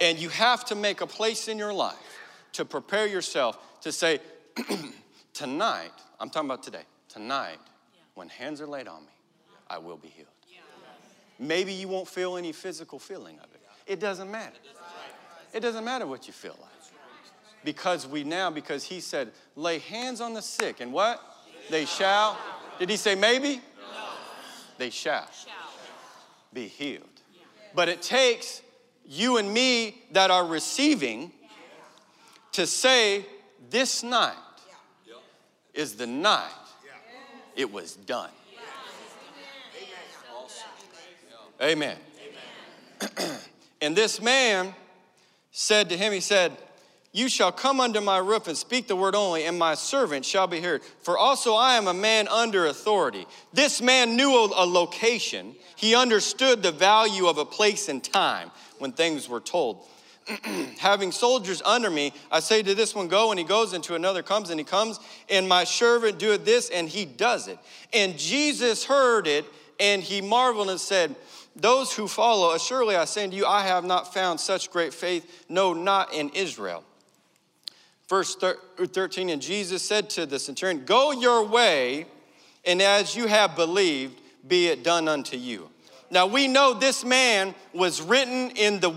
And 0.00 0.18
you 0.18 0.28
have 0.28 0.64
to 0.66 0.74
make 0.74 1.00
a 1.00 1.06
place 1.06 1.48
in 1.48 1.58
your 1.58 1.72
life 1.72 1.96
to 2.52 2.64
prepare 2.64 3.06
yourself 3.06 3.58
to 3.82 3.92
say, 3.92 4.20
tonight, 5.38 5.92
I'm 6.18 6.30
talking 6.30 6.48
about 6.48 6.64
today, 6.64 6.82
tonight, 7.08 7.58
when 8.14 8.28
hands 8.28 8.60
are 8.60 8.66
laid 8.66 8.88
on 8.88 9.02
me, 9.02 9.12
I 9.70 9.78
will 9.78 9.96
be 9.96 10.08
healed. 10.08 10.26
Maybe 11.38 11.72
you 11.72 11.86
won't 11.86 12.08
feel 12.08 12.36
any 12.36 12.50
physical 12.50 12.98
feeling 12.98 13.38
of 13.38 13.44
it. 13.54 13.60
It 13.86 14.00
doesn't 14.00 14.28
matter. 14.28 14.56
It 15.54 15.60
doesn't 15.60 15.84
matter 15.84 16.08
what 16.08 16.26
you 16.26 16.32
feel 16.32 16.56
like. 16.60 16.72
Because 17.62 18.04
we 18.04 18.24
now, 18.24 18.50
because 18.50 18.82
he 18.82 18.98
said, 18.98 19.30
lay 19.54 19.78
hands 19.78 20.20
on 20.20 20.34
the 20.34 20.42
sick, 20.42 20.80
and 20.80 20.92
what? 20.92 21.22
They 21.70 21.84
shall. 21.84 22.36
Did 22.80 22.90
he 22.90 22.96
say 22.96 23.14
maybe? 23.14 23.60
They 24.76 24.90
shall 24.90 25.28
be 26.52 26.66
healed. 26.66 27.04
But 27.76 27.88
it 27.88 28.02
takes 28.02 28.60
you 29.06 29.36
and 29.36 29.54
me 29.54 30.02
that 30.10 30.32
are 30.32 30.44
receiving 30.44 31.30
to 32.52 32.66
say, 32.66 33.24
this 33.70 34.02
night 34.02 34.34
is 35.78 35.94
the 35.94 36.06
night 36.06 36.50
it 37.54 37.72
was 37.72 37.94
done. 37.94 38.30
Amen. 41.62 41.96
Amen. 43.00 43.38
and 43.80 43.96
this 43.96 44.20
man 44.20 44.74
said 45.52 45.88
to 45.88 45.96
him, 45.96 46.12
He 46.12 46.20
said, 46.20 46.52
You 47.12 47.28
shall 47.28 47.52
come 47.52 47.80
under 47.80 48.00
my 48.00 48.18
roof 48.18 48.48
and 48.48 48.56
speak 48.56 48.88
the 48.88 48.96
word 48.96 49.14
only, 49.14 49.44
and 49.44 49.56
my 49.56 49.74
servant 49.74 50.24
shall 50.24 50.48
be 50.48 50.60
heard. 50.60 50.82
For 51.02 51.16
also 51.16 51.54
I 51.54 51.74
am 51.74 51.86
a 51.86 51.94
man 51.94 52.26
under 52.26 52.66
authority. 52.66 53.26
This 53.52 53.80
man 53.80 54.16
knew 54.16 54.32
a 54.32 54.66
location, 54.66 55.54
he 55.76 55.94
understood 55.94 56.62
the 56.62 56.72
value 56.72 57.26
of 57.28 57.38
a 57.38 57.44
place 57.44 57.88
and 57.88 58.02
time 58.02 58.50
when 58.78 58.92
things 58.92 59.28
were 59.28 59.40
told. 59.40 59.86
Having 60.78 61.12
soldiers 61.12 61.62
under 61.64 61.90
me, 61.90 62.12
I 62.30 62.40
say 62.40 62.62
to 62.62 62.74
this 62.74 62.94
one, 62.94 63.08
Go, 63.08 63.30
and 63.30 63.38
he 63.38 63.44
goes, 63.44 63.72
and 63.72 63.82
to 63.84 63.94
another 63.94 64.22
comes, 64.22 64.50
and 64.50 64.60
he 64.60 64.64
comes, 64.64 65.00
and 65.28 65.48
my 65.48 65.64
servant 65.64 66.18
doeth 66.18 66.44
this, 66.44 66.68
and 66.70 66.88
he 66.88 67.04
does 67.04 67.48
it. 67.48 67.58
And 67.92 68.18
Jesus 68.18 68.84
heard 68.84 69.26
it, 69.26 69.44
and 69.80 70.02
he 70.02 70.20
marveled 70.20 70.70
and 70.70 70.80
said, 70.80 71.14
those 71.58 71.92
who 71.92 72.06
follow, 72.06 72.54
assuredly 72.54 72.94
I 72.94 73.04
say 73.04 73.26
to 73.26 73.34
you, 73.34 73.44
I 73.44 73.62
have 73.62 73.84
not 73.84 74.14
found 74.14 74.38
such 74.38 74.70
great 74.70 74.94
faith, 74.94 75.44
no, 75.48 75.72
not 75.72 76.14
in 76.14 76.30
Israel. 76.30 76.84
Verse 78.08 78.36
13, 78.36 79.28
and 79.28 79.42
Jesus 79.42 79.86
said 79.86 80.08
to 80.10 80.24
the 80.24 80.38
centurion, 80.38 80.84
Go 80.84 81.10
your 81.10 81.44
way, 81.44 82.06
and 82.64 82.80
as 82.80 83.16
you 83.16 83.26
have 83.26 83.56
believed, 83.56 84.20
be 84.46 84.68
it 84.68 84.84
done 84.84 85.08
unto 85.08 85.36
you. 85.36 85.68
Now 86.10 86.26
we 86.26 86.48
know 86.48 86.74
this 86.74 87.04
man 87.04 87.54
was 87.74 88.00
written 88.00 88.50
in 88.50 88.80
the 88.80 88.90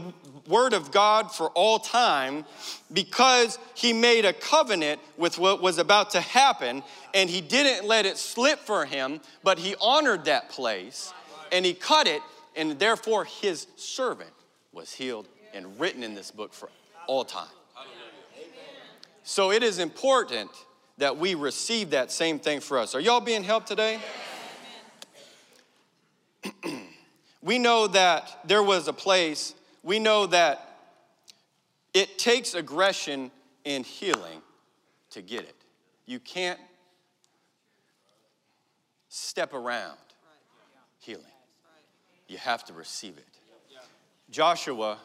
word 0.52 0.74
of 0.74 0.92
God 0.92 1.32
for 1.32 1.50
all 1.52 1.80
time 1.80 2.46
because 2.94 3.58
he 3.74 3.94
made 3.94 4.26
a 4.26 4.34
covenant 4.34 5.00
with 5.18 5.40
what 5.40 5.62
was 5.62 5.80
about 5.80 6.12
to 6.12 6.22
happen 6.22 6.84
and 7.16 7.30
he 7.30 7.42
didn't 7.42 7.88
let 7.88 8.06
it 8.06 8.18
slip 8.18 8.60
for 8.60 8.86
him, 8.86 9.22
but 9.44 9.58
he 9.58 9.76
honored 9.82 10.26
that 10.26 10.50
place 10.50 11.12
and 11.52 11.66
he 11.66 11.74
cut 11.74 12.06
it 12.06 12.22
and 12.56 12.78
therefore 12.78 13.26
his 13.26 13.66
servant 13.78 14.30
was 14.72 14.94
healed 14.94 15.28
and 15.54 15.80
written 15.80 16.04
in 16.04 16.14
this 16.14 16.30
book 16.30 16.54
for 16.54 16.70
all 17.08 17.26
time. 17.26 17.48
So 19.24 19.52
it 19.52 19.64
is 19.64 19.80
important 19.80 20.50
that 20.98 21.18
we 21.18 21.36
receive 21.36 21.92
that 21.92 22.12
same 22.12 22.40
thing 22.40 22.60
for 22.60 22.78
us. 22.78 22.96
Are 22.96 23.00
y'all 23.00 23.22
being 23.22 23.44
helped 23.44 23.68
today? 23.68 24.00
we 27.42 27.60
know 27.60 27.88
that 27.88 28.40
there 28.46 28.64
was 28.64 28.88
a 28.88 28.94
place, 28.94 29.54
we 29.84 30.00
know 30.00 30.28
that 30.28 30.68
it 31.94 32.18
takes 32.18 32.54
aggression 32.54 33.32
in 33.64 33.84
healing 33.84 34.42
to 35.12 35.22
get 35.22 35.42
it. 35.42 35.56
You 36.06 36.20
can't 36.20 36.60
step 39.10 39.54
around 39.54 39.98
healing 41.00 41.26
you 42.32 42.38
have 42.38 42.64
to 42.64 42.74
receive 42.74 43.18
it. 43.18 43.28
Joshua, 44.30 44.98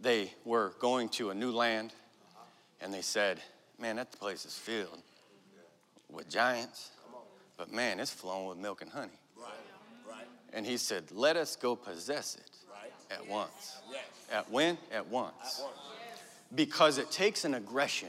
they 0.00 0.32
were 0.46 0.72
going 0.80 1.10
to 1.10 1.28
a 1.28 1.34
new 1.34 1.52
land, 1.52 1.92
and 2.80 2.92
they 2.92 3.02
said, 3.02 3.40
Man, 3.78 3.96
that 3.96 4.10
place 4.10 4.44
is 4.46 4.54
filled 4.54 5.02
with 6.10 6.28
giants, 6.28 6.90
but 7.58 7.70
man, 7.70 8.00
it's 8.00 8.10
flowing 8.10 8.48
with 8.48 8.58
milk 8.58 8.80
and 8.80 8.90
honey. 8.90 9.12
And 10.54 10.64
he 10.64 10.78
said, 10.78 11.04
Let 11.12 11.36
us 11.36 11.54
go 11.54 11.76
possess 11.76 12.36
it 12.36 12.57
at 13.10 13.26
once. 13.28 13.78
At 14.32 14.50
when? 14.50 14.78
At 14.92 15.08
once. 15.08 15.62
Because 16.54 16.98
it 16.98 17.10
takes 17.10 17.44
an 17.44 17.54
aggression 17.54 18.08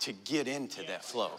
to 0.00 0.12
get 0.12 0.48
into 0.48 0.82
that 0.84 1.04
flow. 1.04 1.32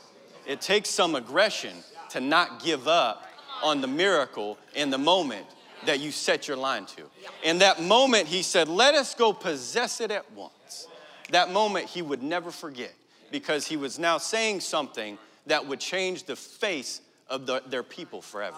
It 0.48 0.62
takes 0.62 0.90
some 0.90 1.16
aggression 1.16 1.76
to 2.10 2.20
not 2.22 2.64
give 2.64 2.88
up 2.88 3.26
on 3.64 3.82
the 3.82 3.88
miracle 3.88 4.58
in 4.76 4.90
the 4.90 4.98
moment 4.98 5.46
that 5.86 6.00
you 6.00 6.12
set 6.12 6.48
your 6.48 6.58
line 6.58 6.86
to. 6.86 7.04
In 7.44 7.60
that 7.60 7.82
moment, 7.82 8.28
he 8.28 8.44
said, 8.44 8.68
Let 8.68 8.96
us 8.96 9.16
go 9.16 9.34
possess 9.34 10.02
it 10.02 10.12
at 10.12 10.32
once. 10.34 10.88
That 11.32 11.52
moment 11.52 11.88
he 11.88 12.02
would 12.02 12.22
never 12.22 12.52
forget 12.52 12.94
because 13.32 13.66
he 13.66 13.78
was 13.78 13.98
now 13.98 14.18
saying 14.18 14.60
something 14.60 15.18
that 15.48 15.66
would 15.66 15.80
change 15.80 16.26
the 16.26 16.36
face 16.36 17.02
of 17.30 17.46
the, 17.46 17.64
their 17.68 17.84
people 17.84 18.22
forever. 18.22 18.58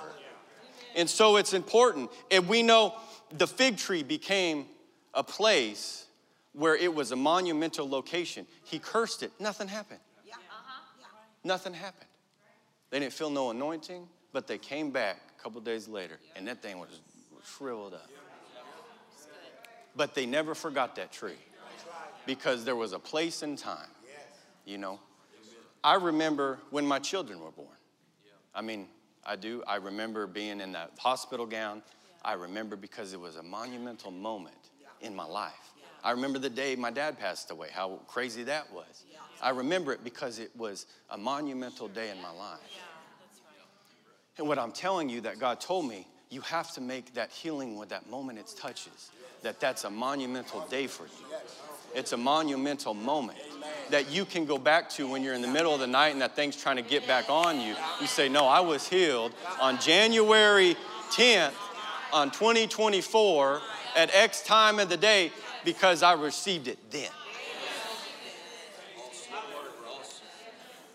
And 0.95 1.09
so 1.09 1.37
it's 1.37 1.53
important. 1.53 2.11
And 2.31 2.47
we 2.47 2.63
know 2.63 2.95
the 3.37 3.47
fig 3.47 3.77
tree 3.77 4.03
became 4.03 4.65
a 5.13 5.23
place 5.23 6.05
where 6.53 6.75
it 6.75 6.93
was 6.93 7.11
a 7.11 7.15
monumental 7.15 7.89
location. 7.89 8.45
He 8.63 8.79
cursed 8.79 9.23
it, 9.23 9.31
nothing 9.39 9.67
happened. 9.67 9.99
Uh-huh. 10.31 11.17
Nothing 11.43 11.73
happened. 11.73 12.09
They 12.89 12.99
didn't 12.99 13.13
feel 13.13 13.29
no 13.29 13.49
anointing. 13.49 14.07
But 14.33 14.47
they 14.47 14.57
came 14.57 14.89
back 14.89 15.19
a 15.37 15.43
couple 15.43 15.61
days 15.61 15.87
later, 15.87 16.19
and 16.35 16.47
that 16.47 16.61
thing 16.61 16.79
was 16.79 17.01
shriveled 17.45 17.93
up. 17.93 18.09
But 19.95 20.15
they 20.15 20.25
never 20.25 20.55
forgot 20.55 20.95
that 20.95 21.11
tree 21.11 21.37
because 22.25 22.65
there 22.65 22.75
was 22.75 22.93
a 22.93 22.99
place 22.99 23.43
and 23.43 23.55
time, 23.55 23.89
you 24.65 24.79
know. 24.79 24.99
I 25.83 25.95
remember 25.95 26.57
when 26.71 26.85
my 26.85 26.97
children 26.97 27.39
were 27.39 27.51
born. 27.51 27.67
I 28.55 28.61
mean, 28.61 28.87
I 29.23 29.35
do. 29.35 29.63
I 29.67 29.75
remember 29.75 30.25
being 30.25 30.59
in 30.59 30.71
that 30.71 30.91
hospital 30.97 31.45
gown. 31.45 31.83
I 32.25 32.33
remember 32.33 32.75
because 32.75 33.13
it 33.13 33.19
was 33.19 33.35
a 33.35 33.43
monumental 33.43 34.11
moment 34.11 34.55
in 35.01 35.15
my 35.15 35.25
life. 35.25 35.73
I 36.03 36.11
remember 36.11 36.39
the 36.39 36.49
day 36.49 36.75
my 36.75 36.91
dad 36.91 37.19
passed 37.19 37.51
away, 37.51 37.69
how 37.71 37.99
crazy 38.07 38.43
that 38.43 38.71
was. 38.73 39.05
I 39.41 39.49
remember 39.49 39.93
it 39.93 40.03
because 40.03 40.39
it 40.39 40.51
was 40.55 40.85
a 41.09 41.17
monumental 41.17 41.87
day 41.87 42.09
in 42.09 42.21
my 42.21 42.31
life. 42.31 42.59
And 44.37 44.47
what 44.47 44.57
I'm 44.57 44.71
telling 44.71 45.09
you 45.09 45.21
that 45.21 45.39
God 45.39 45.61
told 45.61 45.87
me, 45.87 46.07
you 46.29 46.41
have 46.41 46.71
to 46.73 46.81
make 46.81 47.13
that 47.13 47.31
healing 47.31 47.77
with 47.77 47.89
that 47.89 48.09
moment 48.09 48.39
it 48.39 48.51
touches, 48.57 49.11
that 49.43 49.59
that's 49.59 49.83
a 49.83 49.89
monumental 49.89 50.61
day 50.61 50.87
for 50.87 51.03
you. 51.03 51.37
It's 51.93 52.11
a 52.13 52.17
monumental 52.17 52.95
moment 52.95 53.37
that 53.91 54.09
you 54.09 54.25
can 54.25 54.45
go 54.45 54.57
back 54.57 54.89
to 54.91 55.07
when 55.07 55.21
you're 55.21 55.35
in 55.35 55.43
the 55.43 55.47
middle 55.47 55.73
of 55.73 55.79
the 55.79 55.87
night 55.87 56.09
and 56.09 56.21
that 56.21 56.35
thing's 56.35 56.55
trying 56.59 56.77
to 56.77 56.81
get 56.81 57.05
back 57.05 57.29
on 57.29 57.61
you. 57.61 57.75
You 58.01 58.07
say, 58.07 58.29
No, 58.29 58.47
I 58.47 58.61
was 58.61 58.87
healed 58.87 59.33
on 59.61 59.79
January 59.79 60.75
10th 61.11 61.53
on 62.13 62.31
2024 62.31 63.61
at 63.95 64.13
X 64.13 64.43
time 64.43 64.79
of 64.79 64.89
the 64.89 64.97
day 64.97 65.31
because 65.65 66.03
I 66.03 66.13
received 66.13 66.67
it 66.67 66.77
then. 66.91 67.09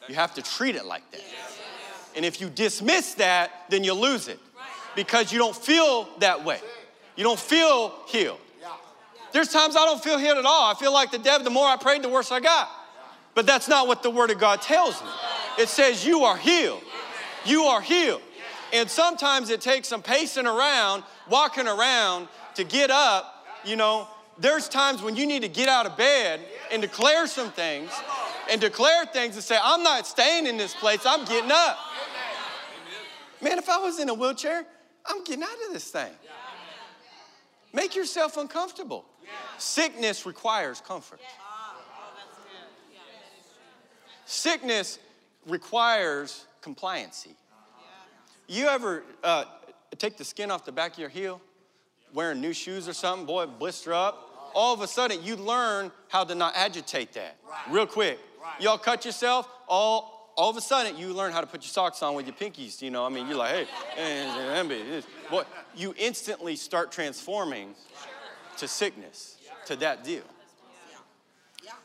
You 0.08 0.14
have 0.14 0.34
to 0.34 0.42
treat 0.42 0.74
it 0.74 0.86
like 0.86 1.08
that. 1.10 1.20
And 2.16 2.24
if 2.24 2.40
you 2.40 2.48
dismiss 2.48 3.14
that, 3.14 3.50
then 3.68 3.84
you 3.84 3.92
lose 3.92 4.28
it 4.28 4.40
because 4.96 5.32
you 5.32 5.38
don't 5.38 5.54
feel 5.54 6.08
that 6.20 6.44
way. 6.44 6.60
You 7.16 7.24
don't 7.24 7.38
feel 7.38 7.94
healed. 8.08 8.38
There's 9.32 9.48
times 9.48 9.76
I 9.76 9.84
don't 9.84 10.02
feel 10.02 10.18
healed 10.18 10.38
at 10.38 10.46
all. 10.46 10.70
I 10.70 10.74
feel 10.74 10.92
like 10.92 11.10
the 11.10 11.18
devil, 11.18 11.44
the 11.44 11.50
more 11.50 11.66
I 11.66 11.76
prayed, 11.76 12.02
the 12.02 12.08
worse 12.08 12.32
I 12.32 12.40
got. 12.40 12.70
But 13.34 13.46
that's 13.46 13.68
not 13.68 13.86
what 13.86 14.02
the 14.02 14.10
Word 14.10 14.30
of 14.30 14.38
God 14.38 14.62
tells 14.62 15.00
me. 15.02 15.08
It 15.58 15.68
says, 15.68 16.04
You 16.06 16.22
are 16.22 16.36
healed. 16.36 16.82
You 17.44 17.64
are 17.64 17.80
healed. 17.80 18.22
And 18.72 18.90
sometimes 18.90 19.50
it 19.50 19.60
takes 19.60 19.88
some 19.88 20.02
pacing 20.02 20.46
around, 20.46 21.02
walking 21.28 21.66
around 21.66 22.28
to 22.54 22.64
get 22.64 22.90
up. 22.90 23.46
You 23.64 23.76
know, 23.76 24.08
there's 24.38 24.68
times 24.68 25.02
when 25.02 25.16
you 25.16 25.26
need 25.26 25.42
to 25.42 25.48
get 25.48 25.68
out 25.68 25.86
of 25.86 25.96
bed 25.96 26.40
and 26.70 26.82
declare 26.82 27.26
some 27.26 27.50
things 27.50 27.90
and 28.50 28.60
declare 28.60 29.06
things 29.06 29.34
and 29.34 29.44
say, 29.44 29.58
I'm 29.60 29.82
not 29.82 30.06
staying 30.06 30.46
in 30.46 30.56
this 30.56 30.74
place, 30.74 31.00
I'm 31.04 31.24
getting 31.24 31.50
up. 31.50 31.78
Man, 33.40 33.58
if 33.58 33.68
I 33.68 33.78
was 33.78 34.00
in 34.00 34.08
a 34.08 34.14
wheelchair, 34.14 34.64
I'm 35.06 35.24
getting 35.24 35.42
out 35.42 35.56
of 35.66 35.72
this 35.72 35.90
thing. 35.90 36.12
Make 37.72 37.94
yourself 37.94 38.36
uncomfortable. 38.36 39.04
Sickness 39.58 40.24
requires 40.26 40.80
comfort. 40.80 41.20
Sickness 44.24 44.98
requires 45.46 46.44
compliancy. 46.62 47.34
You 48.48 48.66
ever 48.66 49.04
uh, 49.22 49.44
take 49.98 50.16
the 50.16 50.24
skin 50.24 50.50
off 50.50 50.64
the 50.64 50.72
back 50.72 50.94
of 50.94 50.98
your 50.98 51.10
heel, 51.10 51.38
wearing 52.14 52.40
new 52.40 52.54
shoes 52.54 52.88
or 52.88 52.94
something, 52.94 53.26
boy, 53.26 53.44
blister 53.44 53.92
up? 53.92 54.50
All 54.54 54.72
of 54.72 54.80
a 54.80 54.86
sudden, 54.86 55.22
you 55.22 55.36
learn 55.36 55.92
how 56.08 56.24
to 56.24 56.34
not 56.34 56.56
agitate 56.56 57.12
that 57.12 57.36
real 57.68 57.86
quick. 57.86 58.18
Y'all 58.58 58.78
cut 58.78 59.04
yourself, 59.04 59.46
all, 59.68 60.32
all 60.34 60.48
of 60.48 60.56
a 60.56 60.62
sudden, 60.62 60.96
you 60.96 61.12
learn 61.12 61.30
how 61.30 61.42
to 61.42 61.46
put 61.46 61.62
your 61.62 61.68
socks 61.68 62.02
on 62.02 62.14
with 62.14 62.26
your 62.26 62.34
pinkies. 62.34 62.80
You 62.80 62.90
know, 62.90 63.04
I 63.04 63.10
mean, 63.10 63.28
you're 63.28 63.36
like, 63.36 63.66
hey, 63.94 65.02
boy, 65.30 65.42
you 65.76 65.94
instantly 65.98 66.56
start 66.56 66.90
transforming 66.90 67.74
to 68.56 68.66
sickness, 68.66 69.36
to 69.66 69.76
that 69.76 70.04
deal. 70.04 70.24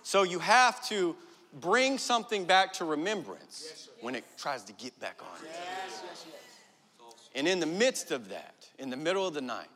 So 0.01 0.24
you 0.24 0.39
have 0.39 0.82
to 0.88 1.18
bring 1.59 1.97
something 1.97 2.45
back 2.45 2.72
to 2.74 2.86
remembrance 2.86 3.89
when 3.99 4.16
it 4.16 4.24
tries 4.38 4.64
to 4.64 4.74
get 4.74 4.97
back 5.01 5.20
on. 5.22 5.47
And 7.36 7.48
in 7.48 7.60
the 7.60 7.66
midst 7.66 8.12
of 8.12 8.30
that, 8.30 8.68
in 8.80 8.90
the 8.90 8.98
middle 8.98 9.28
of 9.28 9.34
the 9.34 9.42
night, 9.42 9.68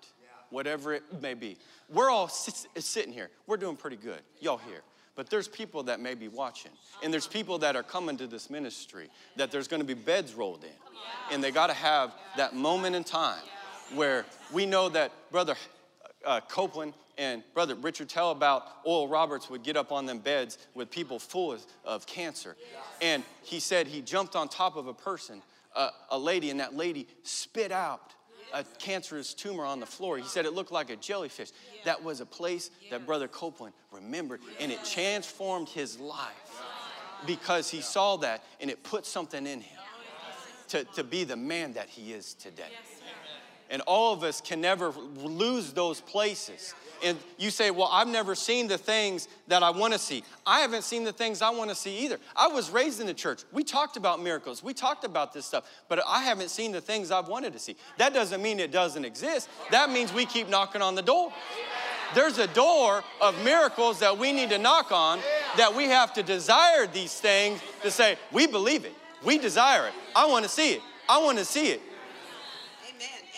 whatever 0.50 0.94
it 0.94 1.04
may 1.22 1.34
be, 1.34 1.58
we're 1.90 2.10
all 2.10 2.28
sitting 2.28 3.14
here. 3.14 3.30
We're 3.48 3.58
doing 3.58 3.76
pretty 3.76 3.98
good. 3.98 4.22
Y'all 4.40 4.58
here. 4.58 4.82
But 5.16 5.32
there's 5.32 5.48
people 5.48 5.84
that 5.84 6.00
may 6.00 6.14
be 6.14 6.28
watching. 6.28 6.72
And 7.04 7.12
there's 7.12 7.26
people 7.26 7.58
that 7.60 7.76
are 7.76 7.84
coming 7.84 8.18
to 8.18 8.28
this 8.28 8.50
ministry 8.52 9.10
that 9.36 9.52
there's 9.52 9.68
going 9.68 9.82
to 9.82 9.88
be 9.88 9.96
beds 9.96 10.36
rolled 10.36 10.64
in. 10.64 10.70
And 11.32 11.44
they 11.44 11.52
got 11.52 11.68
to 11.68 11.74
have 11.74 12.14
that 12.38 12.56
moment 12.56 12.96
in 12.96 13.04
time 13.04 13.42
where 13.96 14.26
we 14.54 14.66
know 14.66 14.90
that 14.90 15.12
Brother 15.32 15.56
uh, 16.26 16.42
Copeland 16.42 16.94
and 17.18 17.42
Brother 17.54 17.74
Richard 17.74 18.10
tell 18.10 18.32
about 18.32 18.68
Oral 18.84 19.08
Roberts 19.08 19.50
would 19.50 19.64
get 19.64 19.76
up 19.76 19.92
on 19.92 20.06
them 20.06 20.20
beds 20.20 20.58
with 20.76 20.92
people 20.92 21.18
full 21.18 21.54
of, 21.54 21.66
of 21.84 22.06
cancer. 22.06 22.56
And 23.02 23.24
he 23.44 23.60
said 23.60 23.88
he 23.88 24.02
jumped 24.02 24.36
on 24.36 24.50
top 24.50 24.76
of 24.76 24.88
a 24.88 24.94
person, 24.94 25.42
uh, 25.78 25.92
a 26.10 26.18
lady, 26.18 26.50
and 26.50 26.60
that 26.60 26.76
lady 26.76 27.08
spit 27.24 27.72
out 27.72 28.14
a 28.54 28.64
cancerous 28.80 29.34
tumor 29.34 29.66
on 29.66 29.80
the 29.80 29.86
floor. 29.86 30.18
He 30.18 30.24
said 30.24 30.46
it 30.46 30.54
looked 30.54 30.72
like 30.72 30.90
a 30.90 30.96
jellyfish. 30.96 31.50
That 31.86 32.04
was 32.04 32.20
a 32.22 32.26
place 32.26 32.72
that 32.92 33.06
Brother 33.06 33.28
Copeland 33.28 33.74
remembered, 33.92 34.42
and 34.60 34.72
it 34.72 34.84
transformed 34.84 35.70
his 35.70 36.00
life 36.00 36.62
because 37.26 37.70
he 37.70 37.82
saw 37.82 38.18
that 38.18 38.44
and 38.60 38.70
it 38.70 38.84
put 38.84 39.06
something 39.06 39.46
in 39.46 39.62
him 39.62 39.80
to, 40.70 40.84
to 40.84 41.04
be 41.04 41.24
the 41.24 41.36
man 41.36 41.74
that 41.74 41.90
he 41.90 42.14
is 42.14 42.34
today. 42.34 42.72
And 43.70 43.82
all 43.86 44.14
of 44.14 44.24
us 44.24 44.42
can 44.42 44.62
never 44.62 44.92
lose 44.92 45.74
those 45.74 46.02
places. 46.02 46.74
And 47.04 47.18
you 47.38 47.52
say, 47.52 47.70
Well, 47.70 47.90
I've 47.92 48.08
never 48.08 48.34
seen 48.34 48.68
the 48.68 48.78
things 48.78 49.28
that 49.48 49.62
I 49.62 49.70
want 49.70 49.94
to 49.94 50.00
see. 50.00 50.24
I 50.46 50.62
haven't 50.62 50.84
seen 50.84 51.04
the 51.04 51.12
things 51.12 51.42
I 51.42 51.50
want 51.50 51.70
to 51.70 51.76
see 51.76 52.00
either. 52.00 52.18
I 52.36 52.48
was 52.48 52.70
raised 52.70 53.00
in 53.00 53.08
the 53.08 53.14
church. 53.14 53.44
We 53.52 53.64
talked 53.64 53.98
about 53.98 54.22
miracles, 54.22 54.64
we 54.64 54.74
talked 54.74 55.04
about 55.04 55.34
this 55.34 55.46
stuff, 55.46 55.70
but 55.90 56.02
I 56.08 56.24
haven't 56.24 56.50
seen 56.50 56.72
the 56.72 56.82
things 56.82 57.12
I've 57.12 57.28
wanted 57.28 57.54
to 57.54 57.60
see. 57.60 57.76
That 57.98 58.14
doesn't 58.14 58.42
mean 58.42 58.60
it 58.60 58.72
doesn't 58.72 59.06
exist. 59.06 59.50
That 59.72 59.92
means 59.92 60.12
we 60.14 60.26
keep 60.26 60.50
knocking 60.50 60.82
on 60.82 60.96
the 60.96 61.02
door. 61.02 61.32
There's 62.16 62.38
a 62.38 62.48
door 62.48 63.04
of 63.22 63.44
miracles 63.44 64.00
that 64.00 64.18
we 64.18 64.32
need 64.32 64.50
to 64.50 64.58
knock 64.58 64.92
on, 64.92 65.20
that 65.58 65.76
we 65.76 65.86
have 65.86 66.14
to 66.14 66.24
desire 66.24 66.88
these 66.88 67.20
things 67.20 67.60
to 67.84 67.92
say, 67.92 68.18
We 68.32 68.48
believe 68.48 68.86
it. 68.86 68.94
We 69.24 69.38
desire 69.38 69.88
it. 69.88 69.94
I 70.16 70.26
want 70.28 70.44
to 70.46 70.50
see 70.50 70.74
it. 70.74 70.82
I 71.10 71.20
want 71.20 71.38
to 71.38 71.46
see 71.46 71.70
it. 71.70 71.82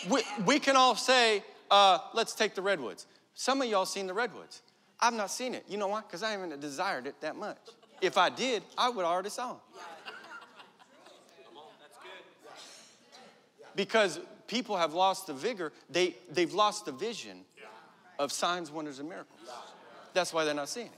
We, 0.08 0.22
we 0.46 0.58
can 0.58 0.76
all 0.76 0.96
say, 0.96 1.44
uh, 1.70 1.98
let's 2.14 2.34
take 2.34 2.54
the 2.54 2.62
redwoods. 2.62 3.06
Some 3.34 3.60
of 3.62 3.68
y'all 3.68 3.86
seen 3.86 4.06
the 4.06 4.14
redwoods. 4.14 4.62
I've 4.98 5.14
not 5.14 5.30
seen 5.30 5.54
it. 5.54 5.64
You 5.68 5.78
know 5.78 5.88
why? 5.88 6.02
Because 6.02 6.22
I 6.22 6.32
haven't 6.32 6.58
desired 6.60 7.06
it 7.06 7.20
that 7.20 7.36
much. 7.36 7.58
If 8.00 8.16
I 8.18 8.30
did, 8.30 8.62
I 8.76 8.88
would 8.88 9.04
already 9.04 9.30
saw 9.30 9.48
them. 9.48 9.60
Because 13.76 14.20
people 14.46 14.76
have 14.76 14.94
lost 14.94 15.26
the 15.26 15.32
vigor, 15.32 15.72
they, 15.88 16.16
they've 16.30 16.52
lost 16.52 16.84
the 16.84 16.92
vision 16.92 17.44
of 18.18 18.32
signs, 18.32 18.70
wonders, 18.70 18.98
and 18.98 19.08
miracles. 19.08 19.38
That's 20.12 20.32
why 20.32 20.44
they're 20.44 20.54
not 20.54 20.68
seeing 20.68 20.88
it. 20.88 20.92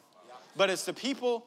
But 0.56 0.70
it's 0.70 0.84
the 0.84 0.92
people, 0.92 1.46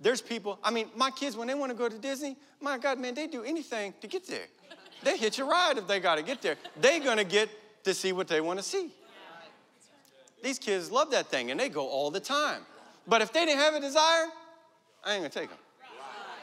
there's 0.00 0.20
people, 0.20 0.58
I 0.64 0.70
mean, 0.70 0.88
my 0.96 1.10
kids, 1.10 1.36
when 1.36 1.48
they 1.48 1.54
want 1.54 1.70
to 1.70 1.78
go 1.78 1.88
to 1.88 1.98
Disney, 1.98 2.36
my 2.60 2.78
God, 2.78 2.98
man, 2.98 3.14
they 3.14 3.26
do 3.26 3.44
anything 3.44 3.94
to 4.00 4.06
get 4.06 4.26
there. 4.26 4.46
They 5.04 5.16
hitch 5.16 5.38
a 5.38 5.44
ride 5.44 5.78
if 5.78 5.86
they 5.86 6.00
got 6.00 6.16
to 6.16 6.22
get 6.22 6.42
there. 6.42 6.56
They're 6.80 7.00
going 7.00 7.18
to 7.18 7.24
get 7.24 7.48
to 7.84 7.94
see 7.94 8.12
what 8.12 8.26
they 8.26 8.40
want 8.40 8.58
to 8.58 8.64
see. 8.64 8.90
These 10.42 10.58
kids 10.58 10.90
love 10.90 11.10
that 11.12 11.26
thing 11.28 11.50
and 11.50 11.58
they 11.58 11.68
go 11.68 11.88
all 11.88 12.10
the 12.10 12.20
time. 12.20 12.62
But 13.06 13.22
if 13.22 13.32
they 13.32 13.44
didn't 13.44 13.60
have 13.60 13.74
a 13.74 13.80
desire, 13.80 14.26
I 15.04 15.12
ain't 15.12 15.20
going 15.20 15.30
to 15.30 15.38
take 15.38 15.48
them. 15.50 15.58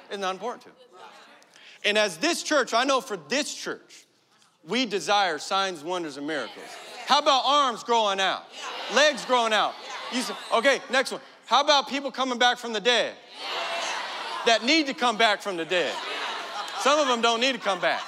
It's 0.10 0.20
not 0.20 0.34
important 0.34 0.64
to 0.64 0.70
them. 0.70 0.78
And 1.84 1.98
as 1.98 2.18
this 2.18 2.44
church, 2.44 2.74
I 2.74 2.84
know 2.84 3.02
for 3.02 3.18
this 3.18 3.54
church, 3.54 4.06
we 4.68 4.86
desire 4.86 5.40
signs, 5.40 5.84
wonders, 5.84 6.18
and 6.18 6.28
miracles. 6.28 6.66
How 7.08 7.20
about 7.20 7.44
arms 7.46 7.84
growing 7.84 8.20
out? 8.20 8.44
Legs 8.94 9.26
growing 9.26 9.54
out? 9.54 9.74
You 10.14 10.22
say, 10.22 10.34
okay, 10.54 10.80
next 10.92 11.12
one. 11.12 11.22
How 11.48 11.62
about 11.62 11.88
people 11.88 12.12
coming 12.12 12.38
back 12.38 12.58
from 12.58 12.74
the 12.74 12.80
dead? 12.80 13.16
That 14.46 14.64
need 14.64 14.88
to 14.88 14.94
come 14.94 15.18
back 15.18 15.42
from 15.42 15.58
the 15.58 15.66
dead. 15.66 15.94
Some 16.80 17.00
of 17.00 17.08
them 17.08 17.22
don't 17.22 17.40
need 17.40 17.54
to 17.54 17.60
come 17.60 17.80
back. 17.80 18.02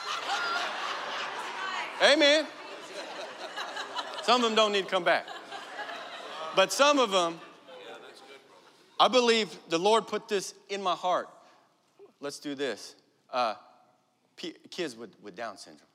Amen. 2.01 2.45
Some 4.23 4.43
of 4.43 4.49
them 4.49 4.55
don't 4.55 4.71
need 4.71 4.85
to 4.85 4.89
come 4.89 5.03
back. 5.03 5.25
But 6.55 6.71
some 6.71 6.99
of 6.99 7.11
them, 7.11 7.39
I 8.99 9.07
believe 9.07 9.55
the 9.69 9.77
Lord 9.77 10.07
put 10.07 10.27
this 10.27 10.53
in 10.69 10.81
my 10.81 10.93
heart. 10.93 11.27
Let's 12.21 12.39
do 12.39 12.55
this. 12.55 12.95
Uh, 13.31 13.55
p- 14.37 14.55
kids 14.69 14.95
with, 14.95 15.09
with 15.21 15.35
Down 15.35 15.57
syndrome. 15.57 15.87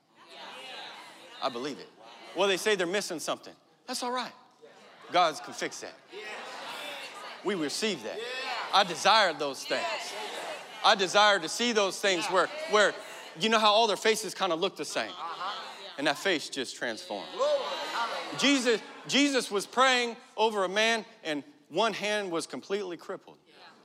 I 1.41 1.49
believe 1.49 1.79
it. 1.79 1.89
Well, 2.35 2.47
they 2.47 2.57
say 2.57 2.75
they're 2.75 2.85
missing 2.85 3.19
something. 3.19 3.53
That's 3.87 4.03
all 4.03 4.11
right. 4.11 4.31
God 5.11 5.39
can 5.43 5.53
fix 5.53 5.79
that. 5.79 5.93
We 7.43 7.55
receive 7.55 8.03
that. 8.03 8.19
I 8.73 8.83
desire 8.83 9.33
those 9.33 9.63
things. 9.63 9.81
I 10.85 10.95
desire 10.95 11.39
to 11.39 11.49
see 11.49 11.71
those 11.71 11.99
things 11.99 12.25
where, 12.27 12.47
where 12.69 12.93
you 13.39 13.49
know 13.49 13.59
how 13.59 13.71
all 13.71 13.87
their 13.87 13.97
faces 13.97 14.33
kind 14.33 14.53
of 14.53 14.59
look 14.59 14.75
the 14.75 14.85
same 14.85 15.11
and 15.99 16.07
that 16.07 16.17
face 16.17 16.47
just 16.47 16.77
transformed. 16.77 17.27
Jesus, 18.37 18.81
Jesus 19.07 19.51
was 19.51 19.65
praying 19.65 20.15
over 20.37 20.63
a 20.63 20.69
man, 20.69 21.03
and 21.25 21.43
one 21.67 21.91
hand 21.91 22.31
was 22.31 22.47
completely 22.47 22.95
crippled, 22.95 23.35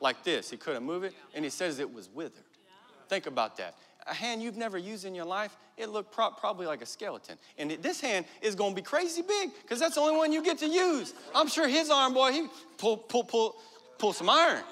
like 0.00 0.22
this. 0.22 0.48
He 0.48 0.56
couldn't 0.56 0.84
move 0.84 1.02
it, 1.02 1.12
and 1.34 1.44
he 1.44 1.50
says 1.50 1.80
it 1.80 1.92
was 1.92 2.08
withered. 2.08 2.44
Think 3.08 3.26
about 3.26 3.56
that. 3.56 3.74
A 4.06 4.14
hand 4.14 4.42
you've 4.42 4.56
never 4.56 4.78
used 4.78 5.04
in 5.04 5.14
your 5.14 5.24
life, 5.24 5.56
it 5.76 5.88
looked 5.88 6.12
pro- 6.12 6.30
probably 6.30 6.66
like 6.66 6.82
a 6.82 6.86
skeleton. 6.86 7.36
And 7.58 7.72
this 7.82 8.00
hand 8.00 8.26
is 8.40 8.54
gonna 8.54 8.76
be 8.76 8.82
crazy 8.82 9.22
big, 9.22 9.50
because 9.62 9.80
that's 9.80 9.96
the 9.96 10.00
only 10.00 10.16
one 10.16 10.32
you 10.32 10.42
get 10.44 10.58
to 10.58 10.68
use. 10.68 11.14
I'm 11.34 11.48
sure 11.48 11.66
his 11.66 11.90
arm, 11.90 12.14
boy, 12.14 12.30
he 12.30 12.46
pull, 12.78 12.96
pull, 12.96 13.24
pull, 13.24 13.56
pull 13.98 14.12
some 14.12 14.30
iron 14.30 14.62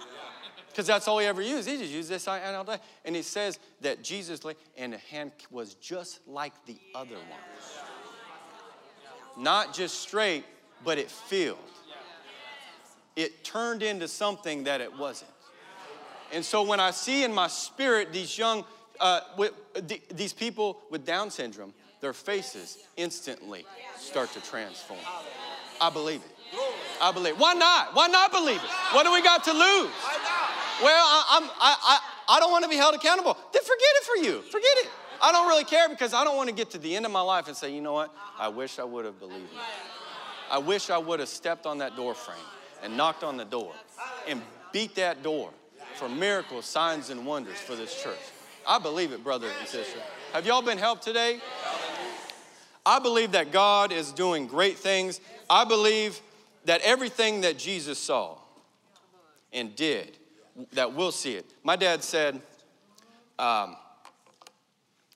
because 0.73 0.87
that's 0.87 1.07
all 1.07 1.19
he 1.19 1.27
ever 1.27 1.43
used. 1.43 1.69
He 1.69 1.77
just 1.77 1.93
used 1.93 2.09
this 2.09 2.27
and 2.27 2.57
all 2.57 2.65
day. 2.65 2.79
And 3.05 3.15
he 3.15 3.23
says 3.23 3.59
that 3.83 4.03
Jesus, 4.03 4.41
and 4.77 4.95
the 4.95 4.99
hand 4.99 5.33
was 5.51 5.75
just 5.75 6.27
like 6.27 6.53
the 6.67 6.79
other 6.95 7.17
one. 7.17 7.41
Not 9.37 9.75
just 9.75 10.01
straight, 10.01 10.45
but 10.85 10.99
it 10.99 11.11
filled. 11.11 11.59
It 13.17 13.45
turned 13.45 13.83
into 13.83 14.09
something 14.09 14.65
that 14.65 14.81
it 14.81 14.99
wasn't. 14.99 15.31
And 16.33 16.43
so 16.43 16.63
when 16.63 16.81
I 16.81 16.91
see 16.91 17.25
in 17.25 17.35
my 17.35 17.49
spirit 17.49 18.11
these 18.13 18.39
young, 18.39 18.65
uh, 18.99 19.21
with, 19.37 19.53
these 20.15 20.33
people 20.33 20.79
with 20.91 21.05
Down 21.05 21.31
syndrome, 21.31 21.75
their 22.01 22.15
faces 22.15 22.79
instantly 22.97 23.67
start 23.99 24.33
to 24.33 24.41
transform. 24.41 25.01
I 25.81 25.91
believe 25.91 26.23
it. 26.23 26.59
I 27.01 27.13
believe. 27.13 27.39
Why 27.39 27.55
not? 27.55 27.95
Why 27.95 28.07
not 28.07 28.33
believe 28.33 28.57
it? 28.57 28.71
What 28.95 29.05
do 29.05 29.13
we 29.13 29.23
got 29.23 29.45
to 29.45 29.53
lose? 29.53 29.91
Well, 30.81 31.05
I, 31.05 31.25
I'm, 31.31 31.51
I, 31.61 31.77
I, 31.83 32.37
I 32.37 32.41
don't 32.41 32.51
want 32.51 32.65
to 32.65 32.71
be 32.71 32.77
held 32.77 32.95
accountable. 32.95 33.37
Then 33.53 33.63
forget 33.63 33.79
it 33.81 34.05
for 34.05 34.25
you. 34.25 34.43
Forget 34.43 34.77
it. 34.77 34.91
I 35.21 35.31
don't 35.33 35.49
really 35.49 35.65
care 35.65 35.89
because 35.89 36.15
I 36.15 36.25
don't 36.25 36.37
want 36.37 36.49
to 36.49 36.55
get 36.55 36.71
to 36.71 36.79
the 36.79 36.97
end 36.97 37.07
of 37.07 37.13
my 37.13 37.21
life 37.21 37.47
and 37.47 37.57
say, 37.57 37.73
you 37.73 37.81
know 37.81 37.93
what? 37.93 38.15
I 38.39 38.49
wish 38.49 38.79
I 38.79 38.85
would 38.85 39.05
have 39.05 39.19
believed 39.19 39.53
it. 39.53 39.61
I 40.51 40.59
wish 40.59 40.91
I 40.91 40.99
would 40.99 41.21
have 41.21 41.29
stepped 41.29 41.65
on 41.65 41.79
that 41.79 41.97
door 41.97 42.15
frame 42.15 42.37
and 42.83 42.97
knocked 42.97 43.23
on 43.23 43.37
the 43.37 43.45
door 43.45 43.73
and 44.27 44.43
beat 44.73 44.97
that 44.97 45.23
door 45.23 45.51
for 45.95 46.09
miracles, 46.09 46.65
signs, 46.65 47.11
and 47.11 47.25
wonders 47.25 47.59
for 47.59 47.77
this 47.77 48.03
church. 48.03 48.19
I 48.67 48.79
believe 48.79 49.13
it, 49.13 49.23
brother 49.23 49.49
and 49.61 49.69
sister. 49.69 50.01
Have 50.33 50.47
y'all 50.47 50.63
been 50.63 50.79
helped 50.79 51.03
today? 51.03 51.41
I 52.85 52.99
believe 52.99 53.33
that 53.33 53.53
God 53.53 53.93
is 53.93 54.11
doing 54.11 54.47
great 54.47 54.79
things. 54.79 55.21
I 55.49 55.65
believe 55.65 56.21
that 56.65 56.81
everything 56.83 57.43
that 57.43 57.59
Jesus 57.59 57.99
saw 57.99 58.39
and 59.53 59.77
did, 59.77 60.17
that 60.73 60.93
we'll 60.93 61.13
see 61.13 61.35
it. 61.35 61.47
My 61.63 61.77
dad 61.77 62.03
said, 62.03 62.41
um, 63.39 63.77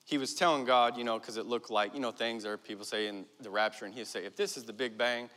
he 0.05 0.17
was 0.17 0.33
telling 0.33 0.65
God, 0.65 0.97
you 0.97 1.03
know, 1.03 1.19
because 1.19 1.37
it 1.37 1.45
looked 1.45 1.69
like, 1.69 1.93
you 1.93 1.99
know, 1.99 2.11
things 2.11 2.45
are 2.45 2.57
people 2.57 2.85
say 2.85 3.07
in 3.07 3.25
the 3.41 3.49
rapture, 3.49 3.85
and 3.85 3.93
he'd 3.93 4.07
say, 4.07 4.25
if 4.25 4.35
this 4.35 4.57
is 4.57 4.63
the 4.63 4.73
Big 4.73 4.97
Bang, 4.97 5.29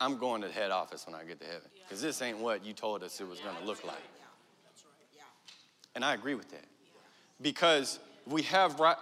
I'm 0.00 0.16
going 0.16 0.40
to 0.42 0.48
the 0.48 0.54
head 0.54 0.70
office 0.70 1.06
when 1.06 1.14
I 1.14 1.24
get 1.24 1.40
to 1.40 1.46
heaven, 1.46 1.68
because 1.82 2.00
this 2.00 2.22
ain't 2.22 2.38
what 2.38 2.64
you 2.64 2.72
told 2.72 3.02
us 3.02 3.20
it 3.20 3.28
was 3.28 3.40
going 3.40 3.56
to 3.56 3.64
look 3.64 3.84
like. 3.84 3.96
And 5.94 6.04
I 6.04 6.14
agree 6.14 6.34
with 6.34 6.50
that. 6.50 6.64
Because 7.40 7.98
we 8.26 8.42
have 8.42 8.78
right, 8.78 8.96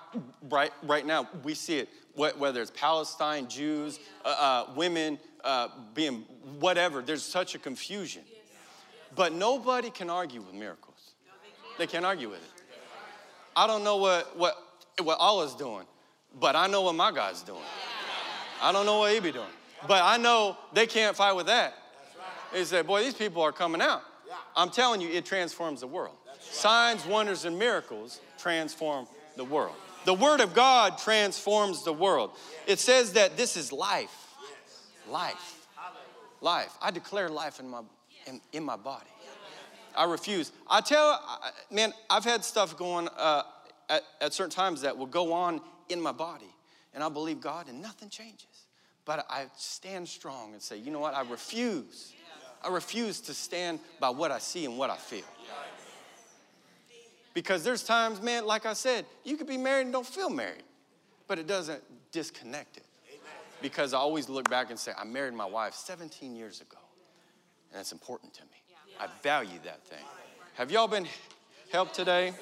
right, 0.49 0.73
right 0.83 1.07
now, 1.07 1.29
we 1.45 1.55
see 1.55 1.79
it, 1.79 1.89
whether 2.15 2.63
it's 2.63 2.71
Palestine, 2.71 3.49
Jews, 3.49 4.01
uh, 4.25 4.29
uh, 4.29 4.73
women 4.75 5.19
uh, 5.45 5.69
being 5.95 6.25
whatever, 6.59 7.03
there's 7.03 7.23
such 7.23 7.55
a 7.55 7.59
confusion. 7.59 8.23
But 9.15 9.33
nobody 9.33 9.91
can 9.91 10.11
argue 10.11 10.41
with 10.41 10.55
miracles. 10.55 11.13
They 11.79 11.87
can't 11.87 12.05
argue 12.05 12.31
with 12.31 12.39
it. 12.39 12.63
I 13.55 13.67
don't 13.67 13.85
know 13.85 13.97
what, 13.97 14.37
what, 14.37 14.57
what 15.03 15.19
Allah's 15.19 15.55
doing, 15.55 15.87
but 16.39 16.57
I 16.57 16.67
know 16.67 16.83
what 16.83 16.95
my 16.95 17.13
God's 17.13 17.43
doing. 17.43 17.63
I 18.61 18.73
don't 18.73 18.87
know 18.87 18.99
what 18.99 19.13
he 19.13 19.21
be 19.21 19.33
doing. 19.33 19.47
But 19.87 20.03
I 20.03 20.17
know 20.17 20.57
they 20.73 20.87
can't 20.87 21.17
fight 21.17 21.35
with 21.35 21.47
that. 21.47 21.75
They 22.53 22.65
say, 22.65 22.83
boy, 22.83 23.03
these 23.03 23.15
people 23.15 23.43
are 23.43 23.53
coming 23.53 23.81
out. 23.81 24.03
I'm 24.57 24.71
telling 24.71 25.01
you, 25.01 25.09
it 25.09 25.25
transforms 25.25 25.81
the 25.81 25.87
world. 25.87 26.17
Signs, 26.41 27.05
wonders, 27.05 27.45
and 27.45 27.59
miracles 27.59 28.21
transform 28.39 29.07
the 29.37 29.45
world. 29.45 29.75
The 30.05 30.15
Word 30.15 30.41
of 30.41 30.55
God 30.55 30.99
transforms 30.99 31.85
the 31.85 31.93
world. 31.93 32.31
It 32.67 32.79
says 32.79 33.15
that 33.15 33.37
this 33.37 33.57
is 33.57 33.73
life. 33.73 34.35
Life. 35.09 35.67
Life. 36.41 36.77
I 36.81 36.91
declare 36.91 37.29
life 37.29 37.61
in 37.61 37.69
my, 37.69 37.83
in, 38.27 38.41
in 38.53 38.65
my 38.65 38.77
body. 38.77 39.07
I 39.97 40.05
refuse. 40.05 40.53
I 40.69 40.83
tell, 40.83 41.21
man, 41.71 41.95
I've 42.11 42.25
had 42.25 42.45
stuff 42.45 42.77
going 42.77 43.09
uh, 43.17 43.45
at, 43.89 44.03
at 44.21 44.33
certain 44.35 44.51
times 44.51 44.83
that 44.83 44.97
will 44.97 45.07
go 45.07 45.33
on 45.33 45.61
in 45.89 46.01
my 46.01 46.13
body, 46.13 46.53
and 46.95 47.03
I 47.03 47.09
believe 47.09 47.41
God, 47.41 47.69
and 47.69 47.81
nothing 47.81 48.11
changes. 48.11 48.67
But 49.07 49.25
I 49.31 49.47
stand 49.57 50.09
strong 50.09 50.53
and 50.53 50.61
say, 50.61 50.77
you 50.77 50.91
know 50.91 50.99
what? 50.99 51.15
I 51.15 51.23
refuse. 51.23 52.13
I 52.63 52.69
refuse 52.69 53.21
to 53.23 53.35
stand 53.35 53.79
by 54.01 54.11
what 54.11 54.33
I 54.33 54.39
see 54.39 54.65
and 54.65 54.77
what 54.77 54.91
I 54.91 54.97
feel. 54.97 55.25
Because 57.33 57.63
there's 57.63 57.85
times, 57.85 58.21
man, 58.21 58.47
like 58.47 58.67
I 58.67 58.73
said, 58.73 59.05
you 59.23 59.37
could 59.37 59.47
be 59.47 59.59
married 59.59 59.83
and 59.83 59.93
don't 59.93 60.07
feel 60.07 60.31
married, 60.31 60.65
but 61.29 61.39
it 61.39 61.47
doesn't 61.47 61.83
disconnect 62.11 62.79
it. 62.79 62.83
Because 63.63 63.95
I 63.95 63.99
always 63.99 64.29
look 64.29 64.49
back 64.51 64.71
and 64.71 64.79
say, 64.79 64.93
I 64.97 65.05
married 65.05 65.35
my 65.35 65.45
wife 65.45 65.75
17 65.75 66.35
years 66.35 66.61
ago, 66.61 66.79
that's 67.77 67.93
important 67.93 68.33
to 68.35 68.43
me. 68.45 68.63
I 68.99 69.07
value 69.23 69.59
that 69.65 69.85
thing. 69.85 70.05
Have 70.55 70.71
y'all 70.71 70.89
been 70.89 71.07
helped 71.71 71.95
today? 71.95 72.33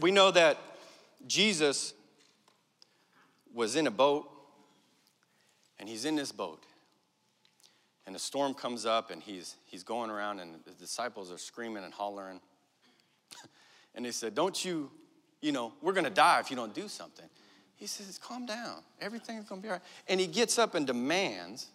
We 0.00 0.10
know 0.10 0.32
that 0.32 0.58
Jesus 1.28 1.94
was 3.54 3.76
in 3.76 3.86
a 3.86 3.90
boat, 3.92 4.28
and 5.78 5.88
he's 5.88 6.04
in 6.04 6.16
this 6.16 6.32
boat. 6.32 6.64
And 8.06 8.16
a 8.16 8.18
storm 8.18 8.52
comes 8.52 8.84
up, 8.84 9.12
and 9.12 9.22
he's, 9.22 9.54
he's 9.64 9.84
going 9.84 10.10
around, 10.10 10.40
and 10.40 10.56
the 10.64 10.72
disciples 10.72 11.30
are 11.30 11.38
screaming 11.38 11.84
and 11.84 11.94
hollering. 11.94 12.40
and 13.94 14.04
they 14.04 14.10
said, 14.10 14.34
Don't 14.34 14.64
you, 14.64 14.90
you 15.40 15.52
know, 15.52 15.72
we're 15.80 15.92
to 16.04 16.10
die 16.10 16.40
if 16.40 16.50
you 16.50 16.56
don't 16.56 16.74
do 16.74 16.88
something. 16.88 17.26
He 17.76 17.86
says, 17.86 18.18
Calm 18.18 18.44
down. 18.44 18.82
Everything's 19.00 19.48
to 19.60 19.62
be 19.62 19.68
all 19.68 19.74
right. 19.74 19.82
And 20.08 20.18
he 20.18 20.26
gets 20.26 20.58
up 20.58 20.74
and 20.74 20.84
demands, 20.84 21.68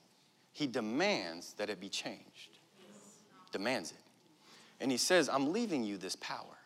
he 0.52 0.68
demands 0.68 1.54
that 1.54 1.70
it 1.70 1.80
be 1.80 1.90
changed. 1.90 2.58
Demands 3.52 3.92
it. 3.92 3.98
And 4.82 4.92
he 4.92 4.98
says, 4.98 5.30
I'm 5.30 5.52
leaving 5.52 5.84
you 5.84 5.98
this 5.98 6.16
power 6.16 6.58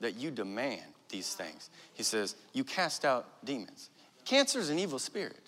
that 0.00 0.16
you 0.16 0.30
demand 0.30 0.82
these 1.08 1.34
things. 1.34 1.70
He 1.94 2.02
says, 2.02 2.36
You 2.52 2.64
cast 2.64 3.04
out 3.04 3.44
demons. 3.44 3.90
Cancer 4.24 4.58
is 4.58 4.70
an 4.70 4.78
evil 4.78 4.98
spirit. 4.98 5.38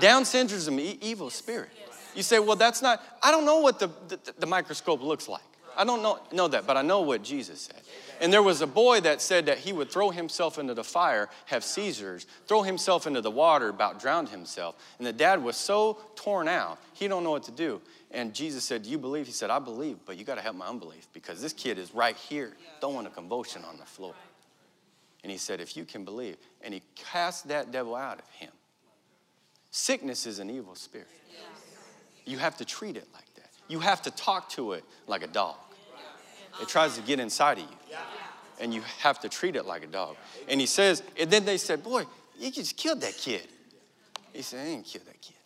Down 0.00 0.24
syndrome 0.24 0.58
is 0.58 0.68
an 0.68 0.78
evil 0.78 1.30
spirit. 1.30 1.70
You 2.14 2.22
say, 2.22 2.38
Well, 2.38 2.56
that's 2.56 2.82
not, 2.82 3.02
I 3.22 3.30
don't 3.30 3.44
know 3.44 3.60
what 3.60 3.78
the, 3.78 3.88
the, 4.08 4.18
the 4.38 4.46
microscope 4.46 5.02
looks 5.02 5.28
like. 5.28 5.42
I 5.76 5.84
don't 5.84 6.02
know, 6.02 6.18
know 6.32 6.48
that, 6.48 6.66
but 6.66 6.76
I 6.76 6.82
know 6.82 7.00
what 7.00 7.22
Jesus 7.22 7.62
said. 7.62 7.80
And 8.20 8.32
there 8.32 8.42
was 8.42 8.60
a 8.60 8.66
boy 8.66 9.00
that 9.00 9.20
said 9.20 9.46
that 9.46 9.58
he 9.58 9.72
would 9.72 9.90
throw 9.90 10.10
himself 10.10 10.58
into 10.58 10.74
the 10.74 10.84
fire, 10.84 11.28
have 11.46 11.64
seizures, 11.64 12.26
throw 12.46 12.62
himself 12.62 13.06
into 13.06 13.20
the 13.20 13.30
water, 13.30 13.68
about 13.68 14.00
drowned 14.00 14.28
himself. 14.28 14.76
And 14.98 15.06
the 15.06 15.12
dad 15.12 15.42
was 15.42 15.56
so 15.56 15.98
torn 16.14 16.48
out, 16.48 16.78
he 16.92 17.08
don't 17.08 17.24
know 17.24 17.32
what 17.32 17.44
to 17.44 17.50
do. 17.50 17.80
And 18.10 18.32
Jesus 18.32 18.62
said, 18.62 18.84
Do 18.84 18.90
you 18.90 18.98
believe? 18.98 19.26
He 19.26 19.32
said, 19.32 19.50
I 19.50 19.58
believe, 19.58 19.98
but 20.06 20.16
you 20.16 20.24
got 20.24 20.36
to 20.36 20.40
help 20.40 20.54
my 20.54 20.66
unbelief 20.66 21.08
because 21.12 21.42
this 21.42 21.52
kid 21.52 21.78
is 21.78 21.92
right 21.94 22.16
here, 22.16 22.52
throwing 22.80 23.06
a 23.06 23.10
convulsion 23.10 23.62
on 23.64 23.76
the 23.76 23.84
floor. 23.84 24.14
And 25.24 25.32
he 25.32 25.38
said, 25.38 25.60
If 25.60 25.76
you 25.76 25.84
can 25.84 26.04
believe. 26.04 26.36
And 26.62 26.72
he 26.72 26.82
cast 26.94 27.48
that 27.48 27.72
devil 27.72 27.96
out 27.96 28.20
of 28.20 28.28
him. 28.30 28.50
Sickness 29.72 30.26
is 30.26 30.38
an 30.38 30.48
evil 30.48 30.76
spirit. 30.76 31.08
You 32.24 32.38
have 32.38 32.56
to 32.58 32.64
treat 32.64 32.96
it 32.96 33.08
like. 33.12 33.23
You 33.68 33.80
have 33.80 34.02
to 34.02 34.10
talk 34.10 34.50
to 34.50 34.72
it 34.72 34.84
like 35.06 35.22
a 35.22 35.26
dog. 35.26 35.56
It 36.60 36.68
tries 36.68 36.96
to 36.96 37.02
get 37.02 37.18
inside 37.18 37.58
of 37.58 37.64
you. 37.64 37.96
And 38.60 38.72
you 38.72 38.82
have 39.00 39.18
to 39.20 39.28
treat 39.28 39.56
it 39.56 39.66
like 39.66 39.82
a 39.82 39.88
dog. 39.88 40.16
And 40.48 40.60
he 40.60 40.66
says, 40.66 41.02
and 41.18 41.30
then 41.30 41.44
they 41.44 41.56
said, 41.56 41.82
Boy, 41.82 42.04
you 42.38 42.50
just 42.50 42.76
killed 42.76 43.00
that 43.00 43.16
kid. 43.16 43.48
He 44.32 44.42
said, 44.42 44.60
I 44.60 44.70
didn't 44.70 44.86
kill 44.86 45.02
that 45.06 45.20
kid. 45.20 45.36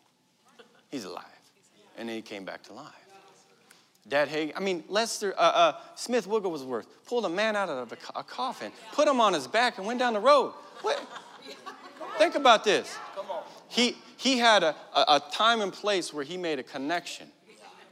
He's 0.90 1.04
alive. 1.04 1.24
And 1.96 2.08
then 2.08 2.16
he 2.16 2.22
came 2.22 2.44
back 2.44 2.62
to 2.64 2.72
life. 2.74 2.92
Dad 4.06 4.28
Hagin, 4.28 4.52
I 4.56 4.60
mean, 4.60 4.84
Lester, 4.88 5.34
uh, 5.36 5.40
uh, 5.40 5.72
Smith 5.94 6.26
Wigglesworth 6.26 6.86
pulled 7.06 7.26
a 7.26 7.28
man 7.28 7.56
out 7.56 7.68
of 7.68 7.92
a, 7.92 8.18
a, 8.18 8.24
coffin, 8.24 8.72
put 8.92 9.06
him 9.06 9.20
on 9.20 9.34
his 9.34 9.46
back, 9.46 9.76
and 9.76 9.86
went 9.86 9.98
down 9.98 10.14
the 10.14 10.20
road. 10.20 10.54
What? 10.80 10.98
Think 12.16 12.34
about 12.34 12.64
this. 12.64 12.96
He, 13.68 13.96
he 14.16 14.38
had 14.38 14.62
a, 14.62 14.74
a, 14.94 15.00
a 15.00 15.22
time 15.30 15.60
and 15.60 15.72
place 15.72 16.12
where 16.14 16.24
he 16.24 16.38
made 16.38 16.58
a 16.58 16.62
connection 16.62 17.30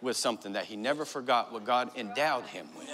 with 0.01 0.16
something 0.16 0.53
that 0.53 0.64
he 0.64 0.76
never 0.76 1.05
forgot 1.05 1.53
what 1.53 1.64
God 1.64 1.90
endowed 1.97 2.44
him 2.47 2.66
with, 2.78 2.88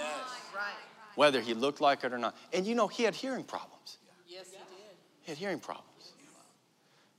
whether 1.15 1.41
he 1.41 1.53
looked 1.53 1.81
like 1.81 2.03
it 2.03 2.13
or 2.13 2.17
not. 2.17 2.35
And 2.51 2.65
you 2.65 2.75
know, 2.75 2.87
he 2.87 3.03
had 3.03 3.15
hearing 3.15 3.43
problems. 3.43 3.97
Yes, 4.27 4.47
he 4.51 4.57
did. 4.57 4.95
He 5.21 5.31
had 5.31 5.37
hearing 5.37 5.59
problems. 5.59 5.89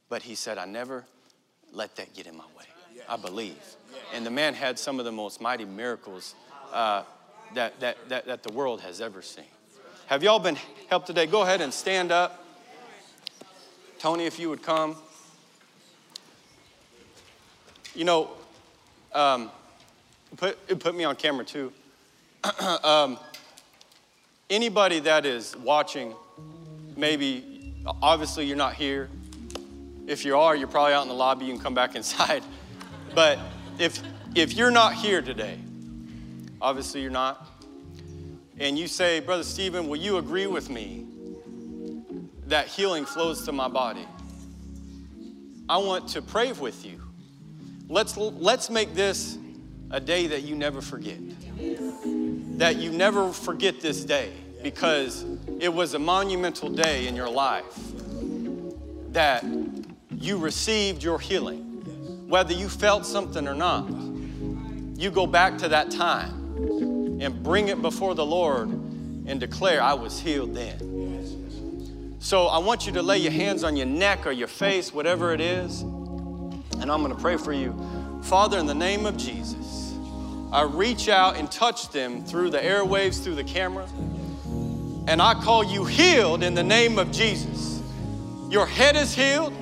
But 0.08 0.22
he 0.22 0.34
said, 0.34 0.58
I 0.58 0.64
never 0.64 1.04
let 1.72 1.96
that 1.96 2.14
get 2.14 2.26
in 2.26 2.36
my 2.36 2.44
way. 2.56 2.64
I 3.08 3.16
believe. 3.16 3.62
And 4.14 4.24
the 4.24 4.30
man 4.30 4.54
had 4.54 4.78
some 4.78 4.98
of 4.98 5.04
the 5.04 5.12
most 5.12 5.40
mighty 5.40 5.64
miracles 5.64 6.34
uh, 6.72 7.02
that, 7.54 7.78
that, 7.80 8.08
that, 8.08 8.26
that 8.26 8.42
the 8.42 8.52
world 8.52 8.80
has 8.80 9.00
ever 9.00 9.22
seen. 9.22 9.44
Have 10.06 10.22
y'all 10.22 10.38
been 10.38 10.58
helped 10.88 11.06
today? 11.06 11.26
Go 11.26 11.42
ahead 11.42 11.60
and 11.60 11.72
stand 11.72 12.12
up. 12.12 12.44
Tony, 13.98 14.26
if 14.26 14.38
you 14.38 14.48
would 14.50 14.62
come. 14.62 14.96
You 17.94 18.04
know, 18.04 18.30
um, 19.12 19.50
put, 20.36 20.58
it 20.68 20.80
put 20.80 20.94
me 20.94 21.04
on 21.04 21.16
camera 21.16 21.44
too. 21.44 21.72
um, 22.82 23.18
anybody 24.50 25.00
that 25.00 25.26
is 25.26 25.56
watching, 25.56 26.14
maybe, 26.96 27.74
obviously 28.02 28.46
you're 28.46 28.56
not 28.56 28.74
here. 28.74 29.08
If 30.06 30.24
you 30.24 30.36
are, 30.36 30.54
you're 30.54 30.68
probably 30.68 30.92
out 30.92 31.02
in 31.02 31.08
the 31.08 31.14
lobby. 31.14 31.46
You 31.46 31.52
can 31.52 31.62
come 31.62 31.74
back 31.74 31.94
inside. 31.96 32.42
But 33.14 33.38
if, 33.78 34.00
if 34.34 34.54
you're 34.54 34.70
not 34.70 34.94
here 34.94 35.22
today, 35.22 35.58
obviously 36.60 37.00
you're 37.00 37.10
not, 37.10 37.46
and 38.58 38.78
you 38.78 38.86
say, 38.86 39.20
Brother 39.20 39.42
Stephen, 39.42 39.88
will 39.88 39.98
you 39.98 40.18
agree 40.18 40.46
with 40.46 40.70
me 40.70 41.06
that 42.46 42.68
healing 42.68 43.04
flows 43.04 43.44
to 43.46 43.52
my 43.52 43.68
body? 43.68 44.06
I 45.68 45.78
want 45.78 46.08
to 46.08 46.22
pray 46.22 46.52
with 46.52 46.84
you. 46.84 47.00
Let's, 47.88 48.16
let's 48.16 48.70
make 48.70 48.94
this 48.94 49.38
a 49.90 50.00
day 50.00 50.26
that 50.28 50.42
you 50.42 50.54
never 50.54 50.80
forget. 50.80 51.18
That 52.58 52.76
you 52.76 52.90
never 52.90 53.32
forget 53.32 53.80
this 53.80 54.04
day 54.04 54.32
because 54.62 55.24
it 55.60 55.72
was 55.72 55.94
a 55.94 55.98
monumental 55.98 56.70
day 56.70 57.06
in 57.06 57.14
your 57.14 57.30
life 57.30 57.78
that 59.12 59.44
you 60.10 60.36
received 60.36 61.02
your 61.02 61.18
healing. 61.18 61.60
Whether 62.28 62.54
you 62.54 62.68
felt 62.68 63.06
something 63.06 63.46
or 63.46 63.54
not, 63.54 63.88
you 64.96 65.10
go 65.10 65.26
back 65.26 65.58
to 65.58 65.68
that 65.68 65.90
time 65.90 67.20
and 67.20 67.42
bring 67.42 67.68
it 67.68 67.82
before 67.82 68.14
the 68.14 68.24
Lord 68.24 68.68
and 68.68 69.40
declare, 69.40 69.82
I 69.82 69.94
was 69.94 70.18
healed 70.20 70.54
then. 70.54 72.16
So 72.18 72.46
I 72.46 72.58
want 72.58 72.86
you 72.86 72.92
to 72.94 73.02
lay 73.02 73.18
your 73.18 73.32
hands 73.32 73.64
on 73.64 73.76
your 73.76 73.86
neck 73.86 74.26
or 74.26 74.32
your 74.32 74.48
face, 74.48 74.92
whatever 74.94 75.32
it 75.32 75.40
is. 75.40 75.82
And 75.82 76.90
I'm 76.90 77.02
going 77.02 77.14
to 77.14 77.20
pray 77.20 77.36
for 77.36 77.52
you. 77.52 77.78
Father, 78.24 78.58
in 78.58 78.64
the 78.64 78.74
name 78.74 79.04
of 79.04 79.18
Jesus, 79.18 79.94
I 80.50 80.62
reach 80.62 81.10
out 81.10 81.36
and 81.36 81.52
touch 81.52 81.90
them 81.90 82.24
through 82.24 82.50
the 82.50 82.58
airwaves, 82.58 83.22
through 83.22 83.34
the 83.34 83.44
camera, 83.44 83.86
and 85.06 85.20
I 85.20 85.34
call 85.34 85.62
you 85.62 85.84
healed 85.84 86.42
in 86.42 86.54
the 86.54 86.62
name 86.62 86.98
of 86.98 87.12
Jesus. 87.12 87.82
Your 88.48 88.64
head 88.64 88.96
is 88.96 89.14
healed, 89.14 89.52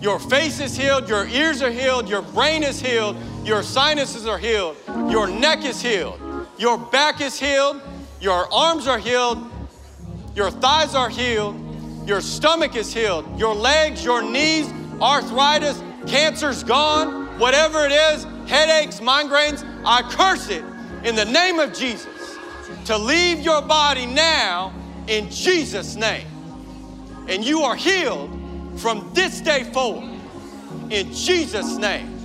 your 0.00 0.18
face 0.18 0.58
is 0.58 0.76
healed, 0.76 1.08
your 1.08 1.24
ears 1.28 1.62
are 1.62 1.70
healed, 1.70 2.08
your 2.08 2.22
brain 2.22 2.64
is 2.64 2.80
healed, 2.80 3.16
your 3.44 3.62
sinuses 3.62 4.26
are 4.26 4.38
healed, 4.38 4.76
your 5.08 5.28
neck 5.28 5.64
is 5.64 5.80
healed, 5.80 6.20
your 6.58 6.78
back 6.78 7.20
is 7.20 7.38
healed, 7.38 7.80
your 8.20 8.52
arms 8.52 8.88
are 8.88 8.98
healed, 8.98 9.38
your 10.34 10.50
thighs 10.50 10.96
are 10.96 11.10
healed, 11.10 11.56
your 12.08 12.20
stomach 12.20 12.74
is 12.74 12.92
healed, 12.92 13.38
your 13.38 13.54
legs, 13.54 14.04
your 14.04 14.20
knees, 14.20 14.68
arthritis, 15.00 15.80
cancer's 16.08 16.64
gone, 16.64 17.19
whatever 17.40 17.86
it 17.86 17.92
is, 17.92 18.24
headaches, 18.46 19.00
migraines, 19.00 19.64
I 19.84 20.02
curse 20.02 20.50
it 20.50 20.62
in 21.04 21.16
the 21.16 21.24
name 21.24 21.58
of 21.58 21.72
Jesus 21.72 22.38
to 22.84 22.96
leave 22.96 23.40
your 23.40 23.62
body 23.62 24.06
now 24.06 24.72
in 25.06 25.30
Jesus' 25.30 25.96
name. 25.96 26.26
And 27.28 27.44
you 27.44 27.62
are 27.62 27.76
healed 27.76 28.30
from 28.76 29.10
this 29.14 29.40
day 29.40 29.64
forward 29.64 30.10
in 30.90 31.12
Jesus' 31.12 31.76
name. 31.76 32.16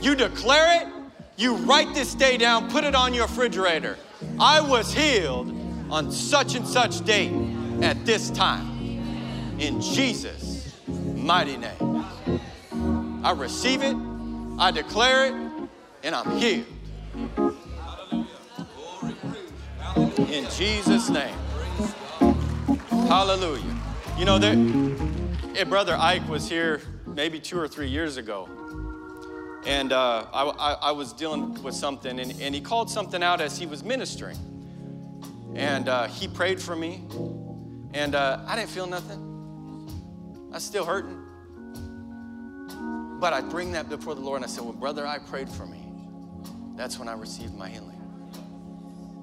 You 0.00 0.14
declare 0.14 0.82
it, 0.82 0.88
you 1.36 1.56
write 1.56 1.94
this 1.94 2.14
day 2.14 2.36
down, 2.36 2.70
put 2.70 2.84
it 2.84 2.94
on 2.94 3.12
your 3.12 3.26
refrigerator. 3.26 3.98
I 4.40 4.60
was 4.60 4.92
healed 4.92 5.54
on 5.90 6.10
such 6.10 6.54
and 6.54 6.66
such 6.66 7.04
date 7.04 7.32
at 7.82 8.06
this 8.06 8.30
time. 8.30 8.70
In 9.58 9.80
Jesus' 9.80 10.74
mighty 10.86 11.56
name. 11.56 12.04
I 13.24 13.32
receive 13.32 13.82
it, 13.82 13.96
I 14.58 14.70
declare 14.70 15.26
it, 15.26 15.34
and 16.04 16.14
I'm 16.14 16.38
healed. 16.38 16.66
In 20.30 20.48
Jesus' 20.50 21.08
name. 21.08 21.36
Hallelujah. 23.08 23.76
You 24.16 24.24
know, 24.24 24.38
there, 24.38 24.54
eh, 25.56 25.64
Brother 25.64 25.96
Ike 25.96 26.28
was 26.28 26.48
here 26.48 26.80
maybe 27.06 27.40
two 27.40 27.58
or 27.58 27.66
three 27.66 27.88
years 27.88 28.16
ago. 28.16 28.48
And 29.66 29.92
uh, 29.92 30.26
I, 30.32 30.44
I, 30.44 30.72
I, 30.72 30.92
was 30.92 31.12
dealing 31.12 31.60
with 31.62 31.74
something, 31.74 32.20
and, 32.20 32.30
and, 32.40 32.54
he 32.54 32.60
called 32.60 32.90
something 32.90 33.22
out 33.22 33.40
as 33.40 33.58
he 33.58 33.64
was 33.64 33.82
ministering. 33.82 34.36
And 35.54 35.88
uh, 35.88 36.06
he 36.06 36.28
prayed 36.28 36.60
for 36.60 36.76
me, 36.76 37.02
and 37.94 38.14
uh, 38.14 38.40
I 38.46 38.56
didn't 38.56 38.70
feel 38.70 38.86
nothing. 38.86 40.50
I 40.50 40.56
was 40.56 40.64
still 40.64 40.84
hurting. 40.84 41.23
But 43.24 43.32
I 43.32 43.40
bring 43.40 43.72
that 43.72 43.88
before 43.88 44.14
the 44.14 44.20
Lord, 44.20 44.42
and 44.42 44.44
I 44.44 44.48
said, 44.48 44.64
Well, 44.64 44.74
brother, 44.74 45.06
I 45.06 45.16
prayed 45.16 45.48
for 45.48 45.64
me. 45.64 45.82
That's 46.76 46.98
when 46.98 47.08
I 47.08 47.14
received 47.14 47.54
my 47.54 47.70
healing. 47.70 47.98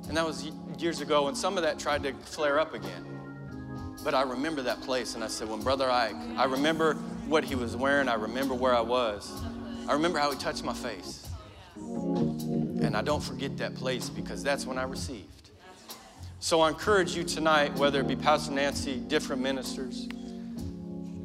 And 0.07 0.17
that 0.17 0.25
was 0.25 0.49
years 0.79 1.01
ago, 1.01 1.27
and 1.27 1.37
some 1.37 1.55
of 1.55 1.61
that 1.61 1.77
tried 1.77 2.01
to 2.01 2.13
flare 2.13 2.59
up 2.59 2.73
again. 2.73 3.05
But 4.03 4.15
I 4.15 4.23
remember 4.23 4.63
that 4.63 4.81
place, 4.81 5.13
and 5.13 5.23
I 5.23 5.27
said, 5.27 5.47
Well, 5.47 5.59
Brother 5.59 5.87
Ike, 5.87 6.15
I 6.35 6.45
remember 6.45 6.95
what 7.27 7.43
he 7.43 7.53
was 7.53 7.75
wearing, 7.75 8.07
I 8.07 8.15
remember 8.15 8.55
where 8.55 8.73
I 8.73 8.81
was, 8.81 9.39
I 9.87 9.93
remember 9.93 10.17
how 10.17 10.31
he 10.31 10.37
touched 10.39 10.63
my 10.63 10.73
face. 10.73 11.29
And 11.77 12.97
I 12.97 13.03
don't 13.03 13.21
forget 13.21 13.55
that 13.59 13.75
place 13.75 14.09
because 14.09 14.41
that's 14.41 14.65
when 14.65 14.79
I 14.79 14.83
received. 14.83 15.51
So 16.39 16.61
I 16.61 16.69
encourage 16.69 17.15
you 17.15 17.23
tonight, 17.23 17.75
whether 17.75 17.99
it 17.99 18.07
be 18.07 18.15
Pastor 18.15 18.51
Nancy, 18.51 18.97
different 18.97 19.43
ministers, 19.43 20.09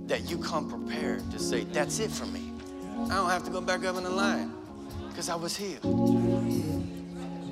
that 0.09 0.29
you 0.29 0.37
come 0.37 0.68
prepared 0.68 1.31
to 1.31 1.39
say, 1.39 1.64
That's 1.64 2.01
it 2.01 2.11
for 2.11 2.27
me. 2.27 2.53
I 3.05 3.14
don't 3.14 3.30
have 3.30 3.44
to 3.44 3.51
go 3.51 3.61
back 3.61 3.84
up 3.84 3.97
in 3.97 4.05
the 4.05 4.11
line 4.11 4.53
because 5.09 5.28
I 5.28 5.34
was 5.34 5.57
healed. 5.57 5.84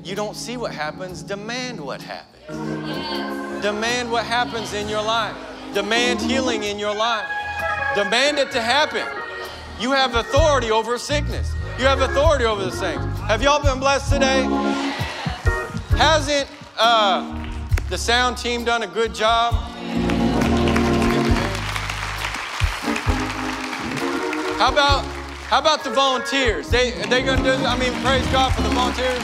You 0.05 0.15
don't 0.15 0.37
see 0.37 0.57
what 0.57 0.73
happens, 0.73 1.23
demand 1.23 1.81
what 1.81 2.01
happens. 2.01 3.63
Demand 3.63 4.11
what 4.11 4.25
happens 4.25 4.73
in 4.75 4.89
your 4.89 5.03
life. 5.03 5.37
Demand 5.73 6.21
healing 6.21 6.65
in 6.65 6.79
your 6.79 6.95
life. 6.95 7.27
Demand 7.95 8.39
it 8.39 8.51
to 8.53 8.61
happen. 8.61 9.07
You 9.81 9.93
have 9.93 10.15
authority 10.15 10.71
over 10.71 10.99
sickness. 10.99 11.53
You 11.79 11.85
have 11.85 12.01
authority 12.01 12.45
over 12.45 12.65
the 12.65 12.71
things. 12.71 13.19
Have 13.21 13.43
y'all 13.43 13.63
been 13.63 13.81
blessed 13.81 14.13
today? 14.13 14.43
Hasn't 15.97 16.49
uh, 16.79 17.49
the 17.91 17.99
sound 17.99 18.39
team 18.39 18.65
done 18.65 18.83
a 18.83 18.87
good 18.87 19.15
job? 19.15 19.55
How 24.59 24.73
about 24.73 25.14
how 25.55 25.61
about 25.61 25.85
the 25.85 25.91
volunteers? 25.91 26.69
They 26.69 26.91
they 26.91 27.23
gonna 27.23 27.41
do? 27.45 27.53
I 27.65 27.79
mean, 27.79 27.93
praise 28.03 28.27
God 28.33 28.53
for 28.57 28.63
the 28.63 28.71
volunteers. 28.71 29.23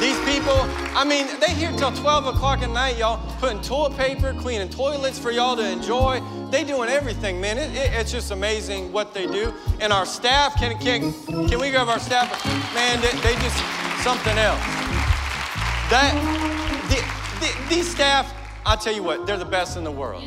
These 0.00 0.18
people, 0.24 0.58
I 0.98 1.04
mean, 1.04 1.28
they 1.38 1.54
here 1.54 1.70
till 1.78 1.92
12 1.92 2.34
o'clock 2.34 2.62
at 2.62 2.70
night, 2.70 2.98
y'all, 2.98 3.24
putting 3.38 3.60
toilet 3.60 3.96
paper, 3.96 4.34
cleaning 4.34 4.70
toilets 4.70 5.20
for 5.20 5.30
y'all 5.30 5.54
to 5.54 5.64
enjoy. 5.64 6.20
They 6.50 6.64
doing 6.64 6.88
everything, 6.88 7.40
man. 7.40 7.58
It, 7.58 7.70
it, 7.76 7.92
it's 7.92 8.10
just 8.10 8.32
amazing 8.32 8.90
what 8.90 9.14
they 9.14 9.28
do. 9.28 9.54
And 9.78 9.92
our 9.92 10.04
staff, 10.04 10.56
can, 10.56 10.76
can, 10.80 11.12
can 11.48 11.60
we 11.60 11.70
give 11.70 11.88
our 11.88 12.00
staff, 12.00 12.44
man, 12.74 13.00
they, 13.00 13.12
they 13.20 13.34
just 13.40 13.56
something 14.02 14.36
else. 14.36 14.58
That, 15.92 16.12
the, 16.88 17.46
the, 17.46 17.68
these 17.72 17.88
staff, 17.88 18.34
I'll 18.66 18.76
tell 18.76 18.92
you 18.92 19.04
what, 19.04 19.28
they're 19.28 19.38
the 19.38 19.44
best 19.44 19.76
in 19.76 19.84
the 19.84 19.92
world. 19.92 20.24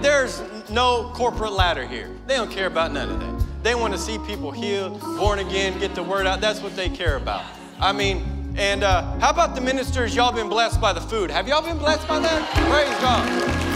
There's 0.00 0.40
no 0.70 1.10
corporate 1.14 1.52
ladder 1.52 1.86
here. 1.86 2.10
They 2.26 2.36
don't 2.36 2.50
care 2.50 2.66
about 2.66 2.92
none 2.92 3.10
of 3.10 3.20
that. 3.20 3.46
They 3.62 3.74
want 3.74 3.92
to 3.94 3.98
see 3.98 4.18
people 4.18 4.50
healed, 4.50 5.00
born 5.00 5.40
again, 5.40 5.78
get 5.78 5.94
the 5.94 6.02
word 6.02 6.26
out. 6.26 6.40
That's 6.40 6.60
what 6.60 6.76
they 6.76 6.88
care 6.88 7.16
about. 7.16 7.44
I 7.80 7.92
mean, 7.92 8.54
and 8.56 8.82
uh, 8.82 9.02
how 9.18 9.30
about 9.30 9.54
the 9.54 9.60
ministers? 9.60 10.14
Y'all 10.14 10.32
been 10.32 10.48
blessed 10.48 10.80
by 10.80 10.92
the 10.92 11.00
food. 11.00 11.30
Have 11.30 11.48
y'all 11.48 11.62
been 11.62 11.78
blessed 11.78 12.06
by 12.08 12.18
that? 12.18 12.48
Praise 12.70 13.00
God. 13.00 13.68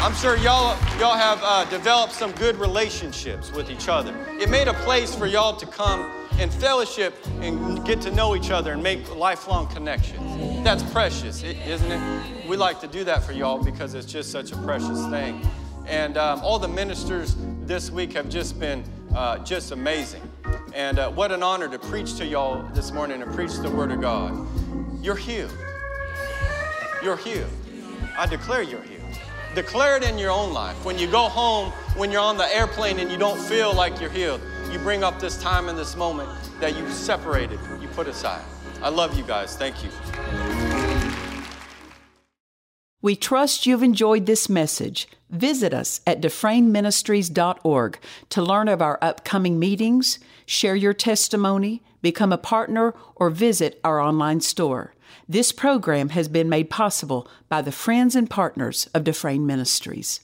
I'm 0.00 0.14
sure 0.14 0.36
y'all, 0.36 0.78
y'all 1.00 1.16
have 1.16 1.40
uh, 1.42 1.64
developed 1.70 2.12
some 2.12 2.30
good 2.32 2.56
relationships 2.56 3.52
with 3.52 3.70
each 3.70 3.88
other. 3.88 4.14
It 4.40 4.48
made 4.48 4.68
a 4.68 4.74
place 4.74 5.14
for 5.14 5.26
y'all 5.26 5.56
to 5.56 5.66
come 5.66 6.10
and 6.38 6.54
fellowship 6.54 7.14
and 7.40 7.84
get 7.84 8.00
to 8.02 8.10
know 8.12 8.36
each 8.36 8.50
other 8.50 8.72
and 8.72 8.82
make 8.82 9.14
lifelong 9.14 9.66
connections. 9.66 10.64
That's 10.64 10.82
precious, 10.84 11.42
isn't 11.42 11.90
it? 11.90 12.46
We 12.48 12.56
like 12.56 12.80
to 12.80 12.86
do 12.86 13.04
that 13.04 13.24
for 13.24 13.32
y'all 13.32 13.62
because 13.62 13.94
it's 13.94 14.06
just 14.06 14.30
such 14.30 14.52
a 14.52 14.56
precious 14.58 15.06
thing. 15.08 15.40
And 15.86 16.16
um, 16.16 16.40
all 16.40 16.58
the 16.58 16.68
ministers 16.68 17.34
this 17.62 17.90
week 17.90 18.12
have 18.12 18.28
just 18.28 18.60
been 18.60 18.84
uh, 19.14 19.38
just 19.38 19.72
amazing. 19.72 20.22
And 20.74 20.98
uh, 20.98 21.10
what 21.10 21.32
an 21.32 21.42
honor 21.42 21.68
to 21.68 21.78
preach 21.78 22.16
to 22.16 22.26
y'all 22.26 22.62
this 22.74 22.92
morning 22.92 23.22
and 23.22 23.34
preach 23.34 23.56
the 23.56 23.70
Word 23.70 23.90
of 23.90 24.00
God. 24.00 24.46
You're 25.02 25.16
healed. 25.16 25.56
You're 27.02 27.16
healed. 27.16 27.50
I 28.16 28.26
declare 28.26 28.62
you're 28.62 28.82
healed. 28.82 28.97
Declare 29.54 29.96
it 29.96 30.02
in 30.02 30.18
your 30.18 30.30
own 30.30 30.52
life. 30.52 30.84
When 30.84 30.98
you 30.98 31.06
go 31.06 31.28
home, 31.28 31.70
when 31.96 32.10
you're 32.12 32.20
on 32.20 32.36
the 32.36 32.54
airplane 32.54 32.98
and 33.00 33.10
you 33.10 33.16
don't 33.16 33.40
feel 33.40 33.72
like 33.72 34.00
you're 34.00 34.10
healed, 34.10 34.40
you 34.70 34.78
bring 34.78 35.02
up 35.02 35.18
this 35.18 35.40
time 35.40 35.68
and 35.68 35.78
this 35.78 35.96
moment 35.96 36.28
that 36.60 36.76
you 36.76 36.88
separated, 36.90 37.58
you 37.80 37.88
put 37.88 38.06
aside. 38.06 38.44
I 38.82 38.90
love 38.90 39.16
you 39.16 39.24
guys. 39.24 39.56
Thank 39.56 39.82
you. 39.82 39.90
We 43.00 43.16
trust 43.16 43.64
you've 43.64 43.82
enjoyed 43.82 44.26
this 44.26 44.48
message. 44.48 45.08
Visit 45.30 45.72
us 45.72 46.00
at 46.06 46.20
dufresneministries.org 46.20 47.98
to 48.30 48.42
learn 48.42 48.68
of 48.68 48.82
our 48.82 48.98
upcoming 49.00 49.58
meetings, 49.58 50.18
share 50.46 50.74
your 50.74 50.94
testimony, 50.94 51.82
become 52.02 52.32
a 52.32 52.38
partner, 52.38 52.94
or 53.16 53.30
visit 53.30 53.80
our 53.84 54.00
online 54.00 54.40
store. 54.40 54.94
This 55.30 55.52
program 55.52 56.08
has 56.10 56.26
been 56.26 56.48
made 56.48 56.70
possible 56.70 57.28
by 57.50 57.60
the 57.60 57.70
friends 57.70 58.16
and 58.16 58.30
partners 58.30 58.88
of 58.94 59.04
Dufresne 59.04 59.46
Ministries. 59.46 60.20